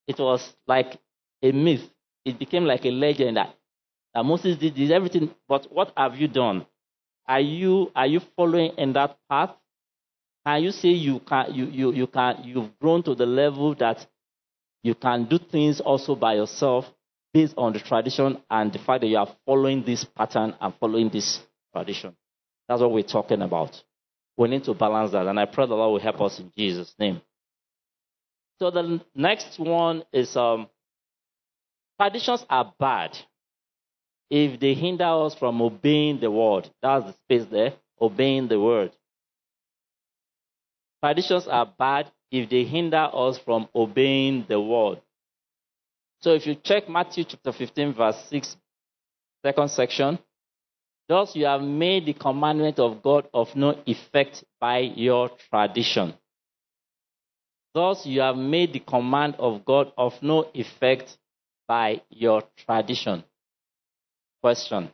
it 0.08 0.18
was 0.20 0.54
like 0.68 0.98
a 1.42 1.52
myth. 1.52 1.82
It 2.24 2.40
became 2.40 2.66
like 2.66 2.86
a 2.86 2.92
legend 2.92 3.38
that, 3.38 3.56
that 4.14 4.24
Moses 4.24 4.58
did 4.58 4.76
this, 4.76 4.92
everything. 4.92 5.30
But 5.48 5.72
what 5.72 5.92
have 5.96 6.16
you 6.16 6.28
done? 6.28 6.66
Are 7.28 7.42
you 7.42 7.92
are 7.96 8.08
you 8.08 8.22
following 8.36 8.72
in 8.78 8.94
that 8.94 9.18
path? 9.30 9.52
Can 10.46 10.64
you 10.64 10.72
say 10.72 10.90
you 10.90 11.20
can 11.20 11.54
you, 11.54 11.66
you, 11.66 11.92
you 11.92 12.08
can 12.08 12.42
you've 12.44 12.80
grown 12.80 13.04
to 13.04 13.16
the 13.16 13.26
level 13.26 13.76
that 13.76 14.06
you 14.84 14.96
can 14.96 15.26
do 15.26 15.38
things 15.38 15.82
also 15.82 16.16
by 16.16 16.36
yourself 16.36 16.86
based 17.34 17.54
on 17.58 17.74
the 17.74 17.80
tradition 17.80 18.42
and 18.50 18.72
the 18.72 18.80
fact 18.80 19.02
that 19.02 19.08
you 19.08 19.18
are 19.18 19.28
following 19.46 19.84
this 19.84 20.06
pattern 20.06 20.56
and 20.62 20.74
following 20.80 21.10
this 21.10 21.42
tradition. 21.74 22.16
That's 22.68 22.82
what 22.82 22.92
we're 22.92 23.04
talking 23.04 23.42
about. 23.42 23.82
We 24.38 24.50
need 24.50 24.66
to 24.66 24.74
balance 24.74 25.12
that, 25.12 25.26
and 25.26 25.40
I 25.40 25.46
pray 25.46 25.66
the 25.66 25.76
Lord 25.76 25.94
will 25.94 26.12
help 26.12 26.22
us 26.22 26.40
in 26.40 26.52
Jesus' 26.56 26.94
name. 27.00 27.22
So 28.60 28.72
the 28.72 29.02
next 29.16 29.60
one 29.60 30.04
is 30.12 30.36
um, 30.36 30.68
traditions 32.00 32.46
are 32.50 32.74
bad 32.80 33.18
if 34.30 34.60
they 34.60 34.74
hinder 34.74 35.06
us 35.06 35.36
from 35.36 35.62
obeying 35.62 36.20
the 36.20 36.30
word. 36.30 36.70
That's 36.82 37.06
the 37.06 37.14
space 37.14 37.48
there, 37.50 37.74
obeying 38.00 38.48
the 38.48 38.60
word. 38.60 38.92
Traditions 41.04 41.48
are 41.48 41.72
bad 41.78 42.12
if 42.32 42.50
they 42.50 42.64
hinder 42.64 43.10
us 43.14 43.38
from 43.38 43.70
obeying 43.74 44.46
the 44.50 44.60
word. 44.60 45.02
So 46.22 46.34
if 46.34 46.48
you 46.48 46.56
check 46.56 46.90
Matthew 46.90 47.24
chapter 47.24 47.52
15, 47.52 47.94
verse 47.94 48.18
6, 48.30 48.58
second 49.46 49.70
section, 49.70 50.20
thus 51.08 51.36
you 51.36 51.46
have 51.46 51.62
made 51.62 52.06
the 52.06 52.14
commandment 52.14 52.80
of 52.80 53.02
God 53.02 53.28
of 53.34 53.56
no 53.56 53.82
effect 53.86 54.44
by 54.60 54.80
your 54.80 55.30
tradition. 55.50 56.14
Thus 57.74 58.06
you 58.06 58.22
have 58.22 58.38
made 58.38 58.74
the 58.74 58.80
command 58.80 59.36
of 59.38 59.64
God 59.64 59.92
of 59.98 60.14
no 60.22 60.50
effect 60.54 61.18
by 61.68 62.02
your 62.10 62.44
tradition. 62.66 63.24
Question. 64.42 64.90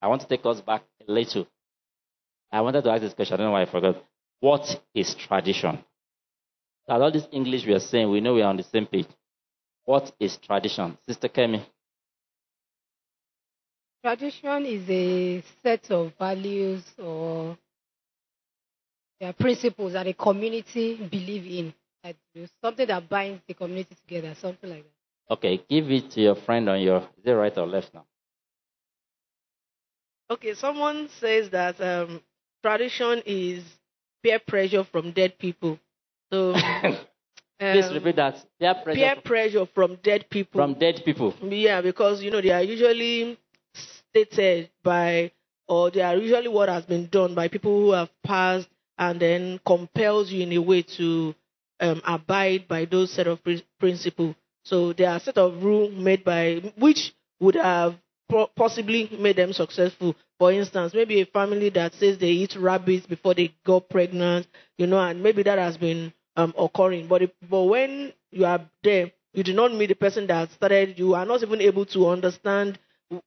I 0.00 0.08
want 0.08 0.22
to 0.22 0.28
take 0.28 0.44
us 0.44 0.60
back 0.60 0.82
a 1.06 1.10
little. 1.10 1.46
I 2.50 2.60
wanted 2.60 2.84
to 2.84 2.90
ask 2.90 3.02
this 3.02 3.14
question. 3.14 3.34
I 3.34 3.36
don't 3.38 3.46
know 3.46 3.52
why 3.52 3.62
I 3.62 3.66
forgot. 3.66 4.02
What 4.40 4.80
is 4.94 5.14
tradition? 5.14 5.78
That 6.88 7.00
all 7.00 7.10
this 7.10 7.26
English 7.32 7.66
we 7.66 7.74
are 7.74 7.80
saying, 7.80 8.10
we 8.10 8.20
know 8.20 8.34
we 8.34 8.42
are 8.42 8.50
on 8.50 8.56
the 8.56 8.62
same 8.62 8.86
page. 8.86 9.06
What 9.84 10.12
is 10.20 10.36
tradition? 10.36 10.96
Sister 11.06 11.28
Kemi. 11.28 11.64
Tradition 14.06 14.64
is 14.66 14.88
a 14.88 15.42
set 15.64 15.90
of 15.90 16.12
values 16.16 16.84
or 16.96 17.58
principles 19.36 19.94
that 19.94 20.06
a 20.06 20.12
community 20.12 20.94
believe 21.10 21.44
in. 21.44 21.74
Something 22.62 22.86
that 22.86 23.08
binds 23.08 23.42
the 23.48 23.54
community 23.54 23.96
together, 24.06 24.32
something 24.40 24.70
like 24.70 24.84
that. 24.84 25.34
Okay, 25.34 25.60
give 25.68 25.90
it 25.90 26.12
to 26.12 26.20
your 26.20 26.36
friend 26.36 26.68
on 26.68 26.80
your, 26.80 26.98
is 26.98 27.24
it 27.24 27.32
right 27.32 27.58
or 27.58 27.66
left 27.66 27.94
now? 27.94 28.04
Okay, 30.30 30.54
someone 30.54 31.08
says 31.18 31.50
that 31.50 31.80
um, 31.80 32.20
tradition 32.62 33.24
is 33.26 33.64
peer 34.22 34.38
pressure 34.38 34.84
from 34.84 35.10
dead 35.10 35.36
people. 35.36 35.80
So, 36.32 36.54
um, 36.84 36.96
please 37.58 37.92
repeat 37.92 38.14
that. 38.14 38.36
Peer 38.60 38.74
pressure. 38.84 39.00
Peer 39.00 39.14
from, 39.16 39.22
pressure 39.24 39.66
from 39.74 39.98
dead 40.04 40.30
people. 40.30 40.60
From 40.60 40.74
dead 40.74 41.02
people. 41.04 41.34
Yeah, 41.42 41.80
because 41.80 42.22
you 42.22 42.30
know 42.30 42.40
they 42.40 42.52
are 42.52 42.62
usually 42.62 43.36
stated 44.24 44.70
by, 44.82 45.30
or 45.68 45.90
they 45.90 46.00
are 46.00 46.16
usually 46.16 46.48
what 46.48 46.68
has 46.68 46.84
been 46.84 47.08
done 47.08 47.34
by 47.34 47.48
people 47.48 47.80
who 47.80 47.92
have 47.92 48.10
passed, 48.24 48.68
and 48.98 49.20
then 49.20 49.60
compels 49.66 50.30
you 50.30 50.42
in 50.42 50.52
a 50.52 50.58
way 50.58 50.82
to 50.82 51.34
um, 51.80 52.00
abide 52.06 52.66
by 52.66 52.86
those 52.86 53.12
set 53.12 53.26
of 53.26 53.42
pr- 53.44 53.64
principles. 53.78 54.34
So 54.64 54.92
there 54.94 55.10
are 55.10 55.16
a 55.16 55.20
set 55.20 55.36
of 55.38 55.62
rules 55.62 55.92
made 55.94 56.24
by 56.24 56.72
which 56.78 57.14
would 57.40 57.56
have 57.56 57.94
possibly 58.56 59.08
made 59.20 59.36
them 59.36 59.52
successful. 59.52 60.16
For 60.38 60.50
instance, 60.52 60.94
maybe 60.94 61.20
a 61.20 61.26
family 61.26 61.68
that 61.70 61.94
says 61.94 62.18
they 62.18 62.28
eat 62.30 62.56
rabbits 62.56 63.06
before 63.06 63.34
they 63.34 63.54
got 63.64 63.88
pregnant, 63.88 64.46
you 64.78 64.86
know, 64.86 64.98
and 64.98 65.22
maybe 65.22 65.42
that 65.44 65.58
has 65.58 65.76
been 65.76 66.12
um, 66.36 66.54
occurring. 66.58 67.06
But 67.06 67.22
if, 67.22 67.30
but 67.48 67.62
when 67.64 68.12
you 68.30 68.46
are 68.46 68.60
there, 68.82 69.12
you 69.34 69.42
do 69.42 69.52
not 69.52 69.74
meet 69.74 69.88
the 69.88 69.94
person 69.94 70.26
that 70.28 70.50
started. 70.52 70.98
You 70.98 71.14
are 71.14 71.26
not 71.26 71.42
even 71.42 71.60
able 71.60 71.84
to 71.86 72.08
understand 72.08 72.78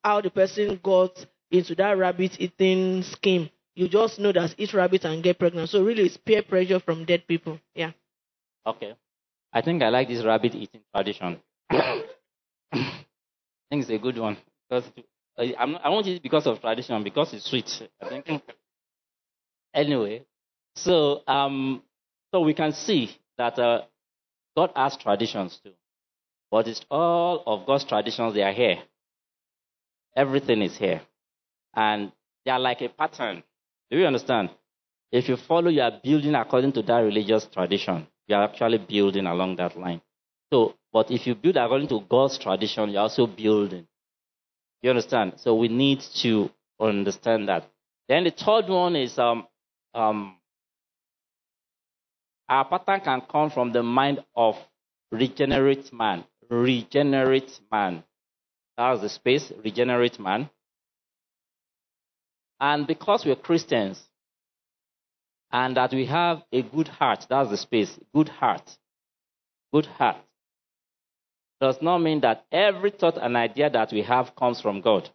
how 0.04 0.22
the 0.22 0.30
person 0.30 0.80
got 0.82 1.26
into 1.52 1.76
that 1.76 1.98
rabbit 1.98 2.40
eating 2.40 3.04
scheme. 3.04 3.50
You 3.76 3.88
just 3.88 4.20
know 4.20 4.32
that 4.32 4.56
eat 4.58 4.74
rabbit 4.74 5.06
and 5.06 5.24
get 5.24 5.40
pregnant. 5.40 5.70
So 5.70 5.84
really, 5.84 6.04
it's 6.04 6.18
peer 6.18 6.44
pressure 6.44 6.80
from 6.80 7.06
dead 7.06 7.26
people. 7.28 7.60
Yeah. 7.74 7.92
Okay. 8.66 8.96
I 9.54 9.62
think 9.62 9.82
I 9.82 9.90
like 9.90 10.08
this 10.08 10.24
rabbit 10.24 10.54
eating 10.56 10.82
tradition. 10.94 11.40
I 11.70 12.92
think 13.70 13.84
it's 13.84 13.90
a 13.90 13.98
good 13.98 14.18
one 14.18 14.38
because 14.68 14.86
I'm 15.58 15.74
not, 15.74 15.86
I 15.86 15.90
won't 15.90 16.08
eat 16.08 16.18
it 16.18 16.24
because 16.24 16.46
of 16.48 16.60
tradition, 16.62 17.04
because 17.04 17.34
it's 17.34 17.50
sweet. 17.50 17.70
I 18.02 18.10
think. 18.10 18.28
anyway, 19.74 20.26
so 20.76 21.22
um, 21.28 21.82
so 22.32 22.42
we 22.42 22.54
can 22.54 22.74
see 22.74 23.16
that 23.38 23.58
uh, 23.58 23.84
God 24.56 24.72
has 24.76 24.98
traditions 24.98 25.60
too, 25.64 25.72
but 26.52 26.68
it's 26.68 26.86
all 26.92 27.44
of 27.48 27.66
God's 27.66 27.86
traditions. 27.86 28.34
They 28.34 28.44
are 28.44 28.52
here. 28.54 28.78
Everything 30.16 30.62
is 30.62 30.78
here, 30.78 31.01
and 31.76 32.12
they 32.45 32.51
are 32.51 32.60
like 32.60 32.82
a 32.82 32.89
pattern. 32.89 33.43
Do 33.89 33.97
you 33.97 34.05
understand? 34.05 34.49
If 35.12 35.28
you 35.28 35.38
follow, 35.38 35.70
you 35.70 35.82
are 35.82 35.99
building 36.03 36.36
according 36.36 36.74
to 36.74 36.82
that 36.84 36.99
religious 36.99 37.45
tradition. 37.45 38.07
You 38.28 38.36
are 38.36 38.43
actually 38.43 38.78
building 38.78 39.26
along 39.26 39.55
that 39.55 39.78
line. 39.78 40.01
So, 40.51 40.76
but 40.93 41.10
if 41.10 41.26
you 41.26 41.36
build 41.36 41.57
according 41.57 41.88
to 41.89 42.01
God's 42.01 42.38
tradition, 42.38 42.89
you're 42.89 43.01
also 43.01 43.26
building. 43.28 43.88
You 44.82 44.91
understand? 44.91 45.34
So 45.38 45.55
we 45.55 45.68
need 45.68 46.01
to 46.22 46.49
understand 46.80 47.49
that. 47.49 47.70
Then 48.07 48.24
the 48.24 48.32
third 48.32 48.68
one 48.70 48.95
is 48.95 49.18
um, 49.20 49.47
um, 49.93 50.36
our 52.47 52.66
pattern 52.66 53.01
can 53.01 53.22
come 53.22 53.49
from 53.49 53.72
the 53.72 53.84
mind 53.84 54.24
of 54.36 54.55
regenerate 55.12 55.91
man. 55.93 56.24
Regenerate 56.49 57.60
man. 57.72 58.03
That's 58.80 59.02
the 59.02 59.10
space, 59.10 59.52
regenerate 59.62 60.22
man. 60.22 60.50
And 62.62 62.88
because 62.88 63.26
we're 63.26 63.36
Christians 63.36 64.02
and 65.52 65.76
that 65.76 65.92
we 65.92 66.06
have 66.06 66.44
a 66.54 66.62
good 66.62 66.88
heart, 66.88 67.26
that's 67.30 67.50
the 67.50 67.58
space, 67.58 68.00
good 68.16 68.30
heart. 68.30 68.78
Good 69.74 69.86
heart 69.86 70.16
does 71.60 71.82
not 71.82 71.98
mean 71.98 72.22
that 72.22 72.46
every 72.54 72.92
thought 72.92 73.18
and 73.18 73.36
idea 73.36 73.70
that 73.70 73.92
we 73.92 74.02
have 74.04 74.34
comes 74.34 74.62
from 74.62 74.80
God. 74.80 75.10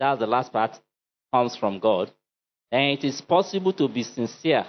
That's 0.00 0.18
the 0.18 0.26
last 0.26 0.52
part, 0.52 0.80
comes 1.32 1.54
from 1.54 1.78
God. 1.78 2.10
And 2.72 2.98
it 2.98 3.04
is 3.04 3.20
possible 3.20 3.72
to 3.74 3.86
be 3.86 4.02
sincere 4.02 4.66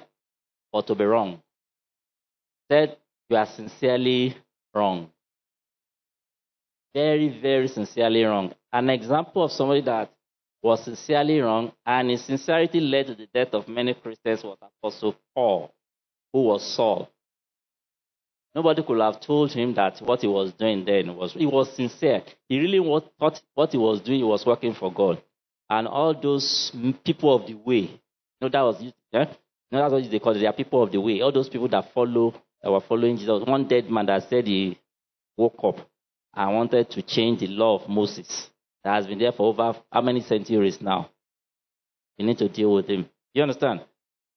or 0.72 0.84
to 0.84 0.94
be 0.94 1.06
wrong. 1.06 1.42
Said 2.72 2.98
you 3.30 3.36
are 3.36 3.48
sincerely 3.48 4.38
wrong. 4.76 5.10
Very, 6.94 7.40
very 7.42 7.68
sincerely 7.68 8.24
wrong. 8.24 8.54
An 8.72 8.90
example 8.90 9.44
of 9.44 9.52
somebody 9.52 9.82
that 9.82 10.12
was 10.62 10.84
sincerely 10.84 11.40
wrong 11.40 11.72
and 11.86 12.10
his 12.10 12.24
sincerity 12.24 12.80
led 12.80 13.08
to 13.08 13.16
the 13.16 13.28
death 13.34 13.54
of 13.54 13.68
many 13.68 13.94
Christians 13.94 14.44
was 14.44 14.58
Apostle 14.62 15.16
Paul, 15.36 15.74
who 16.32 16.44
was 16.44 16.76
Saul. 16.76 17.10
Nobody 18.56 18.84
could 18.84 19.00
have 19.00 19.20
told 19.20 19.52
him 19.52 19.74
that 19.74 20.00
what 20.02 20.22
he 20.22 20.28
was 20.28 20.54
doing 20.54 20.86
then 20.86 21.16
was 21.16 21.34
he 21.34 21.48
was 21.48 21.76
sincere. 21.76 22.22
He 22.48 22.60
really 22.60 22.80
thought 23.20 23.42
what 23.56 23.72
he 23.72 23.78
was 23.78 24.00
doing 24.00 24.26
was 24.26 24.46
working 24.46 24.76
for 24.76 24.94
God. 24.94 25.22
And 25.70 25.88
all 25.88 26.14
those 26.14 26.72
people 27.04 27.36
of 27.36 27.48
the 27.48 27.56
way, 27.56 27.80
you 27.80 28.00
know 28.40 28.50
that 28.50 28.62
was 28.62 28.82
eh? 28.82 29.26
You 29.72 29.80
know, 29.80 29.90
that's 29.90 29.92
what 29.92 30.12
they 30.12 30.20
call 30.20 30.36
it. 30.36 30.40
They 30.40 30.46
are 30.46 30.54
people 30.54 30.84
of 30.84 30.92
the 30.92 31.02
way. 31.02 31.22
All 31.22 31.32
those 31.32 31.50
people 31.50 31.68
that 31.70 31.92
follow 31.94 32.36
that 32.62 32.72
were 32.72 32.82
following 32.82 33.18
Jesus. 33.18 33.44
One 33.44 33.68
dead 33.68 33.90
man 33.90 34.06
that 34.06 34.30
said 34.30 34.46
he 34.46 34.78
woke 35.36 35.60
up 35.64 35.90
and 36.36 36.56
wanted 36.56 36.90
to 36.92 37.02
change 37.02 37.40
the 37.40 37.48
law 37.48 37.80
of 37.82 37.90
Moses 37.90 38.50
that 38.84 38.96
has 38.96 39.08
been 39.08 39.20
there 39.20 39.32
for 39.32 39.48
over 39.48 39.76
how 39.92 40.02
many 40.02 40.22
centuries 40.22 40.82
now. 40.82 41.10
You 42.18 42.26
need 42.26 42.38
to 42.40 42.50
deal 42.50 42.74
with 42.74 42.88
him. 42.88 43.08
You 43.34 43.44
understand? 43.44 43.82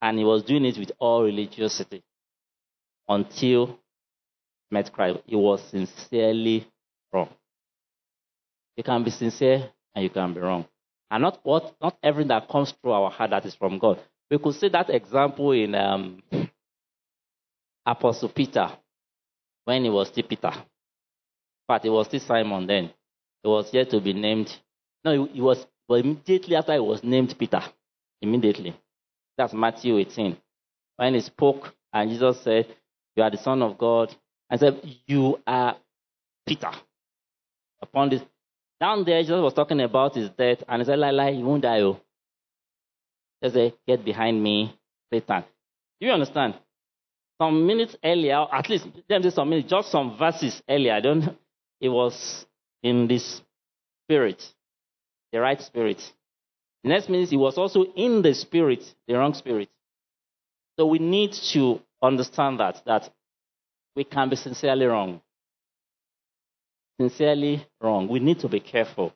And 0.00 0.18
he 0.18 0.24
was 0.24 0.42
doing 0.42 0.64
it 0.64 0.78
with 0.78 0.92
all 0.98 1.22
religiosity 1.24 2.02
until 3.08 3.78
met 4.70 4.92
Christ. 4.92 5.20
He 5.26 5.36
was 5.36 5.62
sincerely 5.70 6.66
wrong. 7.12 7.28
You 8.76 8.82
can 8.84 9.02
be 9.04 9.10
sincere 9.10 9.70
and 9.94 10.02
you 10.04 10.10
can 10.10 10.34
be 10.34 10.40
wrong. 10.40 10.66
And 11.10 11.22
not 11.22 11.40
what 11.42 11.74
not 11.80 11.96
everything 12.02 12.28
that 12.28 12.48
comes 12.48 12.72
through 12.72 12.92
our 12.92 13.10
heart 13.10 13.30
that 13.30 13.46
is 13.46 13.54
from 13.54 13.78
God. 13.78 14.00
We 14.30 14.38
could 14.38 14.54
see 14.54 14.68
that 14.70 14.90
example 14.90 15.52
in 15.52 15.74
um, 15.74 16.22
Apostle 17.86 18.28
Peter 18.28 18.70
when 19.64 19.84
he 19.84 19.90
was 19.90 20.08
still 20.08 20.24
Peter. 20.24 20.52
But 21.68 21.84
it 21.84 21.90
was 21.90 22.06
still 22.06 22.20
Simon 22.20 22.66
then. 22.66 22.90
He 23.42 23.48
was 23.48 23.72
yet 23.72 23.90
to 23.90 24.00
be 24.00 24.12
named. 24.12 24.54
No, 25.04 25.24
he 25.26 25.40
was 25.40 25.64
well, 25.88 26.00
immediately 26.00 26.56
after 26.56 26.72
he 26.72 26.80
was 26.80 27.02
named 27.02 27.34
Peter. 27.38 27.62
Immediately. 28.20 28.74
That's 29.36 29.52
Matthew 29.52 29.98
18. 29.98 30.36
When 30.96 31.14
he 31.14 31.20
spoke 31.20 31.74
and 31.92 32.10
Jesus 32.10 32.40
said, 32.42 32.66
You 33.14 33.22
are 33.22 33.30
the 33.30 33.36
Son 33.36 33.62
of 33.62 33.78
God. 33.78 34.14
And 34.50 34.60
said, 34.60 34.80
You 35.06 35.40
are 35.46 35.76
Peter. 36.46 36.70
Upon 37.82 38.10
this. 38.10 38.22
Down 38.80 39.04
there, 39.04 39.22
Jesus 39.22 39.40
was 39.40 39.54
talking 39.54 39.80
about 39.80 40.14
his 40.14 40.28
death, 40.30 40.58
and 40.68 40.82
he 40.82 40.86
said, 40.86 40.98
Lie, 40.98 41.10
lie, 41.10 41.30
you 41.30 41.44
won't 41.44 41.62
die. 41.62 41.80
Oh. 41.80 41.98
He 43.40 43.50
said, 43.50 43.74
Get 43.86 44.04
behind 44.04 44.42
me, 44.42 44.74
Satan. 45.12 45.44
Do 46.00 46.06
you 46.06 46.12
understand? 46.12 46.54
Some 47.40 47.66
minutes 47.66 47.96
earlier, 48.04 48.46
at 48.52 48.68
least 48.68 48.86
say 49.08 49.30
some 49.30 49.50
minutes, 49.50 49.70
just 49.70 49.90
some 49.90 50.16
verses 50.18 50.62
earlier, 50.68 50.94
I 50.94 51.00
don't 51.00 51.36
it 51.80 51.88
was 51.88 52.46
in 52.82 53.08
this 53.08 53.42
spirit, 54.04 54.42
the 55.32 55.40
right 55.40 55.60
spirit. 55.60 56.12
The 56.82 56.90
next 56.90 57.08
minute, 57.08 57.30
he 57.30 57.36
was 57.36 57.58
also 57.58 57.84
in 57.96 58.22
the 58.22 58.34
spirit, 58.34 58.94
the 59.08 59.14
wrong 59.14 59.34
spirit. 59.34 59.68
So 60.78 60.86
we 60.86 60.98
need 60.98 61.32
to 61.52 61.80
understand 62.02 62.60
that 62.60 62.82
that 62.86 63.10
we 63.96 64.04
can 64.04 64.28
be 64.28 64.36
sincerely 64.36 64.86
wrong. 64.86 65.20
Sincerely 67.00 67.66
wrong. 67.80 68.08
We 68.08 68.20
need 68.20 68.40
to 68.40 68.48
be 68.48 68.60
careful. 68.60 69.12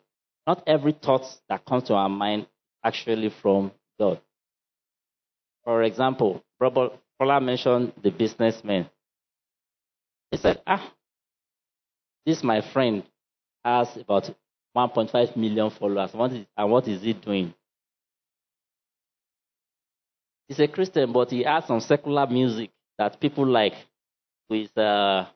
Not 0.47 0.63
every 0.67 0.91
thought 0.91 1.25
that 1.49 1.65
comes 1.65 1.83
to 1.85 1.93
our 1.93 2.09
mind 2.09 2.47
actually 2.83 3.29
from 3.29 3.71
God. 3.99 4.19
For 5.63 5.83
example, 5.83 6.43
Paula 6.59 7.39
mentioned 7.39 7.93
the 8.01 8.09
businessman. 8.09 8.89
He 10.31 10.37
said, 10.37 10.61
Ah, 10.65 10.91
this 12.25 12.43
my 12.43 12.61
friend 12.73 13.03
has 13.63 13.87
about 13.97 14.29
1.5 14.75 15.35
million 15.35 15.69
followers. 15.69 16.13
What 16.13 16.31
is, 16.31 16.45
and 16.55 16.71
what 16.71 16.87
is 16.87 17.01
he 17.01 17.13
doing? 17.13 17.53
He's 20.47 20.59
a 20.59 20.67
Christian, 20.67 21.13
but 21.13 21.29
he 21.29 21.43
has 21.43 21.65
some 21.65 21.79
secular 21.79 22.27
music 22.27 22.71
that 22.97 23.19
people 23.19 23.45
like. 23.45 23.73
With 24.49 24.77
uh, 24.77 25.27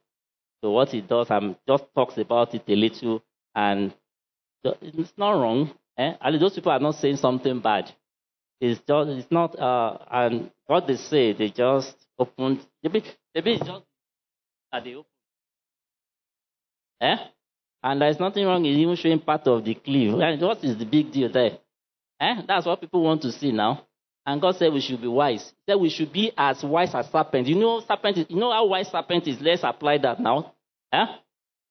so 0.61 0.71
what 0.71 0.89
he 0.89 0.99
does, 0.99 1.27
and 1.29 1.55
just 1.67 1.85
talks 1.95 2.17
about 2.17 2.53
it 2.53 2.63
a 2.67 2.75
little, 2.75 3.23
and 3.55 3.93
it's 4.63 5.13
not 5.17 5.31
wrong. 5.31 5.71
Eh? 5.97 6.13
Least 6.25 6.41
those 6.41 6.55
people 6.55 6.71
are 6.71 6.79
not 6.79 6.95
saying 6.95 7.17
something 7.17 7.59
bad. 7.61 7.91
It's 8.59 8.81
just 8.81 9.09
it's 9.09 9.31
not 9.31 9.57
uh, 9.57 9.97
and 10.11 10.51
what 10.67 10.87
they 10.87 10.95
say 10.95 11.33
they 11.33 11.49
just 11.49 11.95
opened 12.17 12.59
maybe 12.81 13.03
maybe 13.33 13.53
it's 13.53 13.65
just 13.65 13.85
that 14.71 14.83
they 14.83 14.95
open. 14.95 15.14
Eh? 17.05 17.17
And 17.83 18.01
there's 18.01 18.19
nothing 18.19 18.45
wrong 18.45 18.65
in 18.65 18.73
even 18.73 18.95
showing 18.95 19.19
part 19.19 19.47
of 19.47 19.63
the 19.63 19.75
cliff. 19.75 20.13
And 20.19 20.41
what 20.41 20.63
is 20.63 20.77
the 20.77 20.85
big 20.85 21.11
deal 21.11 21.31
there? 21.31 21.59
Eh? 22.19 22.41
That's 22.47 22.65
what 22.65 22.81
people 22.81 23.03
want 23.03 23.21
to 23.21 23.31
see 23.31 23.51
now. 23.51 23.85
And 24.25 24.41
God 24.41 24.55
said 24.55 24.73
we 24.73 24.81
should 24.81 25.01
be 25.01 25.07
wise. 25.07 25.53
He 25.65 25.71
said 25.71 25.79
we 25.79 25.89
should 25.89 26.11
be 26.11 26.31
as 26.35 26.63
wise 26.63 26.95
as 26.95 27.07
serpent. 27.11 27.47
You 27.47 27.55
know 27.55 27.81
serpent 27.81 28.17
is, 28.17 28.25
you 28.27 28.37
know 28.37 28.51
how 28.51 28.65
wise 28.65 28.89
serpent 28.89 29.27
is? 29.27 29.39
Let's 29.39 29.63
apply 29.63 29.99
that 29.99 30.19
now. 30.19 30.53
Eh? 30.91 31.05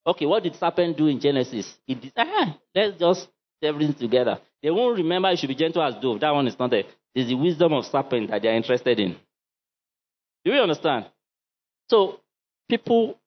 Okay, 0.07 0.27
what 0.27 0.43
did 0.43 0.55
serpent 0.55 0.97
do 0.97 1.09
in 1.09 1.19
Genesis? 1.19 1.75
It 1.89 2.01
did, 2.01 2.13
ah, 2.17 2.57
let's 2.75 2.99
just 2.99 3.29
everything 3.61 3.95
together. 3.95 4.39
They 4.63 4.71
won't 4.71 4.99
remember 4.99 5.31
you 5.31 5.37
should 5.37 5.49
be 5.49 5.55
gentle 5.55 5.83
as 5.83 5.95
dove. 6.01 6.21
That 6.21 6.31
one 6.31 6.47
is 6.47 6.59
not 6.59 6.71
there. 6.71 6.85
It's 7.15 7.29
the 7.29 7.35
wisdom 7.35 7.73
of 7.73 7.87
serpent 7.87 8.31
that 8.31 8.43
they're 8.43 8.55
interested 8.55 9.01
in. 9.01 9.17
Do 10.45 10.53
you 10.53 10.61
understand? 10.61 11.07
So 11.89 12.21
people 12.69 13.19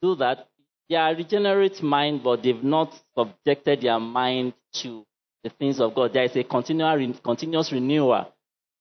do 0.00 0.14
that. 0.16 0.48
They 0.88 0.96
are 0.96 1.14
regenerate 1.14 1.82
mind, 1.82 2.22
but 2.22 2.42
they've 2.42 2.62
not 2.62 2.92
subjected 3.16 3.82
their 3.82 3.98
mind 3.98 4.52
to 4.82 5.04
the 5.42 5.50
things 5.50 5.80
of 5.80 5.94
God. 5.94 6.12
There 6.12 6.24
is 6.24 6.36
a 6.36 6.44
continual, 6.44 7.14
continuous 7.22 7.72
renewal. 7.72 8.26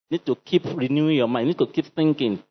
You 0.10 0.18
need 0.18 0.26
to 0.26 0.36
keep 0.36 0.66
renewing 0.66 1.18
your 1.18 1.28
mind. 1.28 1.48
You 1.48 1.54
need 1.54 1.60
to 1.60 1.68
keep 1.68 1.96
thinking. 1.96 2.44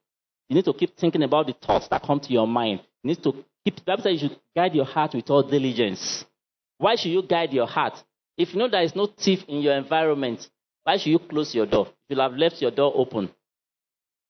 You 0.49 0.57
need 0.57 0.65
to 0.65 0.73
keep 0.73 0.97
thinking 0.97 1.23
about 1.23 1.47
the 1.47 1.53
thoughts 1.55 1.89
that 1.89 2.03
come 2.03 2.21
to 2.21 2.33
your 2.33 2.47
mind. 2.47 2.81
You 3.03 3.09
need 3.09 3.23
to 3.23 3.33
keep. 3.65 3.77
The 3.77 3.83
Bible 3.87 4.03
says 4.03 4.23
you 4.23 4.29
should 4.29 4.39
guide 4.57 4.75
your 4.75 4.85
heart 4.85 5.15
with 5.15 5.29
all 5.31 5.43
diligence. 5.43 6.25
Why 6.79 6.97
should 6.97 7.13
you 7.13 7.23
guide 7.23 7.53
your 7.53 7.67
heart? 7.67 8.03
If 8.37 8.53
you 8.53 8.59
know 8.59 8.69
there 8.69 8.83
is 8.83 8.97
no 8.97 9.07
thief 9.07 9.45
in 9.49 9.61
your 9.61 9.75
environment, 9.75 10.49
why 10.83 10.97
should 10.97 11.11
you 11.11 11.19
close 11.19 11.55
your 11.55 11.67
door? 11.67 11.87
If 11.87 11.95
You 12.11 12.17
should 12.17 12.23
have 12.23 12.33
left 12.35 12.61
your 12.61 12.71
door 12.71 12.93
open. 12.95 13.31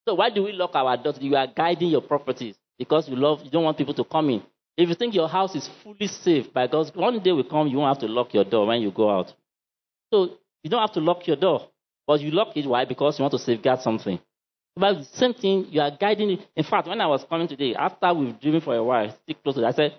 So 0.07 0.15
why 0.15 0.31
do 0.31 0.43
we 0.43 0.53
lock 0.53 0.75
our 0.75 0.97
doors? 0.97 1.17
You 1.21 1.37
are 1.37 1.47
guiding 1.47 1.91
your 1.91 2.03
properties 2.03 2.57
because 2.79 3.09
you 3.09 3.17
love. 3.17 3.41
You 3.45 3.51
don't 3.51 3.65
want 3.65 3.79
people 3.79 3.95
to 3.95 4.05
come 4.05 4.31
in. 4.31 4.43
If 4.77 4.89
you 4.89 4.95
think 4.95 5.15
your 5.15 5.29
house 5.29 5.55
is 5.55 5.69
fully 5.83 6.07
safe 6.07 6.53
by 6.53 6.67
God's, 6.67 6.95
one 6.95 7.23
day 7.23 7.33
will 7.33 7.45
come, 7.45 7.67
you 7.69 7.79
won't 7.79 7.97
have 7.97 8.09
to 8.09 8.13
lock 8.13 8.33
your 8.33 8.45
door 8.45 8.67
when 8.67 8.81
you 8.81 8.91
go 8.91 9.11
out. 9.11 9.33
So 10.13 10.39
you 10.63 10.71
don't 10.71 10.81
have 10.81 10.93
to 10.93 11.01
lock 11.01 11.27
your 11.27 11.37
door, 11.37 11.69
but 12.07 12.21
you 12.21 12.31
lock 12.31 12.57
it. 12.57 12.67
Why? 12.67 12.85
Because 12.85 13.19
you 13.19 13.23
want 13.23 13.33
to 13.33 13.39
safeguard 13.39 13.81
something. 13.81 14.19
But 14.75 14.99
the 15.01 15.05
same 15.05 15.35
thing, 15.35 15.67
you 15.71 15.81
are 15.83 15.91
guiding 15.91 16.31
it. 16.31 16.41
In 16.57 16.65
fact, 16.65 16.89
when 16.89 17.01
I 17.01 17.07
was 17.07 17.25
coming 17.29 17.49
today, 17.49 17.75
after 17.75 18.15
we've 18.15 18.41
driven 18.41 18.63
for 18.63 18.75
a 18.75 18.83
while, 18.83 19.15
stick 19.23 19.43
close 19.43 19.57
to 19.57 19.63
it, 19.63 19.67
I 19.67 19.73
said, 19.73 19.95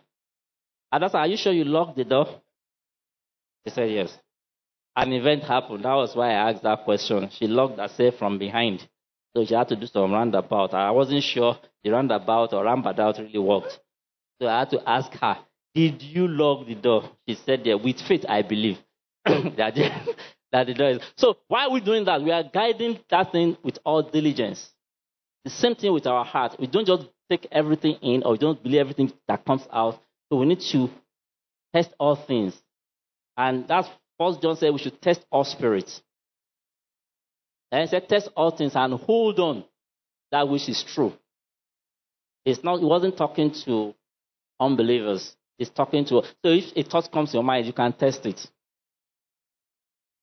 Adasa, 0.92 1.16
are 1.16 1.28
you 1.28 1.38
sure 1.38 1.54
you 1.54 1.64
locked 1.66 1.96
the 1.96 2.04
door? 2.04 2.42
He 3.64 3.70
said, 3.70 3.92
yes. 3.92 4.18
An 4.96 5.14
event 5.14 5.44
happened. 5.44 5.86
That 5.86 5.94
was 5.94 6.16
why 6.16 6.30
I 6.30 6.52
asked 6.52 6.64
that 6.64 6.84
question. 6.84 7.30
She 7.32 7.48
locked 7.48 7.80
herself 7.80 8.16
from 8.16 8.40
behind. 8.40 8.88
So 9.36 9.46
she 9.46 9.54
had 9.54 9.68
to 9.70 9.76
do 9.76 9.88
some 9.88 10.12
roundabout. 10.12 10.74
I 10.74 10.92
wasn't 10.92 11.24
sure 11.24 11.58
the 11.84 11.90
roundabout 11.92 12.54
or 12.54 12.64
roundabout 12.64 13.18
really 13.18 13.40
worked. 13.40 13.80
So 14.42 14.48
I 14.48 14.60
had 14.60 14.70
to 14.72 14.90
ask 14.90 15.12
her, 15.14 15.38
did 15.74 16.02
you 16.02 16.28
lock 16.28 16.68
the 16.68 16.76
door? 16.76 17.10
She 17.28 17.36
said, 17.36 17.62
yeah, 17.66 17.76
with 17.76 18.00
faith, 18.02 18.26
I 18.28 18.42
believe. 18.42 18.78
that, 19.26 19.76
the, 19.76 19.90
that 20.52 20.68
the 20.68 20.74
door 20.74 20.90
is. 20.90 21.00
So 21.18 21.38
why 21.48 21.66
are 21.66 21.72
we 21.72 21.82
doing 21.82 22.06
that? 22.06 22.22
We 22.22 22.32
are 22.32 22.44
guiding 22.44 23.00
that 23.10 23.32
thing 23.32 23.58
with 23.64 23.80
all 23.84 24.04
diligence. 24.04 24.70
The 25.44 25.50
same 25.50 25.76
thing 25.76 25.94
with 25.94 26.08
our 26.08 26.24
heart. 26.24 26.56
We 26.60 26.68
don't 26.68 26.86
just 26.86 27.08
take 27.30 27.48
everything 27.52 27.96
in 28.02 28.24
or 28.24 28.34
we 28.34 28.38
don't 28.38 28.62
believe 28.62 28.80
everything 28.80 29.12
that 29.28 29.46
comes 29.46 29.68
out. 29.72 30.00
So 30.32 30.40
we 30.40 30.46
need 30.46 30.62
to 30.72 30.90
test 31.74 31.90
all 32.00 32.16
things. 32.16 32.56
And 33.36 33.68
that's 33.68 33.88
First 34.20 34.42
John 34.42 34.56
said 34.56 34.72
we 34.72 34.80
should 34.80 35.02
test 35.02 35.26
all 35.32 35.44
spirits. 35.44 36.02
And 37.72 37.82
he 37.82 37.88
said, 37.88 38.08
test 38.08 38.30
all 38.38 38.52
things 38.52 38.74
and 38.76 38.94
hold 38.94 39.40
on 39.40 39.64
that 40.32 40.48
which 40.48 40.70
is 40.70 40.84
true. 40.84 41.14
It's 42.46 42.64
not, 42.64 42.80
he 42.80 42.86
wasn't 42.86 43.18
talking 43.18 43.52
to 43.66 43.96
unbelievers. 44.64 45.36
He's 45.57 45.70
talking 45.70 46.03
to, 46.05 46.24
so 46.24 46.28
if 46.43 46.76
a 46.76 46.84
thought 46.84 47.11
comes 47.11 47.32
to 47.32 47.38
your 47.38 47.43
mind, 47.43 47.68
you 47.68 47.74
can 47.74 47.93
test 47.93 48.26
it. 48.26 48.45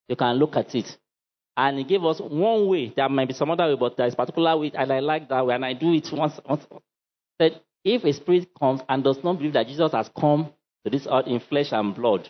You 0.08 0.16
can 0.16 0.36
look 0.36 0.56
at 0.56 0.74
it. 0.74 0.98
And 1.56 1.78
he 1.78 1.84
gave 1.84 2.04
us 2.04 2.20
one 2.20 2.66
way. 2.66 2.92
There 2.94 3.08
might 3.08 3.28
be 3.28 3.34
some 3.34 3.50
other 3.50 3.66
way, 3.66 3.76
but 3.76 3.96
there 3.96 4.06
is 4.06 4.14
particular 4.14 4.56
way, 4.56 4.72
and 4.74 4.92
I 4.92 5.00
like 5.00 5.28
that 5.28 5.46
way, 5.46 5.54
and 5.54 5.64
I 5.64 5.72
do 5.72 5.92
it 5.92 6.08
once. 6.12 6.40
once. 6.48 6.66
That 7.38 7.52
if 7.84 8.04
a 8.04 8.12
spirit 8.12 8.48
comes 8.58 8.80
and 8.88 9.04
does 9.04 9.22
not 9.22 9.38
believe 9.38 9.52
that 9.54 9.68
Jesus 9.68 9.92
has 9.92 10.10
come 10.18 10.52
to 10.84 10.90
this 10.90 11.06
earth 11.10 11.26
in 11.26 11.40
flesh 11.40 11.72
and 11.72 11.94
blood, 11.94 12.28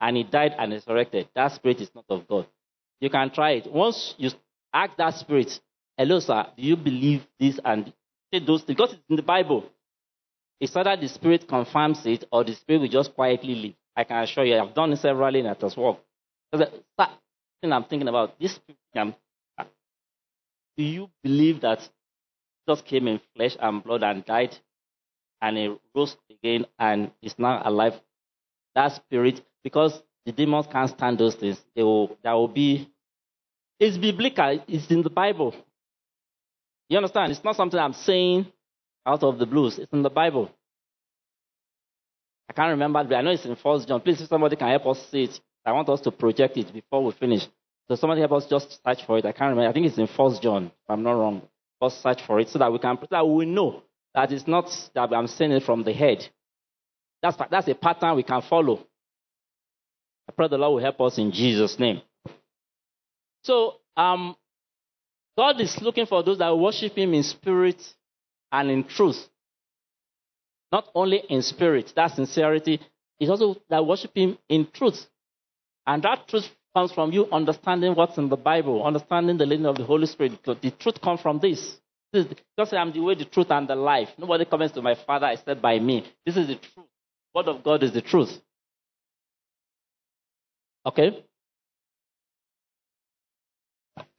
and 0.00 0.16
he 0.16 0.24
died 0.24 0.52
and 0.58 0.72
resurrected, 0.72 1.28
that 1.34 1.52
spirit 1.52 1.80
is 1.80 1.90
not 1.94 2.04
of 2.10 2.26
God. 2.28 2.46
You 3.00 3.08
can 3.08 3.30
try 3.30 3.52
it. 3.52 3.72
Once 3.72 4.14
you 4.18 4.30
ask 4.72 4.96
that 4.96 5.14
spirit, 5.14 5.58
hello, 5.96 6.18
sir, 6.20 6.46
do 6.56 6.62
you 6.62 6.76
believe 6.76 7.26
this 7.38 7.58
and 7.64 7.92
say 8.32 8.44
those 8.44 8.62
things? 8.62 8.76
Because 8.76 8.92
it's 8.94 9.02
in 9.08 9.16
the 9.16 9.22
Bible. 9.22 9.64
It's 10.62 10.76
either 10.76 10.96
the 10.96 11.08
spirit 11.08 11.48
confirms 11.48 12.06
it 12.06 12.24
or 12.30 12.44
the 12.44 12.54
spirit 12.54 12.82
will 12.82 12.88
just 12.88 13.12
quietly 13.16 13.52
leave. 13.56 13.74
I 13.96 14.04
can 14.04 14.22
assure 14.22 14.44
you, 14.44 14.56
I've 14.56 14.72
done 14.72 14.92
it 14.92 14.98
several 15.00 15.34
in 15.34 15.46
at 15.46 15.64
as 15.64 15.76
well. 15.76 15.98
Because 16.52 16.70
the 16.96 17.08
thing 17.60 17.72
I'm 17.72 17.82
thinking 17.82 18.06
about, 18.06 18.38
this 18.38 18.60
um, 18.94 19.12
do 20.76 20.84
you 20.84 21.10
believe 21.24 21.62
that 21.62 21.80
Jesus 22.68 22.80
came 22.82 23.08
in 23.08 23.20
flesh 23.34 23.56
and 23.58 23.82
blood 23.82 24.04
and 24.04 24.24
died 24.24 24.56
and 25.40 25.56
he 25.56 25.76
rose 25.96 26.16
again 26.30 26.66
and 26.78 27.10
is 27.20 27.34
now 27.40 27.60
alive. 27.64 27.94
That 28.76 28.92
spirit, 28.92 29.44
because 29.64 30.00
the 30.24 30.30
demons 30.30 30.68
can't 30.70 30.90
stand 30.90 31.18
those 31.18 31.34
things, 31.34 31.60
they 31.74 31.82
will, 31.82 32.16
there 32.22 32.34
will 32.34 32.46
be. 32.46 32.88
It's 33.80 33.98
biblical. 33.98 34.60
It's 34.68 34.88
in 34.92 35.02
the 35.02 35.10
Bible. 35.10 35.56
You 36.88 36.98
understand? 36.98 37.32
It's 37.32 37.42
not 37.42 37.56
something 37.56 37.80
I'm 37.80 37.94
saying 37.94 38.46
out 39.06 39.22
of 39.22 39.38
the 39.38 39.46
blues. 39.46 39.78
It's 39.78 39.92
in 39.92 40.02
the 40.02 40.10
Bible. 40.10 40.50
I 42.48 42.52
can't 42.52 42.70
remember, 42.70 43.02
but 43.04 43.14
I 43.14 43.22
know 43.22 43.30
it's 43.30 43.44
in 43.44 43.56
First 43.56 43.88
John. 43.88 44.00
Please, 44.00 44.20
if 44.20 44.28
somebody 44.28 44.56
can 44.56 44.68
help 44.68 44.86
us 44.86 45.06
see 45.10 45.24
it, 45.24 45.40
I 45.64 45.72
want 45.72 45.88
us 45.88 46.00
to 46.02 46.10
project 46.10 46.56
it 46.56 46.72
before 46.72 47.04
we 47.04 47.12
finish. 47.12 47.42
So 47.88 47.96
somebody 47.96 48.20
help 48.20 48.32
us 48.32 48.46
just 48.46 48.80
search 48.84 49.04
for 49.06 49.18
it. 49.18 49.24
I 49.24 49.32
can't 49.32 49.50
remember. 49.50 49.68
I 49.68 49.72
think 49.72 49.86
it's 49.86 49.98
in 49.98 50.06
First 50.06 50.42
John, 50.42 50.66
if 50.66 50.90
I'm 50.90 51.02
not 51.02 51.12
wrong. 51.12 51.42
Just 51.82 52.02
search 52.02 52.22
for 52.26 52.38
it 52.40 52.48
so 52.48 52.58
that 52.58 52.72
we 52.72 52.78
can 52.78 52.98
that 53.10 53.26
we 53.26 53.44
know 53.44 53.82
that 54.14 54.30
it's 54.30 54.46
not 54.46 54.66
that 54.94 55.12
I'm 55.12 55.26
saying 55.26 55.52
it 55.52 55.62
from 55.64 55.82
the 55.82 55.92
head. 55.92 56.26
That's 57.22 57.36
that's 57.50 57.68
a 57.68 57.74
pattern 57.74 58.16
we 58.16 58.22
can 58.22 58.42
follow. 58.42 58.86
I 60.28 60.32
pray 60.32 60.48
the 60.48 60.58
Lord 60.58 60.74
will 60.74 60.82
help 60.82 61.00
us 61.00 61.18
in 61.18 61.32
Jesus' 61.32 61.78
name. 61.78 62.02
So 63.42 63.74
um, 63.96 64.36
God 65.36 65.60
is 65.60 65.80
looking 65.80 66.06
for 66.06 66.22
those 66.22 66.38
that 66.38 66.56
worship 66.56 66.96
Him 66.96 67.14
in 67.14 67.22
spirit 67.22 67.82
and 68.52 68.70
in 68.70 68.84
truth. 68.84 69.28
Not 70.70 70.88
only 70.94 71.22
in 71.28 71.42
spirit, 71.42 71.92
that 71.96 72.12
sincerity, 72.12 72.80
is 73.18 73.28
also 73.28 73.56
that 73.68 73.84
worship 73.84 74.12
Him 74.14 74.38
in 74.48 74.68
truth. 74.72 75.06
And 75.86 76.02
that 76.02 76.28
truth 76.28 76.48
comes 76.74 76.92
from 76.92 77.12
you 77.12 77.26
understanding 77.30 77.94
what's 77.94 78.16
in 78.18 78.28
the 78.28 78.36
Bible, 78.36 78.84
understanding 78.84 79.36
the 79.36 79.46
leading 79.46 79.66
of 79.66 79.76
the 79.76 79.84
Holy 79.84 80.06
Spirit. 80.06 80.38
The 80.44 80.72
truth 80.78 81.00
comes 81.00 81.20
from 81.20 81.38
this. 81.40 81.78
I'm 82.14 82.92
the 82.92 83.00
way, 83.00 83.14
the 83.14 83.24
truth, 83.24 83.50
and 83.50 83.66
the 83.68 83.74
life. 83.74 84.10
Nobody 84.18 84.44
comes 84.44 84.72
to 84.72 84.82
my 84.82 84.94
Father 84.94 85.28
except 85.28 85.60
by 85.62 85.78
me. 85.78 86.06
This 86.24 86.36
is 86.36 86.46
the 86.46 86.56
truth. 86.56 86.86
Word 87.34 87.48
of 87.48 87.64
God 87.64 87.82
is 87.82 87.92
the 87.92 88.02
truth. 88.02 88.38
Okay? 90.84 91.24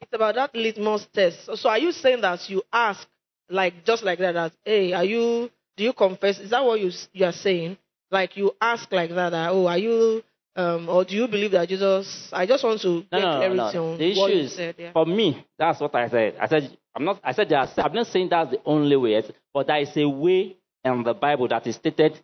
It's 0.02 0.14
about 0.14 0.36
that 0.36 0.56
litmus 0.56 1.08
test. 1.14 1.46
So, 1.46 1.56
so 1.56 1.70
are 1.70 1.78
you 1.78 1.92
saying 1.92 2.22
that 2.22 2.50
you 2.50 2.64
ask, 2.72 3.08
like 3.50 3.86
just 3.86 4.04
like 4.04 4.20
that, 4.20 4.34
that 4.34 4.52
hey, 4.64 4.94
are 4.94 5.04
you? 5.04 5.50
Do 5.78 5.84
you 5.84 5.94
confess? 5.94 6.40
Is 6.40 6.52
that 6.52 6.64
what 6.64 6.80
you 6.80 6.92
you 7.14 7.26
are 7.26 7.32
saying? 7.32 7.78
Like 8.12 8.38
you 8.38 8.52
ask 8.62 8.92
like 8.92 9.10
that, 9.10 9.32
that 9.32 9.50
oh, 9.52 9.68
are 9.68 9.78
you? 9.78 10.24
Um, 10.56 10.88
or 10.88 11.04
do 11.04 11.16
you 11.16 11.28
believe 11.28 11.52
that 11.52 11.68
Jesus? 11.68 12.30
I 12.32 12.46
just 12.46 12.64
want 12.64 12.80
to 12.82 12.88
No, 12.88 13.02
get 13.12 13.22
no, 13.22 13.32
no, 13.32 13.38
clarity 13.38 13.78
no. 13.78 13.92
on 13.94 13.98
The 13.98 14.12
issue 14.12 14.20
what 14.20 14.32
you 14.32 14.40
is, 14.42 14.54
said. 14.54 14.76
Yeah. 14.78 14.92
for 14.92 15.06
me, 15.08 15.44
that's 15.58 15.80
what 15.80 15.96
I 15.96 16.08
said. 16.10 16.36
I 16.40 16.48
said, 16.48 16.78
I'm 16.96 17.04
not, 17.06 17.20
I 17.24 17.32
said, 17.32 17.52
are, 17.54 17.68
I'm 17.78 17.94
not 17.94 18.06
saying 18.06 18.28
that's 18.30 18.52
the 18.52 18.62
only 18.64 18.96
way, 18.96 19.24
but 19.52 19.66
there 19.66 19.80
is 19.80 19.90
a 19.98 20.08
way 20.08 20.56
in 20.86 21.04
the 21.04 21.16
Bible 21.16 21.48
that 21.48 21.66
is 21.66 21.76
stated 21.76 22.20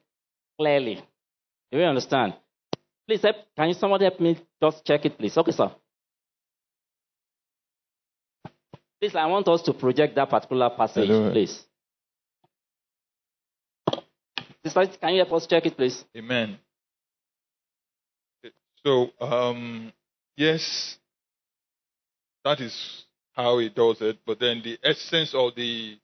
clearly. 0.60 1.02
Do 1.72 1.80
you 1.80 1.86
understand? 1.86 2.36
Please, 3.08 3.24
help, 3.24 3.38
can 3.58 3.70
you 3.70 3.74
somebody 3.74 4.06
help 4.06 4.20
me 4.20 4.38
just 4.62 4.86
check 4.86 5.04
it, 5.06 5.18
please? 5.18 5.36
Okay, 5.36 5.52
sir. 5.52 5.72
Please, 9.00 9.16
I 9.16 9.26
want 9.28 9.48
us 9.48 9.62
to 9.64 9.74
project 9.74 10.16
that 10.16 10.30
particular 10.30 10.70
passage, 10.70 11.08
Hello. 11.08 11.32
please. 11.32 11.66
Sister, 14.64 14.88
can 15.00 15.14
you 15.14 15.24
help 15.24 15.32
us 15.34 15.48
check 15.48 15.66
it, 15.66 15.78
please? 15.78 16.04
Amen. 16.18 16.58
So, 18.84 19.10
um, 19.22 19.94
yes, 20.36 20.98
that 22.44 22.60
is 22.60 23.06
how 23.32 23.60
he 23.60 23.70
does 23.70 24.02
it. 24.02 24.18
But 24.26 24.40
then 24.40 24.62
the 24.64 24.78
essence 24.84 25.34
or 25.34 25.52
the, 25.56 25.98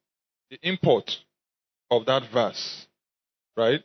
the 0.49 0.57
import 0.63 1.11
of 1.91 2.05
that 2.05 2.23
verse, 2.31 2.87
right, 3.57 3.83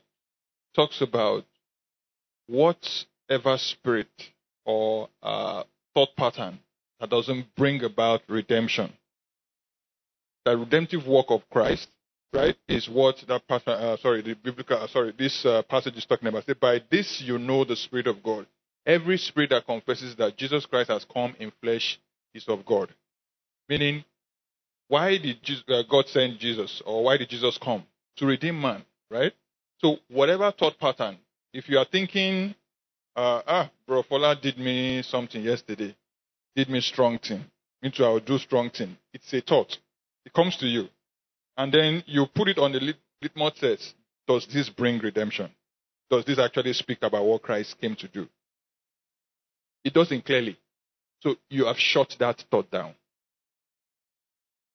talks 0.73 1.01
about 1.01 1.43
whatever 2.47 3.57
spirit 3.57 4.07
or 4.63 5.09
uh, 5.21 5.63
thought 5.93 6.15
pattern 6.15 6.59
that 7.01 7.09
doesn't 7.09 7.53
bring 7.55 7.83
about 7.83 8.21
redemption. 8.29 8.93
The 10.45 10.57
redemptive 10.57 11.05
work 11.07 11.27
of 11.29 11.47
Christ, 11.49 11.87
right, 12.33 12.55
is 12.67 12.89
what 12.89 13.23
that 13.27 13.47
pattern, 13.47 13.73
uh, 13.73 13.97
sorry, 13.97 14.21
the 14.21 14.33
biblical, 14.33 14.77
uh, 14.77 14.87
sorry, 14.87 15.13
this 15.17 15.45
uh, 15.45 15.61
passage 15.63 15.95
is 15.97 16.05
talking 16.05 16.27
about. 16.27 16.45
Say, 16.45 16.53
by 16.53 16.81
this 16.89 17.21
you 17.21 17.37
know 17.37 17.63
the 17.63 17.75
Spirit 17.75 18.07
of 18.07 18.23
God. 18.23 18.47
Every 18.85 19.17
spirit 19.17 19.51
that 19.51 19.67
confesses 19.67 20.15
that 20.15 20.37
Jesus 20.37 20.65
Christ 20.65 20.89
has 20.89 21.05
come 21.05 21.35
in 21.39 21.51
flesh 21.61 21.99
is 22.33 22.47
of 22.47 22.65
God. 22.65 22.91
Meaning, 23.69 24.03
why 24.87 25.17
did 25.17 25.43
Jesus, 25.43 25.63
uh, 25.69 25.83
God 25.89 26.07
send 26.07 26.39
Jesus, 26.39 26.81
or 26.85 27.03
why 27.03 27.17
did 27.17 27.29
Jesus 27.29 27.57
come 27.61 27.83
to 28.17 28.25
redeem 28.25 28.59
man, 28.59 28.83
right? 29.09 29.31
So 29.77 29.97
whatever 30.09 30.51
thought 30.51 30.79
pattern, 30.79 31.17
if 31.53 31.69
you 31.69 31.77
are 31.77 31.85
thinking, 31.85 32.55
uh, 33.15 33.41
ah, 33.47 33.71
bro, 33.87 34.03
Fola 34.03 34.35
did 34.35 34.57
me 34.57 35.01
something 35.03 35.43
yesterday, 35.43 35.95
did 36.55 36.69
me 36.69 36.81
strong 36.81 37.19
thing, 37.19 37.45
me 37.81 37.91
too, 37.91 38.03
I 38.03 38.09
will 38.09 38.19
do 38.19 38.37
strong 38.37 38.69
thing. 38.69 38.97
It's 39.13 39.31
a 39.33 39.41
thought. 39.41 39.77
It 40.25 40.33
comes 40.33 40.57
to 40.57 40.67
you, 40.67 40.87
and 41.57 41.71
then 41.73 42.03
you 42.07 42.25
put 42.27 42.47
it 42.47 42.57
on 42.57 42.71
the 42.71 42.79
lit- 42.79 42.97
litmus 43.21 43.53
test. 43.59 43.95
Does 44.27 44.45
this 44.47 44.69
bring 44.69 44.99
redemption? 44.99 45.49
Does 46.09 46.25
this 46.25 46.39
actually 46.39 46.73
speak 46.73 46.99
about 47.01 47.25
what 47.25 47.41
Christ 47.41 47.79
came 47.79 47.95
to 47.95 48.07
do? 48.07 48.27
It 49.83 49.93
doesn't 49.93 50.25
clearly. 50.25 50.57
So 51.21 51.35
you 51.49 51.65
have 51.65 51.77
shut 51.79 52.15
that 52.19 52.43
thought 52.51 52.69
down. 52.71 52.93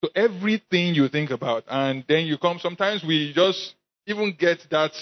So 0.05 0.11
everything 0.15 0.95
you 0.95 1.09
think 1.09 1.31
about, 1.31 1.65
and 1.69 2.05
then 2.09 2.27
you 2.27 2.39
come, 2.39 2.59
sometimes 2.59 3.03
we 3.05 3.33
just 3.33 3.75
even 4.07 4.35
get 4.39 4.67
that 4.71 4.93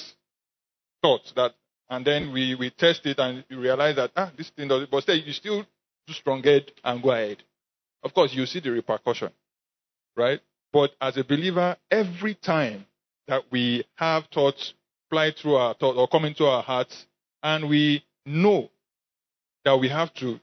thought 1.02 1.32
that, 1.36 1.52
and 1.90 2.04
then 2.04 2.32
we, 2.32 2.54
we 2.54 2.70
test 2.70 3.04
it 3.04 3.18
and 3.18 3.44
you 3.48 3.60
realize 3.60 3.96
that, 3.96 4.12
ah, 4.16 4.30
this 4.36 4.50
thing 4.50 4.68
does 4.68 4.82
it, 4.82 4.90
but 4.90 5.02
still, 5.02 5.16
you 5.16 5.32
still 5.32 5.62
do 6.06 6.14
strong 6.14 6.42
head 6.42 6.70
and 6.82 7.02
go 7.02 7.10
ahead. 7.10 7.42
Of 8.02 8.14
course, 8.14 8.32
you 8.32 8.46
see 8.46 8.60
the 8.60 8.70
repercussion, 8.70 9.30
right? 10.16 10.40
But 10.72 10.92
as 11.00 11.16
a 11.16 11.24
believer, 11.24 11.76
every 11.90 12.34
time 12.34 12.86
that 13.28 13.44
we 13.50 13.84
have 13.96 14.24
thoughts 14.32 14.74
fly 15.10 15.30
through 15.32 15.56
our 15.56 15.74
thoughts 15.74 15.98
or 15.98 16.08
come 16.08 16.24
into 16.24 16.44
our 16.46 16.62
hearts, 16.62 17.06
and 17.42 17.68
we 17.68 18.04
know 18.26 18.70
that 19.64 19.78
we 19.78 19.88
have 19.88 20.12
to 20.14 20.40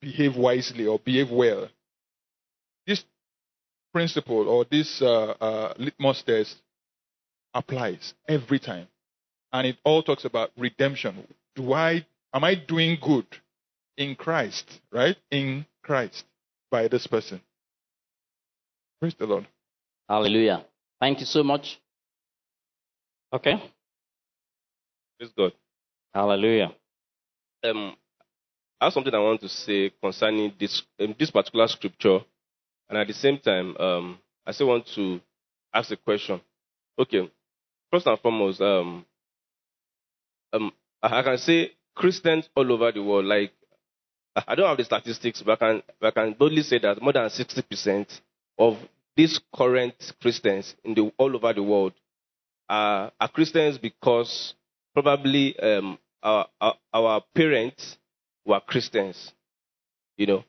behave 0.00 0.36
wisely 0.36 0.86
or 0.86 0.98
behave 0.98 1.30
well. 1.30 1.68
This 2.86 3.04
principle 3.92 4.48
or 4.48 4.64
this 4.70 5.02
uh, 5.02 5.34
uh, 5.40 5.74
litmus 5.78 6.22
test 6.22 6.56
applies 7.54 8.14
every 8.28 8.58
time, 8.58 8.86
and 9.52 9.66
it 9.66 9.76
all 9.84 10.02
talks 10.02 10.24
about 10.24 10.50
redemption. 10.56 11.26
Do 11.56 11.72
I 11.72 12.06
am 12.32 12.44
I 12.44 12.54
doing 12.54 12.98
good 13.02 13.26
in 13.96 14.14
Christ? 14.14 14.80
Right 14.92 15.16
in 15.30 15.66
Christ 15.82 16.24
by 16.70 16.88
this 16.88 17.06
person. 17.06 17.40
Praise 19.00 19.14
the 19.18 19.26
Lord. 19.26 19.46
Hallelujah. 20.08 20.64
Thank 21.00 21.20
you 21.20 21.26
so 21.26 21.42
much. 21.42 21.80
Okay. 23.32 23.54
Praise 25.18 25.32
God. 25.36 25.52
Hallelujah. 26.12 26.72
Um, 27.64 27.96
I 28.80 28.86
have 28.86 28.92
something 28.92 29.14
I 29.14 29.18
want 29.18 29.40
to 29.40 29.48
say 29.48 29.90
concerning 30.02 30.52
this 30.58 30.82
um, 31.00 31.14
this 31.18 31.30
particular 31.30 31.66
scripture, 31.68 32.18
and 32.88 32.98
at 32.98 33.06
the 33.06 33.14
same 33.14 33.38
time, 33.38 33.76
um, 33.78 34.18
I 34.46 34.52
still 34.52 34.68
want 34.68 34.86
to 34.94 35.20
ask 35.72 35.90
a 35.90 35.96
question. 35.96 36.40
Okay, 36.98 37.30
first 37.90 38.06
and 38.06 38.18
foremost, 38.18 38.60
um, 38.60 39.06
um, 40.52 40.72
I 41.02 41.20
I 41.20 41.22
can 41.22 41.38
say 41.38 41.72
Christians 41.94 42.48
all 42.54 42.70
over 42.70 42.92
the 42.92 43.02
world, 43.02 43.26
like 43.26 43.52
I 44.36 44.42
I 44.48 44.54
don't 44.54 44.68
have 44.68 44.78
the 44.78 44.84
statistics, 44.84 45.42
but 45.42 45.52
I 45.62 45.72
can, 45.72 45.82
but 46.00 46.08
I 46.08 46.10
can 46.24 46.32
boldly 46.34 46.62
say 46.62 46.78
that 46.80 47.00
more 47.00 47.12
than 47.12 47.24
60% 47.28 48.20
of 48.60 48.76
these 49.16 49.40
current 49.54 49.94
Christians 50.20 50.76
in 50.84 50.94
the 50.94 51.10
all 51.16 51.34
over 51.34 51.52
the 51.52 51.62
world 51.62 51.94
are, 52.68 53.10
are 53.18 53.28
Christians 53.28 53.78
because 53.78 54.54
probably 54.94 55.58
um, 55.58 55.98
our, 56.22 56.46
our, 56.60 56.74
our 56.92 57.22
parents 57.34 57.96
were 58.44 58.60
Christians. 58.60 59.32
You 60.16 60.26
know, 60.26 60.44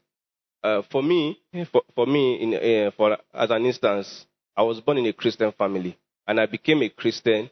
uh, 0.61 0.81
for 0.91 1.01
me, 1.01 1.39
for, 1.71 1.83
for 1.95 2.05
me, 2.05 2.35
in, 2.35 2.53
uh, 2.87 2.91
for 2.91 3.17
as 3.33 3.49
an 3.49 3.65
instance, 3.65 4.25
I 4.55 4.63
was 4.63 4.81
born 4.81 4.97
in 4.97 5.05
a 5.05 5.13
Christian 5.13 5.51
family, 5.53 5.97
and 6.27 6.39
I 6.39 6.45
became 6.45 6.83
a 6.83 6.89
Christian 6.89 7.49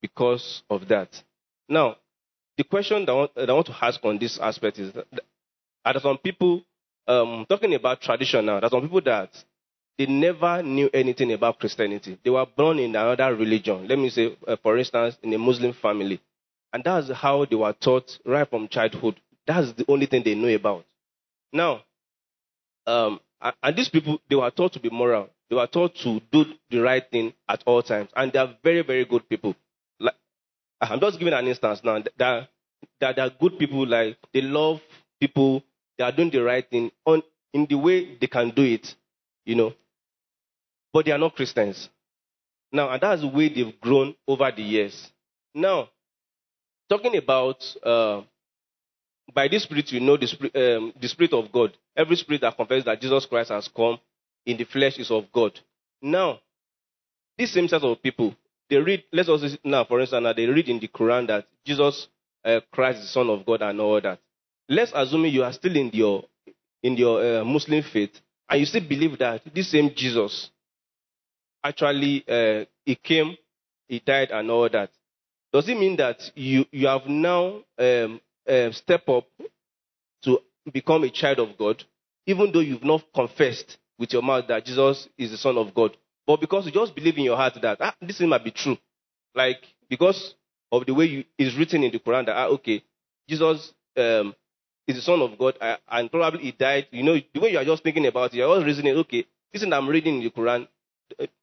because 0.00 0.62
of 0.70 0.86
that. 0.88 1.20
Now, 1.68 1.96
the 2.56 2.62
question 2.62 3.04
that 3.04 3.12
I 3.12 3.14
want, 3.14 3.34
that 3.34 3.50
I 3.50 3.52
want 3.52 3.66
to 3.66 3.76
ask 3.84 3.98
on 4.04 4.18
this 4.18 4.38
aspect 4.38 4.78
is: 4.78 4.92
that, 4.92 5.06
are 5.84 5.92
there 5.94 6.00
some 6.00 6.18
people 6.18 6.62
um, 7.08 7.44
talking 7.48 7.74
about 7.74 8.00
tradition 8.00 8.46
now? 8.46 8.60
There 8.60 8.66
are 8.66 8.70
some 8.70 8.82
people 8.82 9.00
that 9.02 9.30
they 9.98 10.06
never 10.06 10.62
knew 10.62 10.90
anything 10.92 11.32
about 11.32 11.58
Christianity. 11.58 12.18
They 12.22 12.30
were 12.30 12.46
born 12.46 12.78
in 12.78 12.90
another 12.94 13.34
religion. 13.34 13.88
Let 13.88 13.98
me 13.98 14.10
say, 14.10 14.36
uh, 14.46 14.56
for 14.62 14.76
instance, 14.76 15.16
in 15.22 15.32
a 15.32 15.38
Muslim 15.38 15.72
family, 15.72 16.20
and 16.72 16.84
that's 16.84 17.10
how 17.10 17.44
they 17.44 17.56
were 17.56 17.72
taught 17.72 18.18
right 18.24 18.48
from 18.48 18.68
childhood. 18.68 19.20
That's 19.46 19.72
the 19.72 19.84
only 19.88 20.06
thing 20.06 20.22
they 20.24 20.34
know 20.34 20.48
about. 20.48 20.84
Now, 21.52 21.82
um, 22.86 23.20
and, 23.62 23.76
these 23.76 23.88
people, 23.88 24.20
they 24.28 24.36
were 24.36 24.50
taught 24.50 24.72
to 24.74 24.80
be 24.80 24.90
moral. 24.90 25.30
They 25.48 25.56
were 25.56 25.66
taught 25.66 25.94
to 25.96 26.20
do 26.32 26.44
the 26.70 26.80
right 26.80 27.02
thing 27.10 27.32
at 27.48 27.62
all 27.66 27.82
times, 27.82 28.10
and 28.16 28.32
they 28.32 28.38
are 28.38 28.54
very, 28.62 28.82
very 28.82 29.04
good 29.04 29.28
people. 29.28 29.54
Like, 29.98 30.14
I'm 30.80 31.00
just 31.00 31.18
giving 31.18 31.34
an 31.34 31.46
instance 31.46 31.80
now. 31.82 32.02
That 32.18 32.48
that 33.00 33.16
they 33.16 33.22
are 33.22 33.30
good 33.30 33.58
people. 33.58 33.86
Like 33.86 34.18
they 34.32 34.42
love 34.42 34.80
people. 35.20 35.62
They 35.96 36.04
are 36.04 36.12
doing 36.12 36.30
the 36.30 36.42
right 36.42 36.68
thing 36.68 36.90
on 37.06 37.22
in 37.54 37.66
the 37.66 37.76
way 37.76 38.16
they 38.20 38.26
can 38.26 38.50
do 38.50 38.62
it. 38.62 38.94
You 39.44 39.54
know, 39.54 39.72
but 40.96 41.04
they 41.04 41.12
are 41.12 41.18
not 41.18 41.36
Christians. 41.36 41.90
Now, 42.72 42.88
and 42.88 43.02
that's 43.02 43.20
the 43.20 43.28
way 43.28 43.50
they've 43.50 43.78
grown 43.82 44.14
over 44.26 44.50
the 44.50 44.62
years. 44.62 45.10
Now, 45.54 45.90
talking 46.88 47.14
about 47.18 47.62
uh, 47.82 48.22
by 49.34 49.46
this 49.48 49.64
spirit, 49.64 49.92
you 49.92 50.00
know 50.00 50.16
the 50.16 50.26
spirit, 50.26 50.56
um, 50.56 50.94
the 50.98 51.06
spirit 51.06 51.34
of 51.34 51.52
God. 51.52 51.76
Every 51.94 52.16
spirit 52.16 52.40
that 52.40 52.56
confesses 52.56 52.86
that 52.86 52.98
Jesus 52.98 53.26
Christ 53.26 53.50
has 53.50 53.68
come 53.68 53.98
in 54.46 54.56
the 54.56 54.64
flesh 54.64 54.96
is 54.98 55.10
of 55.10 55.30
God. 55.30 55.60
Now, 56.00 56.40
these 57.36 57.52
same 57.52 57.68
set 57.68 57.82
of 57.82 58.02
people, 58.02 58.34
they 58.70 58.78
read. 58.78 59.04
Let's 59.12 59.28
also 59.28 59.48
now, 59.64 59.84
for 59.84 60.00
instance, 60.00 60.22
now 60.22 60.32
they 60.32 60.46
read 60.46 60.70
in 60.70 60.80
the 60.80 60.88
Quran 60.88 61.26
that 61.26 61.46
Jesus 61.66 62.08
uh, 62.42 62.60
Christ 62.72 63.00
is 63.00 63.04
the 63.04 63.10
Son 63.10 63.28
of 63.28 63.44
God 63.44 63.60
and 63.60 63.78
all 63.82 64.00
that. 64.00 64.18
Let's 64.66 64.92
assume 64.94 65.26
you 65.26 65.44
are 65.44 65.52
still 65.52 65.76
in 65.76 65.90
your 65.92 66.24
in 66.82 66.96
your 66.96 67.40
uh, 67.40 67.44
Muslim 67.44 67.82
faith 67.82 68.18
and 68.48 68.60
you 68.60 68.64
still 68.64 68.88
believe 68.88 69.18
that 69.18 69.42
this 69.54 69.70
same 69.70 69.90
Jesus 69.94 70.48
actually 71.62 72.24
uh, 72.28 72.64
he 72.84 72.94
came, 72.94 73.36
he 73.88 74.00
died, 74.00 74.30
and 74.30 74.50
all 74.50 74.68
that. 74.68 74.90
Does 75.52 75.68
it 75.68 75.78
mean 75.78 75.96
that 75.96 76.20
you 76.34 76.66
you 76.70 76.86
have 76.86 77.06
now 77.06 77.60
um, 77.78 78.20
um, 78.48 78.72
step 78.72 79.08
up 79.08 79.26
to 80.22 80.40
become 80.72 81.04
a 81.04 81.10
child 81.10 81.38
of 81.38 81.56
God, 81.56 81.82
even 82.26 82.50
though 82.52 82.60
you've 82.60 82.84
not 82.84 83.02
confessed 83.14 83.78
with 83.98 84.12
your 84.12 84.22
mouth 84.22 84.46
that 84.48 84.64
Jesus 84.64 85.08
is 85.16 85.30
the 85.30 85.38
Son 85.38 85.56
of 85.56 85.72
God, 85.74 85.96
but 86.26 86.40
because 86.40 86.66
you 86.66 86.72
just 86.72 86.94
believe 86.94 87.16
in 87.16 87.24
your 87.24 87.36
heart 87.36 87.54
that 87.62 87.78
ah, 87.80 87.94
this 88.00 88.18
thing 88.18 88.28
might 88.28 88.44
be 88.44 88.50
true, 88.50 88.76
like 89.34 89.62
because 89.88 90.34
of 90.72 90.84
the 90.84 90.92
way 90.92 91.06
you, 91.06 91.24
it's 91.38 91.56
written 91.56 91.84
in 91.84 91.92
the 91.92 91.98
Quran 91.98 92.26
that 92.26 92.36
ah, 92.36 92.46
okay, 92.48 92.82
Jesus 93.28 93.72
um, 93.96 94.34
is 94.86 94.96
the 94.96 95.02
Son 95.02 95.20
of 95.20 95.38
God, 95.38 95.56
uh, 95.60 95.76
and 95.88 96.10
probably 96.10 96.42
he 96.42 96.52
died. 96.52 96.86
You 96.90 97.02
know, 97.02 97.16
the 97.32 97.40
way 97.40 97.50
you 97.52 97.58
are 97.58 97.64
just 97.64 97.82
thinking 97.82 98.06
about 98.06 98.32
it, 98.32 98.38
you're 98.38 98.48
always 98.48 98.64
reasoning, 98.64 98.96
okay, 98.98 99.24
this 99.52 99.62
thing 99.62 99.72
I'm 99.72 99.88
reading 99.88 100.18
in 100.18 100.24
the 100.24 100.30
Quran, 100.30 100.62
uh, 100.64 100.66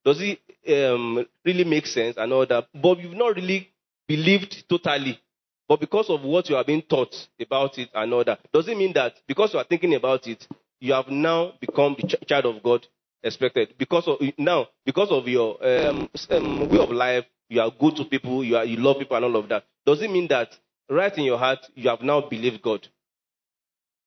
does 0.04 0.20
it 0.22 0.40
um, 0.68 1.26
really 1.46 1.64
make 1.64 1.86
sense 1.86 2.18
and 2.18 2.32
all 2.34 2.46
that? 2.46 2.68
But 2.74 3.00
you've 3.00 3.18
not 3.18 3.36
really 3.36 3.70
believed 4.08 4.68
totally. 4.70 5.20
But 5.68 5.80
because 5.80 6.10
of 6.10 6.24
what 6.24 6.50
you 6.50 6.56
have 6.56 6.68
been 6.68 6.82
taught 6.82 7.16
about 7.40 7.78
it 7.78 7.90
and 7.94 8.14
all 8.14 8.24
that, 8.26 8.40
does 8.52 8.68
it 8.68 8.78
mean 8.78 8.94
that 8.94 9.14
because 9.28 9.54
you 9.54 9.60
are 9.60 9.66
thinking 9.66 9.96
about 9.96 10.28
it, 10.28 10.46
you 10.80 10.94
have 10.94 11.08
now 11.08 11.54
become 11.60 11.96
the 12.00 12.08
ch- 12.08 12.28
child 12.28 12.46
of 12.46 12.62
God 12.62 12.86
expected? 13.24 13.74
Because 13.78 14.08
of 14.08 14.18
now, 14.38 14.68
because 14.86 15.10
of 15.10 15.28
your 15.28 15.58
um, 15.66 16.10
um, 16.30 16.70
way 16.70 16.80
of 16.80 16.92
life, 16.92 17.26
you 17.48 17.62
are 17.62 17.72
good 17.72 17.96
to 17.96 18.06
people, 18.06 18.44
you 18.44 18.58
are 18.58 18.66
you 18.66 18.78
love 18.78 19.00
people 19.00 19.16
and 19.16 19.26
all 19.26 19.38
of 19.38 19.50
that. 19.50 19.64
Does 19.86 20.02
it 20.02 20.12
mean 20.12 20.28
that 20.28 20.50
right 20.90 21.18
in 21.18 21.24
your 21.24 21.38
heart 21.38 21.60
you 21.76 21.90
have 21.90 22.02
now 22.02 22.22
believed 22.22 22.62
God? 22.62 22.86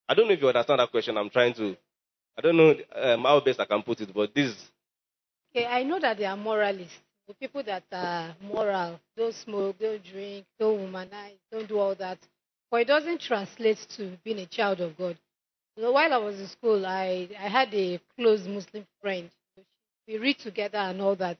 I 0.08 0.14
don't 0.14 0.28
know 0.28 0.34
if 0.34 0.40
you 0.40 0.48
understand 0.48 0.80
that 0.80 0.90
question. 0.90 1.16
I'm 1.16 1.30
trying 1.30 1.54
to. 1.54 1.76
I 2.38 2.42
don't 2.42 2.56
know 2.56 2.74
um, 2.94 3.22
how 3.22 3.40
best 3.40 3.60
I 3.60 3.64
can 3.64 3.82
put 3.82 4.00
it, 4.02 4.12
but 4.14 4.34
this. 4.34 4.54
Okay, 5.56 5.64
I 5.64 5.84
know 5.84 5.98
that 5.98 6.18
they 6.18 6.26
are 6.26 6.36
moralists. 6.36 6.98
The 7.26 7.32
people 7.32 7.62
that 7.62 7.84
are 7.90 8.36
moral, 8.42 9.00
don't 9.16 9.34
smoke, 9.34 9.78
don't 9.78 10.04
drink, 10.04 10.44
don't 10.60 10.78
womanize, 10.78 11.38
don't 11.50 11.66
do 11.66 11.78
all 11.78 11.94
that. 11.94 12.18
But 12.70 12.82
it 12.82 12.88
doesn't 12.88 13.22
translate 13.22 13.78
to 13.96 14.18
being 14.22 14.40
a 14.40 14.44
child 14.44 14.82
of 14.82 14.98
God. 14.98 15.16
You 15.74 15.84
know, 15.84 15.92
while 15.92 16.12
I 16.12 16.18
was 16.18 16.38
in 16.38 16.46
school, 16.48 16.84
I, 16.84 17.30
I 17.40 17.48
had 17.48 17.72
a 17.72 17.98
close 18.18 18.46
Muslim 18.46 18.84
friend. 19.00 19.30
We 20.06 20.18
read 20.18 20.38
together 20.40 20.76
and 20.76 21.00
all 21.00 21.16
that. 21.16 21.38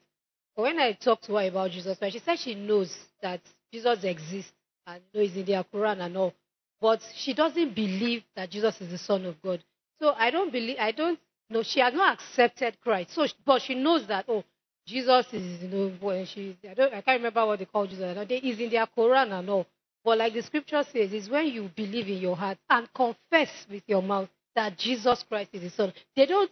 But 0.56 0.62
when 0.62 0.80
I 0.80 0.92
talked 0.92 1.24
to 1.24 1.34
her 1.34 1.48
about 1.48 1.72
Jesus 1.72 1.98
she 2.10 2.18
said 2.18 2.38
she 2.38 2.54
knows 2.54 2.96
that 3.20 3.42
Jesus 3.70 4.02
exists 4.02 4.52
and 4.86 5.02
knows 5.12 5.36
in 5.36 5.44
the 5.44 5.62
Quran 5.74 6.00
and 6.00 6.16
all. 6.16 6.32
But 6.80 7.02
she 7.14 7.34
doesn't 7.34 7.74
believe 7.74 8.22
that 8.34 8.48
Jesus 8.48 8.80
is 8.80 8.90
the 8.90 8.98
Son 8.98 9.26
of 9.26 9.42
God. 9.42 9.62
So 10.00 10.14
I 10.16 10.30
don't 10.30 10.50
believe, 10.50 10.78
I 10.80 10.92
don't 10.92 11.18
know, 11.54 11.62
she 11.62 11.80
has 11.80 11.94
not 11.94 12.14
accepted 12.14 12.78
Christ. 12.82 13.12
So, 13.12 13.26
but 13.44 13.62
she 13.62 13.74
knows 13.74 14.06
that, 14.08 14.26
oh, 14.28 14.44
Jesus 14.86 15.26
is, 15.32 15.62
you 15.62 15.68
know, 15.68 15.92
when 16.00 16.26
she, 16.26 16.56
I, 16.68 16.74
don't, 16.74 16.94
I 16.94 17.00
can't 17.00 17.18
remember 17.18 17.46
what 17.46 17.58
they 17.58 17.64
call 17.64 17.86
Jesus. 17.86 18.28
They 18.28 18.36
is 18.38 18.60
in 18.60 18.70
their 18.70 18.86
Quran 18.86 19.38
and 19.38 19.50
all. 19.50 19.66
But 20.04 20.18
like 20.18 20.34
the 20.34 20.42
scripture 20.42 20.84
says, 20.92 21.12
is 21.12 21.28
when 21.28 21.46
you 21.48 21.70
believe 21.74 22.08
in 22.08 22.18
your 22.18 22.36
heart 22.36 22.58
and 22.70 22.88
confess 22.94 23.66
with 23.70 23.82
your 23.86 24.02
mouth 24.02 24.28
that 24.54 24.78
Jesus 24.78 25.24
Christ 25.28 25.50
is 25.52 25.62
the 25.62 25.70
Son. 25.70 25.92
They 26.14 26.26
don't, 26.26 26.50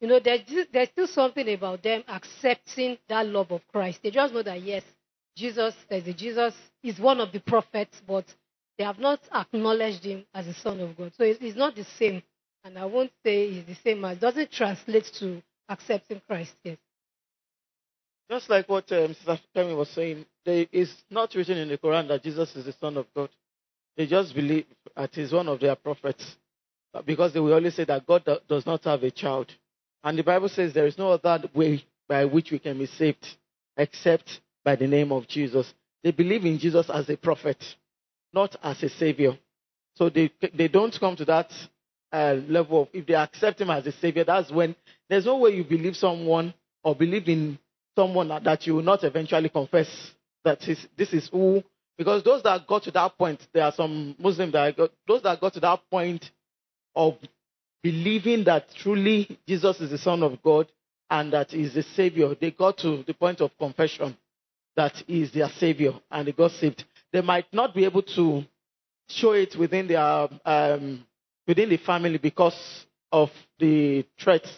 you 0.00 0.08
know, 0.08 0.20
there's, 0.20 0.42
there's 0.72 0.88
still 0.90 1.08
something 1.08 1.48
about 1.52 1.82
them 1.82 2.04
accepting 2.08 2.98
that 3.08 3.26
love 3.26 3.50
of 3.50 3.62
Christ. 3.72 4.00
They 4.02 4.10
just 4.12 4.32
know 4.32 4.42
that, 4.44 4.62
yes, 4.62 4.84
Jesus, 5.36 5.74
there's 5.88 6.06
a 6.06 6.12
Jesus, 6.12 6.54
is 6.84 7.00
one 7.00 7.20
of 7.20 7.32
the 7.32 7.40
prophets, 7.40 8.00
but 8.06 8.24
they 8.78 8.84
have 8.84 8.98
not 8.98 9.20
acknowledged 9.34 10.04
him 10.04 10.24
as 10.34 10.46
the 10.46 10.54
Son 10.54 10.80
of 10.80 10.96
God. 10.96 11.12
So 11.16 11.24
it's, 11.24 11.40
it's 11.42 11.56
not 11.56 11.74
the 11.74 11.84
same. 11.84 12.22
And 12.64 12.78
I 12.78 12.84
won't 12.84 13.10
say 13.24 13.46
it's 13.46 13.68
the 13.68 13.74
same 13.74 14.04
as, 14.04 14.18
doesn't 14.18 14.52
translate 14.52 15.04
to 15.18 15.42
accepting 15.68 16.20
Christ 16.26 16.54
yet. 16.62 16.78
Just 18.30 18.48
like 18.48 18.68
what 18.68 18.90
um, 18.92 19.14
Sister 19.14 19.76
was 19.76 19.88
saying, 19.90 20.24
there 20.44 20.66
is 20.72 20.94
not 21.10 21.34
written 21.34 21.58
in 21.58 21.68
the 21.68 21.78
Quran 21.78 22.08
that 22.08 22.22
Jesus 22.22 22.54
is 22.56 22.64
the 22.64 22.72
Son 22.72 22.96
of 22.96 23.06
God. 23.14 23.28
They 23.96 24.06
just 24.06 24.34
believe 24.34 24.66
that 24.96 25.14
he's 25.14 25.32
one 25.32 25.48
of 25.48 25.60
their 25.60 25.76
prophets 25.76 26.36
because 27.04 27.32
they 27.32 27.40
will 27.40 27.52
always 27.54 27.74
say 27.74 27.84
that 27.84 28.06
God 28.06 28.26
does 28.48 28.64
not 28.64 28.84
have 28.84 29.02
a 29.02 29.10
child. 29.10 29.52
And 30.04 30.18
the 30.18 30.22
Bible 30.22 30.48
says 30.48 30.72
there 30.72 30.86
is 30.86 30.98
no 30.98 31.12
other 31.12 31.48
way 31.54 31.84
by 32.08 32.24
which 32.24 32.50
we 32.50 32.58
can 32.58 32.78
be 32.78 32.86
saved 32.86 33.26
except 33.76 34.40
by 34.64 34.76
the 34.76 34.86
name 34.86 35.12
of 35.12 35.26
Jesus. 35.26 35.72
They 36.02 36.10
believe 36.10 36.44
in 36.44 36.58
Jesus 36.58 36.90
as 36.90 37.08
a 37.08 37.16
prophet, 37.16 37.62
not 38.32 38.56
as 38.62 38.82
a 38.82 38.88
savior. 38.88 39.38
So 39.94 40.08
they, 40.08 40.32
they 40.54 40.68
don't 40.68 40.98
come 40.98 41.16
to 41.16 41.24
that 41.26 41.52
uh, 42.12 42.36
level 42.48 42.82
of, 42.82 42.88
if 42.92 43.06
they 43.06 43.14
accept 43.14 43.60
him 43.60 43.70
as 43.70 43.86
a 43.86 43.92
savior, 43.92 44.24
that's 44.24 44.50
when 44.50 44.74
there's 45.08 45.26
no 45.26 45.38
way 45.38 45.50
you 45.56 45.64
believe 45.64 45.96
someone 45.96 46.54
or 46.84 46.94
believe 46.94 47.28
in 47.28 47.58
someone 47.96 48.28
that- 48.28 48.44
you 48.66 48.74
will 48.76 48.82
not 48.82 49.04
eventually 49.04 49.48
confess 49.48 50.12
that 50.44 50.66
is, 50.68 50.86
this 50.96 51.12
is 51.12 51.28
who, 51.28 51.62
because 51.98 52.22
those 52.24 52.42
that 52.42 52.66
got 52.66 52.82
to 52.84 52.90
that 52.90 53.16
point, 53.18 53.46
there 53.52 53.64
are 53.64 53.72
some 53.72 54.14
Muslims 54.18 54.52
that 54.52 54.76
got, 54.76 54.90
those 55.06 55.22
that 55.22 55.40
got 55.40 55.52
to 55.54 55.60
that 55.60 55.80
point 55.90 56.30
of 56.96 57.16
believing 57.82 58.44
that 58.44 58.74
truly 58.76 59.38
Jesus 59.48 59.80
is 59.80 59.90
the 59.90 59.98
Son 59.98 60.22
of 60.22 60.42
God 60.42 60.68
and 61.10 61.32
that 61.32 61.50
He 61.52 61.62
is 61.62 61.74
the 61.74 61.82
Savior, 61.82 62.34
they 62.40 62.50
got 62.50 62.78
to 62.78 63.04
the 63.04 63.14
point 63.14 63.40
of 63.40 63.56
confession 63.58 64.16
that 64.76 64.94
He 65.06 65.22
is 65.22 65.32
their 65.32 65.48
Savior 65.50 65.94
and 66.10 66.28
they 66.28 66.32
got 66.32 66.52
saved. 66.52 66.84
They 67.12 67.20
might 67.20 67.46
not 67.52 67.74
be 67.74 67.84
able 67.84 68.02
to 68.02 68.44
show 69.08 69.32
it 69.32 69.56
within 69.56 69.88
their 69.88 70.28
um, 70.44 71.04
within 71.46 71.68
the 71.68 71.76
family 71.78 72.18
because 72.18 72.86
of 73.10 73.30
the 73.58 74.04
threats 74.18 74.48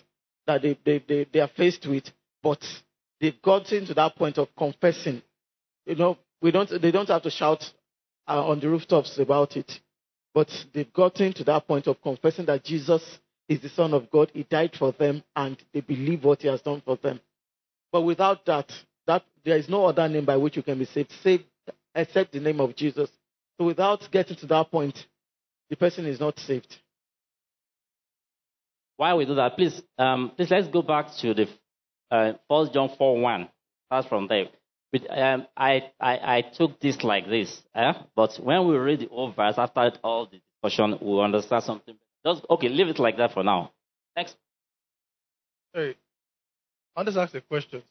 that 0.46 0.62
they, 0.62 0.78
they, 0.84 1.02
they, 1.06 1.26
they 1.32 1.40
are 1.40 1.50
faced 1.56 1.86
with, 1.86 2.04
but 2.42 2.62
they've 3.20 3.40
gotten 3.42 3.86
to 3.86 3.94
that 3.94 4.16
point 4.16 4.38
of 4.38 4.48
confessing. 4.56 5.22
You 5.86 5.96
know, 5.96 6.18
we 6.40 6.50
don't 6.50 6.70
they 6.80 6.90
don't 6.90 7.08
have 7.08 7.22
to 7.22 7.30
shout 7.30 7.64
uh, 8.28 8.46
on 8.46 8.60
the 8.60 8.68
rooftops 8.68 9.18
about 9.18 9.56
it, 9.56 9.80
but 10.34 10.48
they've 10.72 10.92
gotten 10.92 11.32
to 11.34 11.44
that 11.44 11.66
point 11.66 11.86
of 11.86 12.00
confessing 12.02 12.46
that 12.46 12.64
Jesus 12.64 13.18
is 13.48 13.60
the 13.60 13.68
Son 13.68 13.92
of 13.94 14.10
God. 14.10 14.30
He 14.32 14.44
died 14.44 14.74
for 14.78 14.92
them, 14.92 15.22
and 15.34 15.56
they 15.72 15.80
believe 15.80 16.24
what 16.24 16.42
He 16.42 16.48
has 16.48 16.62
done 16.62 16.82
for 16.84 16.96
them. 16.96 17.20
But 17.92 18.02
without 18.02 18.44
that, 18.46 18.72
that 19.06 19.22
there 19.44 19.56
is 19.56 19.68
no 19.68 19.86
other 19.86 20.08
name 20.08 20.24
by 20.24 20.36
which 20.36 20.56
you 20.56 20.62
can 20.62 20.78
be 20.78 20.86
saved, 20.86 21.12
saved 21.22 21.44
except 21.94 22.32
the 22.32 22.40
name 22.40 22.60
of 22.60 22.74
Jesus. 22.74 23.10
So 23.58 23.66
without 23.66 24.08
getting 24.10 24.36
to 24.38 24.46
that 24.46 24.70
point, 24.70 25.06
the 25.70 25.76
person 25.76 26.06
is 26.06 26.20
not 26.20 26.38
saved. 26.38 26.76
While 28.96 29.18
we 29.18 29.26
do 29.26 29.34
that, 29.34 29.56
please, 29.56 29.82
um, 29.98 30.32
please 30.36 30.50
let's 30.50 30.68
go 30.68 30.82
back 30.82 31.14
to 31.20 31.34
the 31.34 31.48
uh, 32.10 32.32
John 32.72 32.90
4 32.96 33.20
1. 33.20 33.48
Start 33.86 34.08
from 34.08 34.28
there. 34.28 34.46
But, 34.92 35.10
um, 35.10 35.46
I, 35.56 35.90
I, 36.00 36.36
I 36.36 36.42
took 36.42 36.78
this 36.78 37.02
like 37.02 37.28
this, 37.28 37.62
eh? 37.74 37.94
but 38.14 38.36
when 38.36 38.68
we 38.68 38.76
read 38.76 39.00
the 39.00 39.06
whole 39.06 39.32
verse 39.32 39.56
after 39.58 39.90
all 40.04 40.26
the 40.26 40.40
discussion, 40.62 40.96
we'll 41.00 41.20
understand 41.20 41.64
something. 41.64 41.96
Just, 42.24 42.46
okay, 42.48 42.68
leave 42.68 42.86
it 42.88 43.00
like 43.00 43.16
that 43.16 43.32
for 43.32 43.42
now. 43.42 43.72
Next. 44.16 44.36
Hey, 45.72 45.96
I'll 46.94 47.04
just 47.04 47.16
ask 47.16 47.34
a 47.34 47.40
question. 47.40 47.82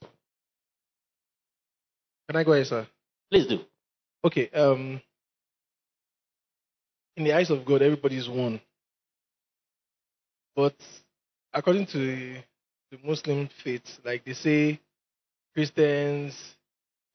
Can 2.30 2.38
I 2.38 2.44
go 2.46 2.54
ahead, 2.54 2.68
sir? 2.68 2.88
Please 3.30 3.48
do. 3.48 3.60
Okay. 4.24 4.50
Um, 4.52 5.02
in 7.16 7.24
the 7.24 7.34
eyes 7.34 7.50
of 7.50 7.64
God, 7.66 7.82
everybody 7.82 8.18
is 8.18 8.30
one. 8.30 8.60
But 10.56 10.76
according 11.54 11.88
to 11.88 11.98
the, 11.98 12.38
Muslim 13.04 13.50
faith, 13.64 14.00
like 14.06 14.24
they 14.24 14.34
say, 14.34 14.80
Christians, 15.56 16.36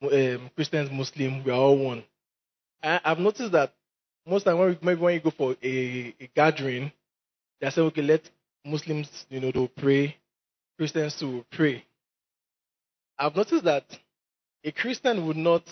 um, 0.03 0.51
Christians, 0.57 0.90
Muslim, 0.90 1.44
we 1.44 1.53
are 1.53 1.55
all 1.55 1.78
one. 1.78 2.03
I, 2.82 3.01
I've 3.05 3.20
noticed 3.20 3.53
that 3.53 3.72
most 4.26 4.42
time 4.42 4.59
when 4.59 4.70
we, 4.70 4.78
maybe 4.82 5.01
when 5.01 5.14
you 5.14 5.20
go 5.20 5.30
for 5.30 5.55
a, 5.62 6.14
a 6.20 6.30
gathering, 6.34 6.90
they 7.61 7.70
say, 7.70 7.80
okay, 7.80 8.03
let 8.03 8.28
Muslims, 8.64 9.26
you 9.30 9.40
know, 9.40 9.53
to 9.53 9.68
pray, 9.76 10.16
Christians 10.76 11.16
to 11.20 11.44
pray. 11.53 11.84
I've 13.16 13.36
noticed 13.36 13.64
that 13.64 13.84
a 14.64 14.72
Christian 14.72 15.26
would 15.26 15.36
not, 15.36 15.62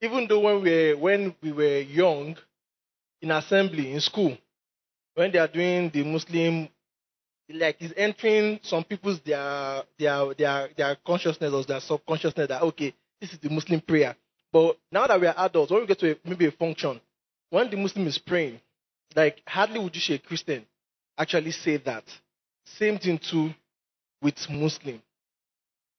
even 0.00 0.26
though 0.28 0.40
when 0.40 0.62
we 0.62 0.70
were, 0.70 0.96
when 0.96 1.34
we 1.42 1.52
were 1.52 1.80
young, 1.80 2.36
in 3.22 3.30
assembly, 3.30 3.92
in 3.92 4.00
school, 4.00 4.36
when 5.14 5.32
they 5.32 5.38
are 5.38 5.48
doing 5.48 5.90
the 5.90 6.04
Muslim, 6.04 6.68
like 7.48 7.76
it's 7.80 7.94
entering 7.96 8.60
some 8.62 8.84
people's 8.84 9.20
their 9.20 9.82
their 9.98 10.34
their 10.34 10.68
their 10.76 10.96
consciousness 11.06 11.52
or 11.52 11.64
their 11.64 11.80
subconsciousness 11.80 12.48
that 12.48 12.62
okay, 12.62 12.94
this 13.20 13.32
is 13.32 13.38
the 13.38 13.48
Muslim 13.50 13.80
prayer. 13.80 14.16
But 14.52 14.78
now 14.90 15.06
that 15.06 15.20
we 15.20 15.26
are 15.26 15.34
adults, 15.36 15.70
when 15.70 15.80
we 15.80 15.86
get 15.86 15.98
to 16.00 16.12
a, 16.12 16.16
maybe 16.24 16.46
a 16.46 16.52
function, 16.52 17.00
when 17.50 17.70
the 17.70 17.76
Muslim 17.76 18.06
is 18.06 18.18
praying, 18.18 18.60
like 19.14 19.42
hardly 19.46 19.78
would 19.78 19.94
you 19.94 20.00
see 20.00 20.14
a 20.14 20.18
Christian 20.18 20.64
actually 21.18 21.52
say 21.52 21.76
that. 21.78 22.04
Same 22.64 22.98
thing 22.98 23.18
too 23.18 23.50
with 24.20 24.34
Muslim. 24.50 25.00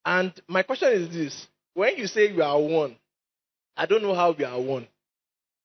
And 0.05 0.33
my 0.47 0.63
question 0.63 0.91
is 0.91 1.09
this: 1.09 1.47
When 1.73 1.95
you 1.97 2.07
say 2.07 2.31
you 2.31 2.43
are 2.43 2.59
one, 2.59 2.95
I 3.75 3.85
don't 3.85 4.01
know 4.03 4.13
how 4.13 4.31
we 4.31 4.43
are 4.43 4.59
one, 4.59 4.87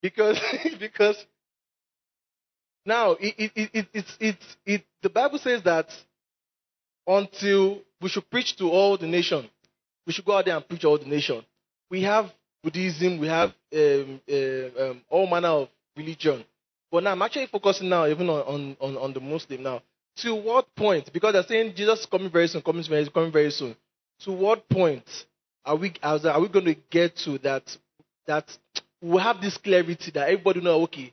because 0.00 0.38
because 0.80 1.24
now 2.84 3.12
it 3.12 3.52
it 3.54 3.88
it 4.20 4.36
it 4.66 4.84
the 5.02 5.10
Bible 5.10 5.38
says 5.38 5.62
that 5.64 5.88
until 7.06 7.80
we 8.00 8.08
should 8.08 8.28
preach 8.30 8.56
to 8.56 8.70
all 8.70 8.96
the 8.96 9.06
nation, 9.06 9.48
we 10.06 10.12
should 10.12 10.24
go 10.24 10.36
out 10.36 10.44
there 10.44 10.56
and 10.56 10.68
preach 10.68 10.82
to 10.82 10.88
all 10.88 10.98
the 10.98 11.06
nation. 11.06 11.44
We 11.90 12.02
have 12.02 12.32
Buddhism, 12.62 13.18
we 13.18 13.26
have 13.26 13.52
um, 13.74 14.20
uh, 14.30 14.82
um, 14.90 15.02
all 15.08 15.26
manner 15.26 15.48
of 15.48 15.68
religion. 15.96 16.44
But 16.90 17.02
now 17.04 17.12
I'm 17.12 17.22
actually 17.22 17.46
focusing 17.46 17.88
now 17.88 18.06
even 18.06 18.28
on, 18.28 18.76
on, 18.80 18.96
on 18.96 19.12
the 19.12 19.20
Muslim 19.20 19.62
now. 19.62 19.82
To 20.16 20.34
what 20.34 20.72
point? 20.76 21.10
Because 21.12 21.32
they're 21.32 21.42
saying 21.42 21.74
Jesus 21.74 22.00
is 22.00 22.06
coming 22.06 22.30
very 22.30 22.46
soon, 22.46 22.62
coming 22.62 22.84
very, 22.84 23.04
soon, 23.04 23.12
coming 23.12 23.32
very 23.32 23.50
soon. 23.50 23.74
To 24.20 24.32
what 24.32 24.68
point 24.68 25.04
are 25.64 25.74
we 25.76 25.92
are 26.02 26.40
we 26.40 26.48
going 26.48 26.66
to 26.66 26.76
get 26.90 27.16
to 27.16 27.38
that 27.38 27.76
that 28.26 28.56
we 29.00 29.20
have 29.20 29.40
this 29.40 29.56
clarity 29.56 30.10
that 30.12 30.28
everybody 30.28 30.60
know 30.60 30.82
okay, 30.82 31.12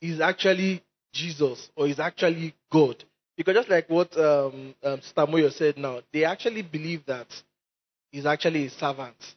is 0.00 0.20
actually 0.20 0.82
Jesus 1.12 1.70
or 1.76 1.86
is 1.86 1.98
actually 1.98 2.54
God? 2.70 3.02
Because 3.36 3.54
just 3.54 3.68
like 3.68 3.88
what 3.88 4.16
um, 4.18 4.74
um, 4.82 5.00
said 5.50 5.78
now, 5.78 6.00
they 6.12 6.24
actually 6.24 6.62
believe 6.62 7.04
that 7.06 7.26
he's 8.10 8.26
actually 8.26 8.66
a 8.66 8.70
servant. 8.70 9.36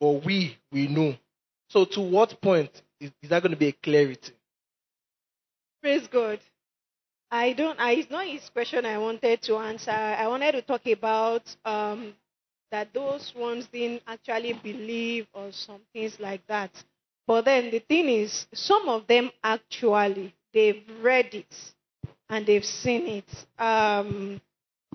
But 0.00 0.24
we, 0.24 0.56
we 0.72 0.86
know. 0.86 1.16
So 1.68 1.84
to 1.84 2.00
what 2.00 2.40
point 2.40 2.70
is, 3.00 3.10
is 3.22 3.30
that 3.30 3.42
going 3.42 3.52
to 3.52 3.58
be 3.58 3.68
a 3.68 3.72
clarity? 3.72 4.32
Praise 5.82 6.06
God. 6.06 6.40
I 7.30 7.52
don't. 7.52 7.78
I, 7.78 7.92
it's 7.92 8.10
not 8.10 8.26
his 8.26 8.48
question. 8.50 8.84
I 8.84 8.98
wanted 8.98 9.42
to 9.42 9.56
answer. 9.56 9.90
I 9.90 10.26
wanted 10.28 10.52
to 10.52 10.62
talk 10.62 10.86
about 10.86 11.42
um, 11.64 12.14
that 12.70 12.92
those 12.92 13.32
ones 13.36 13.68
didn't 13.72 14.02
actually 14.06 14.52
believe 14.52 15.26
or 15.32 15.52
some 15.52 15.80
things 15.92 16.18
like 16.18 16.46
that. 16.48 16.70
But 17.30 17.44
then 17.44 17.70
the 17.70 17.78
thing 17.78 18.08
is, 18.08 18.48
some 18.52 18.88
of 18.88 19.06
them 19.06 19.30
actually 19.44 20.34
they've 20.52 20.82
read 21.00 21.32
it 21.32 21.54
and 22.28 22.44
they've 22.44 22.64
seen 22.64 23.06
it. 23.06 23.46
Um, 23.56 24.40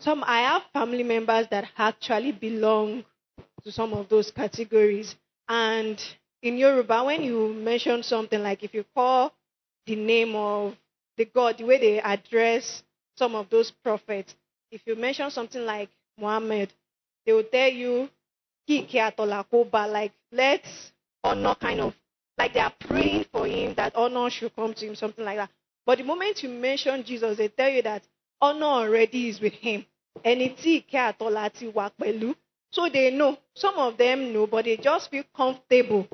some 0.01 0.21
I 0.27 0.39
have 0.41 0.63
family 0.73 1.03
members 1.03 1.47
that 1.51 1.69
actually 1.77 2.33
belong 2.33 3.05
to 3.63 3.71
some 3.71 3.93
of 3.93 4.09
those 4.09 4.31
categories. 4.31 5.15
And 5.47 5.97
in 6.41 6.57
Yoruba, 6.57 7.05
when 7.05 7.23
you 7.23 7.53
mention 7.53 8.03
something 8.03 8.43
like 8.43 8.63
if 8.63 8.73
you 8.73 8.83
call 8.93 9.31
the 9.86 9.95
name 9.95 10.36
of 10.36 10.75
the 11.15 11.23
God, 11.23 11.57
the 11.57 11.63
way 11.63 11.77
they 11.79 12.01
address 12.01 12.83
some 13.17 13.33
of 13.36 13.49
those 13.49 13.71
prophets, 13.71 14.36
if 14.71 14.81
you 14.86 14.97
mention 14.97 15.31
something 15.31 15.63
like 15.63 15.88
Muhammad, 16.19 16.73
they 17.25 17.31
will 17.31 17.43
tell 17.43 17.69
you, 17.69 18.09
like 18.67 20.11
let's 20.33 20.91
honor 21.23 21.55
kind 21.55 21.79
of 21.79 21.95
like 22.38 22.53
they 22.53 22.59
are 22.59 22.73
praying 22.79 23.25
for 23.31 23.45
him 23.45 23.73
that 23.75 23.95
honor 23.95 24.29
should 24.29 24.55
come 24.55 24.73
to 24.73 24.86
him, 24.88 24.95
something 24.95 25.23
like 25.23 25.38
that. 25.38 25.49
But 25.86 25.99
the 25.99 26.03
moment 26.03 26.43
you 26.43 26.49
mention 26.49 27.03
Jesus, 27.03 27.38
they 27.38 27.47
tell 27.47 27.69
you 27.69 27.81
that 27.83 28.03
honor 28.41 28.65
already 28.65 29.29
is 29.29 29.39
with 29.39 29.53
him. 29.53 29.86
So 32.71 32.89
they 32.89 33.11
know. 33.11 33.38
Some 33.53 33.75
of 33.75 33.97
them 33.97 34.33
know, 34.33 34.47
but 34.47 34.65
they 34.65 34.77
just 34.77 35.11
feel 35.11 35.23
comfortable 35.36 36.07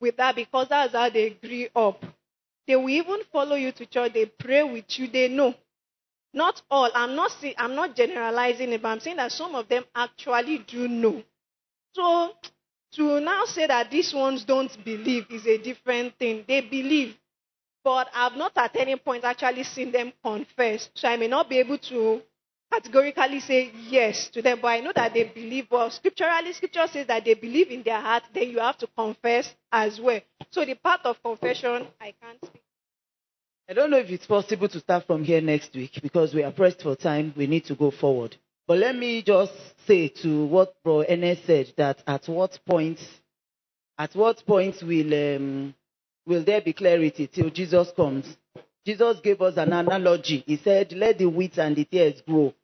with 0.00 0.16
that 0.16 0.36
because 0.36 0.68
that's 0.68 0.94
how 0.94 1.10
they 1.10 1.30
grew 1.30 1.66
up. 1.74 2.04
They 2.66 2.76
will 2.76 2.88
even 2.88 3.18
follow 3.32 3.56
you 3.56 3.72
to 3.72 3.86
church. 3.86 4.12
They 4.12 4.26
pray 4.26 4.62
with 4.62 4.98
you. 4.98 5.08
They 5.08 5.28
know. 5.28 5.54
Not 6.32 6.62
all. 6.70 6.90
I'm 6.94 7.14
not. 7.14 7.32
I'm 7.56 7.74
not 7.74 7.94
generalizing 7.96 8.72
it, 8.72 8.82
but 8.82 8.88
I'm 8.88 9.00
saying 9.00 9.16
that 9.16 9.32
some 9.32 9.54
of 9.54 9.68
them 9.68 9.84
actually 9.94 10.58
do 10.58 10.88
know. 10.88 11.22
So 11.92 12.32
to 12.96 13.20
now 13.20 13.44
say 13.44 13.66
that 13.66 13.90
these 13.90 14.12
ones 14.14 14.44
don't 14.44 14.72
believe 14.84 15.26
is 15.30 15.46
a 15.46 15.58
different 15.58 16.18
thing. 16.18 16.44
They 16.48 16.62
believe, 16.62 17.16
but 17.84 18.08
I've 18.14 18.36
not 18.36 18.52
at 18.56 18.74
any 18.76 18.96
point 18.96 19.24
actually 19.24 19.64
seen 19.64 19.92
them 19.92 20.12
confess. 20.24 20.88
So 20.94 21.08
I 21.08 21.16
may 21.16 21.28
not 21.28 21.48
be 21.48 21.58
able 21.58 21.78
to 21.78 22.22
categorically 22.72 23.40
say 23.40 23.70
yes 23.88 24.28
to 24.30 24.42
them, 24.42 24.58
but 24.60 24.68
I 24.68 24.80
know 24.80 24.92
that 24.94 25.14
they 25.14 25.24
believe. 25.24 25.66
Well, 25.70 25.90
scripturally, 25.90 26.52
scripture 26.52 26.86
says 26.90 27.06
that 27.06 27.24
they 27.24 27.34
believe 27.34 27.70
in 27.70 27.82
their 27.82 28.00
heart, 28.00 28.24
then 28.32 28.50
you 28.50 28.58
have 28.60 28.78
to 28.78 28.86
confess 28.96 29.54
as 29.70 30.00
well. 30.00 30.20
So 30.50 30.64
the 30.64 30.74
part 30.74 31.00
of 31.04 31.22
confession, 31.22 31.86
I 32.00 32.14
can't 32.20 32.44
speak. 32.44 32.62
I 33.68 33.72
don't 33.72 33.90
know 33.90 33.98
if 33.98 34.08
it's 34.10 34.26
possible 34.26 34.68
to 34.68 34.78
start 34.78 35.06
from 35.06 35.24
here 35.24 35.40
next 35.40 35.74
week 35.74 35.98
because 36.00 36.32
we 36.32 36.44
are 36.44 36.52
pressed 36.52 36.82
for 36.82 36.94
time. 36.94 37.34
We 37.36 37.48
need 37.48 37.64
to 37.66 37.74
go 37.74 37.90
forward. 37.90 38.36
But 38.66 38.78
let 38.78 38.96
me 38.96 39.22
just 39.22 39.52
say 39.86 40.08
to 40.22 40.46
what 40.46 40.74
Bro 40.82 41.04
Enes 41.08 41.44
said 41.46 41.72
that 41.76 41.98
at 42.06 42.28
what 42.28 42.58
point, 42.66 42.98
at 43.98 44.14
what 44.16 44.44
point 44.46 44.82
will 44.82 45.36
um, 45.36 45.74
will 46.26 46.44
there 46.44 46.60
be 46.60 46.72
clarity 46.72 47.28
till 47.28 47.50
Jesus 47.50 47.92
comes? 47.94 48.26
Jesus 48.84 49.20
gave 49.20 49.40
us 49.42 49.56
an 49.56 49.72
analogy. 49.72 50.42
He 50.46 50.56
said, 50.56 50.92
"Let 50.92 51.18
the 51.18 51.26
wheat 51.26 51.58
and 51.58 51.76
the 51.76 51.84
tares 51.84 52.20
grow 52.22 52.54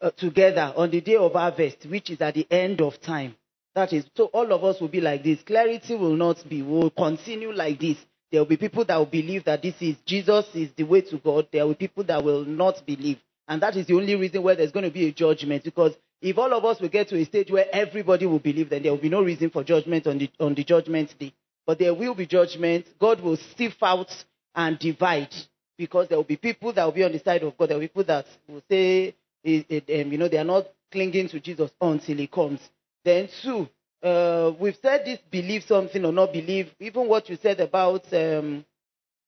uh, 0.00 0.10
together 0.10 0.72
on 0.76 0.90
the 0.90 1.00
day 1.00 1.16
of 1.16 1.32
harvest, 1.34 1.86
which 1.86 2.10
is 2.10 2.20
at 2.20 2.34
the 2.34 2.46
end 2.50 2.80
of 2.80 3.00
time." 3.00 3.36
That 3.76 3.92
is, 3.92 4.04
so 4.16 4.26
all 4.26 4.52
of 4.52 4.64
us 4.64 4.80
will 4.80 4.88
be 4.88 5.00
like 5.00 5.22
this. 5.24 5.42
Clarity 5.42 5.94
will 5.96 6.16
not 6.16 6.48
be. 6.48 6.62
We 6.62 6.78
will 6.78 6.90
continue 6.90 7.52
like 7.52 7.78
this. 7.80 7.98
There 8.32 8.40
will 8.40 8.48
be 8.48 8.56
people 8.56 8.84
that 8.86 8.96
will 8.96 9.06
believe 9.06 9.44
that 9.44 9.62
this 9.62 9.74
is 9.80 9.96
Jesus 10.04 10.46
is 10.54 10.70
the 10.76 10.84
way 10.84 11.02
to 11.02 11.18
God. 11.18 11.48
There 11.52 11.64
will 11.66 11.74
be 11.74 11.86
people 11.88 12.04
that 12.04 12.24
will 12.24 12.44
not 12.44 12.84
believe. 12.86 13.18
And 13.46 13.62
that 13.62 13.76
is 13.76 13.86
the 13.86 13.94
only 13.94 14.14
reason 14.16 14.42
why 14.42 14.54
there's 14.54 14.72
going 14.72 14.84
to 14.84 14.90
be 14.90 15.06
a 15.06 15.12
judgment. 15.12 15.64
Because 15.64 15.94
if 16.20 16.38
all 16.38 16.52
of 16.52 16.64
us 16.64 16.80
will 16.80 16.88
get 16.88 17.08
to 17.08 17.16
a 17.18 17.24
stage 17.24 17.50
where 17.50 17.66
everybody 17.72 18.26
will 18.26 18.38
believe, 18.38 18.70
then 18.70 18.82
there 18.82 18.92
will 18.92 19.00
be 19.00 19.08
no 19.08 19.22
reason 19.22 19.50
for 19.50 19.62
judgment 19.62 20.06
on 20.06 20.18
the, 20.18 20.30
on 20.40 20.54
the 20.54 20.64
judgment 20.64 21.14
day. 21.18 21.32
But 21.66 21.78
there 21.78 21.94
will 21.94 22.14
be 22.14 22.26
judgment. 22.26 22.86
God 22.98 23.20
will 23.20 23.36
sift 23.56 23.82
out 23.82 24.10
and 24.54 24.78
divide. 24.78 25.34
Because 25.76 26.08
there 26.08 26.16
will 26.16 26.24
be 26.24 26.36
people 26.36 26.72
that 26.72 26.84
will 26.84 26.92
be 26.92 27.04
on 27.04 27.12
the 27.12 27.18
side 27.18 27.42
of 27.42 27.56
God. 27.58 27.68
There 27.68 27.76
will 27.76 27.82
be 27.82 27.88
people 27.88 28.04
that 28.04 28.26
will 28.48 28.62
say, 28.70 29.14
it, 29.42 29.84
um, 29.90 30.12
you 30.12 30.18
know, 30.18 30.28
they 30.28 30.38
are 30.38 30.44
not 30.44 30.66
clinging 30.90 31.28
to 31.28 31.40
Jesus 31.40 31.70
until 31.80 32.16
he 32.16 32.26
comes. 32.26 32.60
Then, 33.04 33.28
two, 33.42 33.68
uh, 34.02 34.52
we've 34.58 34.78
said 34.80 35.04
this 35.04 35.18
believe 35.30 35.64
something 35.64 36.04
or 36.04 36.12
not 36.12 36.32
believe. 36.32 36.70
Even 36.78 37.08
what 37.08 37.28
you 37.28 37.36
said 37.42 37.60
about 37.60 38.04
um, 38.14 38.64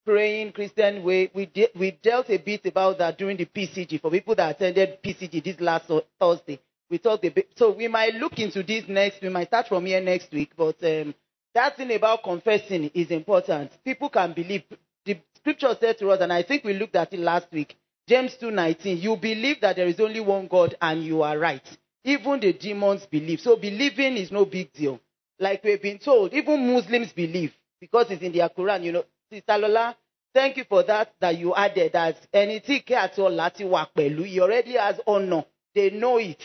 praying 0.06 0.52
Christian 0.52 1.02
way. 1.02 1.30
We, 1.34 1.46
de- 1.46 1.70
we 1.78 1.90
dealt 1.90 2.30
a 2.30 2.38
bit 2.38 2.64
about 2.64 2.98
that 2.98 3.18
during 3.18 3.36
the 3.36 3.44
PCG 3.44 4.00
for 4.00 4.10
people 4.10 4.34
that 4.36 4.56
attended 4.56 5.02
PCG 5.02 5.42
this 5.44 5.60
last 5.60 5.90
Thursday. 6.18 6.60
We 6.88 6.98
talked 6.98 7.24
a 7.24 7.30
bit. 7.30 7.50
So 7.56 7.72
we 7.72 7.88
might 7.88 8.14
look 8.14 8.38
into 8.38 8.62
this 8.62 8.84
next. 8.88 9.20
We 9.20 9.28
might 9.28 9.48
start 9.48 9.66
from 9.66 9.84
here 9.84 10.00
next 10.00 10.32
week. 10.32 10.52
But 10.56 10.82
um, 10.84 11.14
that 11.54 11.76
thing 11.76 11.92
about 11.92 12.22
confessing 12.22 12.90
is 12.94 13.10
important. 13.10 13.72
People 13.84 14.08
can 14.08 14.32
believe. 14.32 14.62
The 15.04 15.18
scripture 15.36 15.74
said 15.78 15.98
to 15.98 16.10
us, 16.10 16.20
and 16.20 16.32
I 16.32 16.44
think 16.44 16.62
we 16.64 16.74
looked 16.74 16.94
at 16.94 17.12
it 17.12 17.18
last 17.20 17.48
week. 17.52 17.76
James 18.08 18.36
2:19. 18.40 19.02
You 19.02 19.16
believe 19.16 19.60
that 19.62 19.74
there 19.74 19.88
is 19.88 19.98
only 19.98 20.20
one 20.20 20.46
God, 20.46 20.76
and 20.80 21.02
you 21.02 21.22
are 21.22 21.36
right. 21.36 21.66
Even 22.04 22.38
the 22.38 22.52
demons 22.52 23.04
believe. 23.06 23.40
So 23.40 23.56
believing 23.56 24.16
is 24.16 24.30
no 24.30 24.44
big 24.44 24.72
deal. 24.72 25.00
Like 25.40 25.64
we've 25.64 25.82
been 25.82 25.98
told, 25.98 26.32
even 26.32 26.72
Muslims 26.72 27.12
believe 27.12 27.52
because 27.80 28.06
it's 28.10 28.22
in 28.22 28.32
their 28.32 28.48
Quran. 28.48 28.84
You 28.84 28.92
know, 28.92 29.04
Sister 29.30 29.58
Lola, 29.58 29.96
thank 30.32 30.56
you 30.56 30.64
for 30.68 30.82
that, 30.84 31.12
that 31.20 31.36
you 31.36 31.54
added 31.54 31.92
that 31.92 32.16
anything 32.32 32.82
at 32.90 33.18
all 33.18 33.30
He 33.56 34.40
already 34.40 34.72
has 34.74 35.00
honor. 35.06 35.44
They 35.74 35.90
know 35.90 36.18
it. 36.18 36.42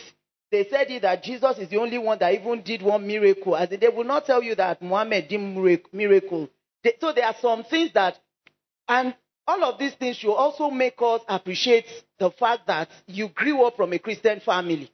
They 0.50 0.64
said 0.68 0.90
it 0.90 1.02
that 1.02 1.22
Jesus 1.22 1.58
is 1.58 1.68
the 1.70 1.78
only 1.78 1.96
one 1.98 2.18
that 2.18 2.34
even 2.34 2.62
did 2.62 2.82
one 2.82 3.06
miracle. 3.06 3.56
As 3.56 3.70
they 3.70 3.88
will 3.88 4.04
not 4.04 4.26
tell 4.26 4.42
you 4.42 4.54
that 4.56 4.82
Muhammad 4.82 5.28
did 5.28 5.40
miracle. 5.92 6.48
They, 6.84 6.94
so 7.00 7.12
there 7.12 7.24
are 7.26 7.36
some 7.40 7.64
things 7.64 7.92
that, 7.94 8.18
and 8.88 9.14
all 9.46 9.64
of 9.64 9.78
these 9.78 9.94
things 9.94 10.16
should 10.16 10.34
also 10.34 10.68
make 10.70 11.00
us 11.00 11.22
appreciate 11.28 11.86
the 12.18 12.30
fact 12.30 12.66
that 12.66 12.90
you 13.06 13.28
grew 13.28 13.64
up 13.64 13.76
from 13.76 13.92
a 13.92 13.98
Christian 13.98 14.40
family. 14.40 14.90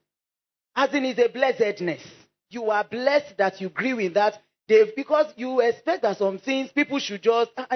As 0.77 0.95
in, 0.95 1.05
is 1.05 1.19
a 1.19 1.29
blessedness. 1.29 2.03
You 2.51 2.71
are 2.71 2.85
blessed 2.85 3.37
that 3.39 3.61
you 3.61 3.69
grew 3.69 3.99
in 3.99 4.13
that 4.13 4.41
They've, 4.69 4.95
because 4.95 5.33
you 5.37 5.61
expect 5.61 6.03
that 6.03 6.19
some 6.19 6.39
things 6.39 6.71
people 6.71 6.99
should 6.99 7.23
just, 7.23 7.51
uh, 7.57 7.67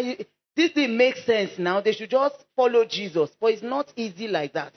this 0.54 0.72
thing 0.72 0.96
makes 0.96 1.24
sense 1.24 1.58
now. 1.58 1.80
They 1.80 1.92
should 1.92 2.10
just 2.10 2.36
follow 2.54 2.84
Jesus. 2.84 3.30
But 3.40 3.52
it's 3.54 3.62
not 3.62 3.90
easy 3.96 4.28
like 4.28 4.52
that. 4.52 4.74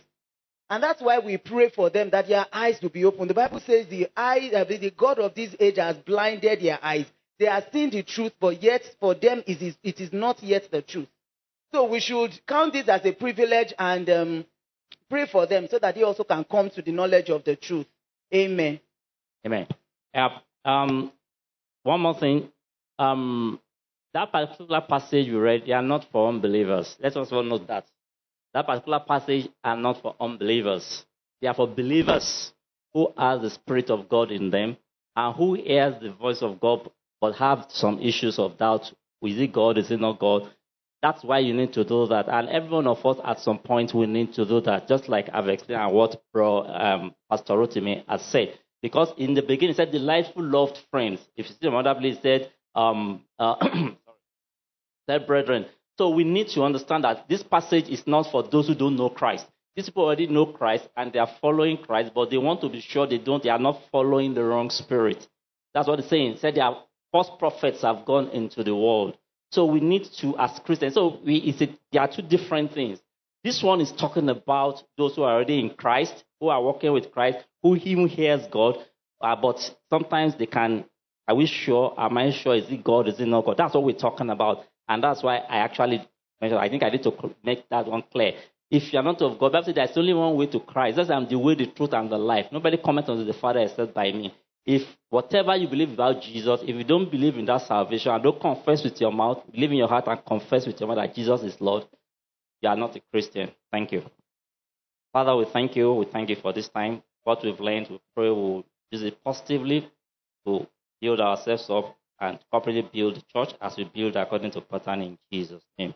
And 0.70 0.82
that's 0.82 1.02
why 1.02 1.20
we 1.20 1.38
pray 1.38 1.70
for 1.70 1.90
them 1.90 2.10
that 2.12 2.28
their 2.28 2.46
eyes 2.52 2.80
will 2.82 2.90
be 2.90 3.06
open. 3.06 3.28
The 3.28 3.34
Bible 3.34 3.60
says 3.60 3.88
the 3.88 4.08
eyes, 4.16 4.52
uh, 4.54 4.64
the 4.64 4.94
God 4.98 5.20
of 5.20 5.36
this 5.36 5.56
age 5.60 5.76
has 5.76 5.98
blinded 5.98 6.62
their 6.62 6.80
eyes. 6.82 7.06
They 7.38 7.48
are 7.48 7.64
seeing 7.72 7.90
the 7.90 8.02
truth, 8.02 8.32
but 8.40 8.64
yet 8.64 8.82
for 9.00 9.14
them 9.14 9.44
it 9.46 9.62
is, 9.62 9.76
it 9.84 10.00
is 10.00 10.14
not 10.14 10.42
yet 10.42 10.72
the 10.72 10.82
truth. 10.82 11.10
So 11.74 11.86
we 11.86 12.00
should 12.00 12.40
count 12.48 12.74
this 12.74 12.88
as 12.88 13.06
a 13.06 13.12
privilege 13.12 13.74
and 13.78 14.10
um, 14.10 14.46
pray 15.10 15.28
for 15.30 15.46
them 15.46 15.68
so 15.70 15.78
that 15.80 15.96
they 15.96 16.04
also 16.04 16.24
can 16.24 16.46
come 16.46 16.70
to 16.70 16.82
the 16.82 16.94
knowledge 16.94 17.30
of 17.30 17.44
the 17.44 17.58
truth. 17.58 17.88
Amen. 18.34 18.80
Amen. 19.46 19.68
Yeah, 20.14 20.30
um, 20.64 21.12
one 21.86 22.02
more 22.02 22.16
thing. 22.20 22.50
Um, 22.98 23.60
that 24.14 24.32
particular 24.32 24.82
passage 24.82 25.28
you 25.28 25.40
read, 25.40 25.64
they 25.66 25.74
are 25.74 25.82
not 25.82 26.06
for 26.12 26.30
unbelievers. 26.30 26.96
Let 27.00 27.16
us 27.16 27.32
all 27.32 27.44
note 27.44 27.68
that. 27.68 27.86
That 28.54 28.66
particular 28.66 29.02
passage 29.08 29.50
are 29.64 29.78
not 29.78 30.02
for 30.02 30.16
unbelievers. 30.20 31.06
They 31.42 31.48
are 31.48 31.54
for 31.54 31.68
believers 31.68 32.54
who 32.94 33.14
have 33.18 33.42
the 33.42 33.50
Spirit 33.50 33.90
of 33.92 34.10
God 34.10 34.32
in 34.32 34.50
them 34.50 34.78
and 35.16 35.36
who 35.36 35.54
hears 35.54 36.02
the 36.02 36.12
voice 36.12 36.42
of 36.42 36.60
God 36.60 36.90
but 37.22 37.36
have 37.36 37.68
some 37.70 38.00
issues 38.02 38.40
of 38.40 38.58
doubt. 38.58 38.92
Is 39.22 39.40
it 39.40 39.54
God? 39.54 39.78
Is 39.78 39.92
it 39.92 40.00
not 40.00 40.20
God? 40.20 40.50
That's 41.04 41.24
why 41.24 41.40
you 41.40 41.54
need 41.54 41.74
to 41.74 41.84
do 41.84 42.08
that. 42.08 42.28
And 42.30 42.50
every 42.50 42.70
one 42.70 42.88
of 42.88 43.06
us 43.06 43.18
at 43.24 43.40
some 43.40 43.60
point 43.60 43.94
we 43.94 44.08
need 44.08 44.34
to 44.34 44.46
do 44.46 44.60
that, 44.62 44.88
just 44.88 45.08
like 45.08 45.30
I've 45.32 45.50
explained 45.50 45.82
and 45.82 45.94
what 45.94 46.20
um, 46.34 47.14
Pastor 47.30 47.54
Rotimi 47.54 48.04
has 48.08 48.24
said. 48.24 48.58
Because 48.86 49.12
in 49.18 49.34
the 49.34 49.42
beginning, 49.42 49.72
it 49.72 49.78
said, 49.78 49.92
delightful, 49.92 50.44
loved 50.44 50.78
friends. 50.92 51.20
If 51.36 51.50
you 51.50 51.56
see 51.60 51.68
another 51.68 51.96
place, 52.00 52.18
it 52.18 52.22
said, 52.22 52.52
um, 52.76 53.24
uh, 53.40 53.56
said, 55.10 55.26
brethren. 55.26 55.66
So 55.98 56.12
we 56.12 56.24
need 56.24 56.50
to 56.50 56.62
understand 56.62 57.04
that 57.04 57.28
this 57.28 57.42
passage 57.42 57.90
is 57.90 58.06
not 58.06 58.28
for 58.32 58.44
those 58.44 58.68
who 58.68 58.76
don't 58.76 58.96
know 58.96 59.10
Christ. 59.10 59.48
These 59.76 59.88
people 59.88 60.04
already 60.04 60.28
know 60.28 60.46
Christ 60.46 60.88
and 60.96 61.12
they 61.12 61.18
are 61.18 61.32
following 61.42 61.78
Christ, 61.78 62.12
but 62.14 62.30
they 62.30 62.38
want 62.38 62.62
to 62.62 62.70
be 62.70 62.80
sure 62.80 63.08
they 63.08 63.18
don't, 63.18 63.42
they 63.42 63.50
are 63.50 63.58
not 63.58 63.82
following 63.92 64.36
the 64.36 64.44
wrong 64.44 64.70
spirit. 64.70 65.28
That's 65.74 65.88
what 65.88 65.98
it's 65.98 66.08
saying. 66.10 66.34
It 66.34 66.40
said 66.42 66.54
their 66.54 66.70
false 67.12 67.32
prophets 67.40 67.82
have 67.82 68.06
gone 68.06 68.28
into 68.30 68.64
the 68.64 68.76
world. 68.76 69.18
So 69.50 69.66
we 69.66 69.80
need 69.80 70.06
to, 70.20 70.38
as 70.38 70.60
Christians, 70.64 70.94
so 70.94 71.20
we, 71.26 71.38
it's 71.38 71.60
a, 71.60 71.76
there 71.92 72.04
are 72.04 72.08
two 72.08 72.22
different 72.22 72.72
things. 72.72 73.00
This 73.46 73.62
one 73.62 73.80
is 73.80 73.92
talking 73.92 74.28
about 74.28 74.82
those 74.98 75.16
who 75.16 75.22
are 75.22 75.36
already 75.36 75.60
in 75.60 75.70
Christ, 75.70 76.24
who 76.40 76.48
are 76.48 76.60
walking 76.60 76.92
with 76.92 77.12
Christ, 77.12 77.46
who 77.62 77.76
him 77.76 78.08
hears 78.08 78.42
God, 78.48 78.78
uh, 79.22 79.36
but 79.40 79.60
sometimes 79.88 80.34
they 80.36 80.48
can, 80.48 80.84
are 81.28 81.36
we 81.36 81.46
sure? 81.46 81.94
Am 81.96 82.18
I 82.18 82.32
sure? 82.32 82.56
Is 82.56 82.66
it 82.72 82.84
God? 82.84 83.08
Is 83.08 83.20
it 83.20 83.28
not 83.28 83.46
God? 83.46 83.58
That's 83.58 83.76
what 83.76 83.84
we're 83.84 83.94
talking 83.94 84.32
about. 84.32 84.66
And 84.88 85.04
that's 85.04 85.22
why 85.22 85.38
I 85.38 85.58
actually 85.58 85.98
mentioned, 86.42 86.60
I 86.60 86.70
think 86.70 86.82
I 86.82 86.90
need 86.90 87.04
to 87.04 87.36
make 87.44 87.70
that 87.70 87.86
one 87.86 88.04
clear. 88.12 88.32
If 88.72 88.92
you're 88.92 89.04
not 89.04 89.22
of 89.22 89.38
God, 89.38 89.52
Bible 89.52 89.66
says 89.66 89.76
there's 89.76 89.96
only 89.96 90.16
one 90.16 90.36
way 90.36 90.48
to 90.48 90.60
Christ. 90.60 90.98
That's 90.98 91.12
I'm 91.12 91.30
the 91.30 91.38
way, 91.38 91.54
the 91.54 91.68
truth, 91.68 91.94
and 91.94 92.12
the 92.12 92.18
life. 92.18 92.48
Nobody 92.52 92.78
comments 92.78 93.12
on 93.12 93.28
the 93.28 93.34
Father 93.34 93.60
except 93.60 93.94
by 93.94 94.12
me. 94.12 94.34
If 94.66 94.82
whatever 95.12 95.56
you 95.56 95.68
believe 95.68 95.92
about 95.92 96.20
Jesus, 96.24 96.62
if 96.64 96.76
you 96.76 96.84
don't 96.84 97.12
believe 97.12 97.38
in 97.38 97.46
that 97.46 97.62
salvation 97.62 98.12
and 98.12 98.24
don't 98.24 98.42
confess 98.42 98.84
with 98.84 99.00
your 99.00 99.12
mouth, 99.12 99.44
believe 99.52 99.70
in 99.70 99.78
your 99.78 99.88
heart 99.88 100.08
and 100.08 100.26
confess 100.26 100.66
with 100.66 100.80
your 100.80 100.90
mouth 100.90 100.98
that 100.98 101.14
Jesus 101.14 101.44
is 101.44 101.62
Lord, 101.62 101.86
you 102.62 102.70
are 102.70 102.76
not 102.76 102.96
a 102.96 103.02
Christian. 103.12 103.52
Thank 103.72 103.92
you. 103.92 104.04
Father, 105.14 105.36
we 105.36 105.46
thank 105.46 105.76
you. 105.76 105.94
We 105.94 106.06
thank 106.06 106.30
you 106.30 106.36
for 106.36 106.54
this 106.54 106.70
time. 106.70 107.02
What 107.24 107.44
we've 107.44 107.60
learned, 107.60 107.88
we 107.90 108.00
pray 108.16 108.30
we'll 108.30 108.66
use 108.92 109.04
it 109.04 109.24
positively 109.24 109.90
to 110.46 110.68
build 111.02 111.20
ourselves 111.20 111.70
up 111.70 111.98
and 112.20 112.40
corporately 112.54 112.92
build 112.92 113.16
the 113.16 113.24
church 113.34 113.56
as 113.62 113.78
we 113.78 113.86
build 113.86 114.16
according 114.16 114.52
to 114.52 114.62
pattern 114.62 115.02
in 115.02 115.18
Jesus' 115.32 115.64
name. 115.78 115.94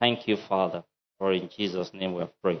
Thank 0.00 0.26
you, 0.28 0.36
Father, 0.36 0.84
for 1.18 1.32
in 1.32 1.48
Jesus' 1.48 1.92
name 1.94 2.14
we 2.14 2.20
have 2.20 2.42
prayed. 2.42 2.60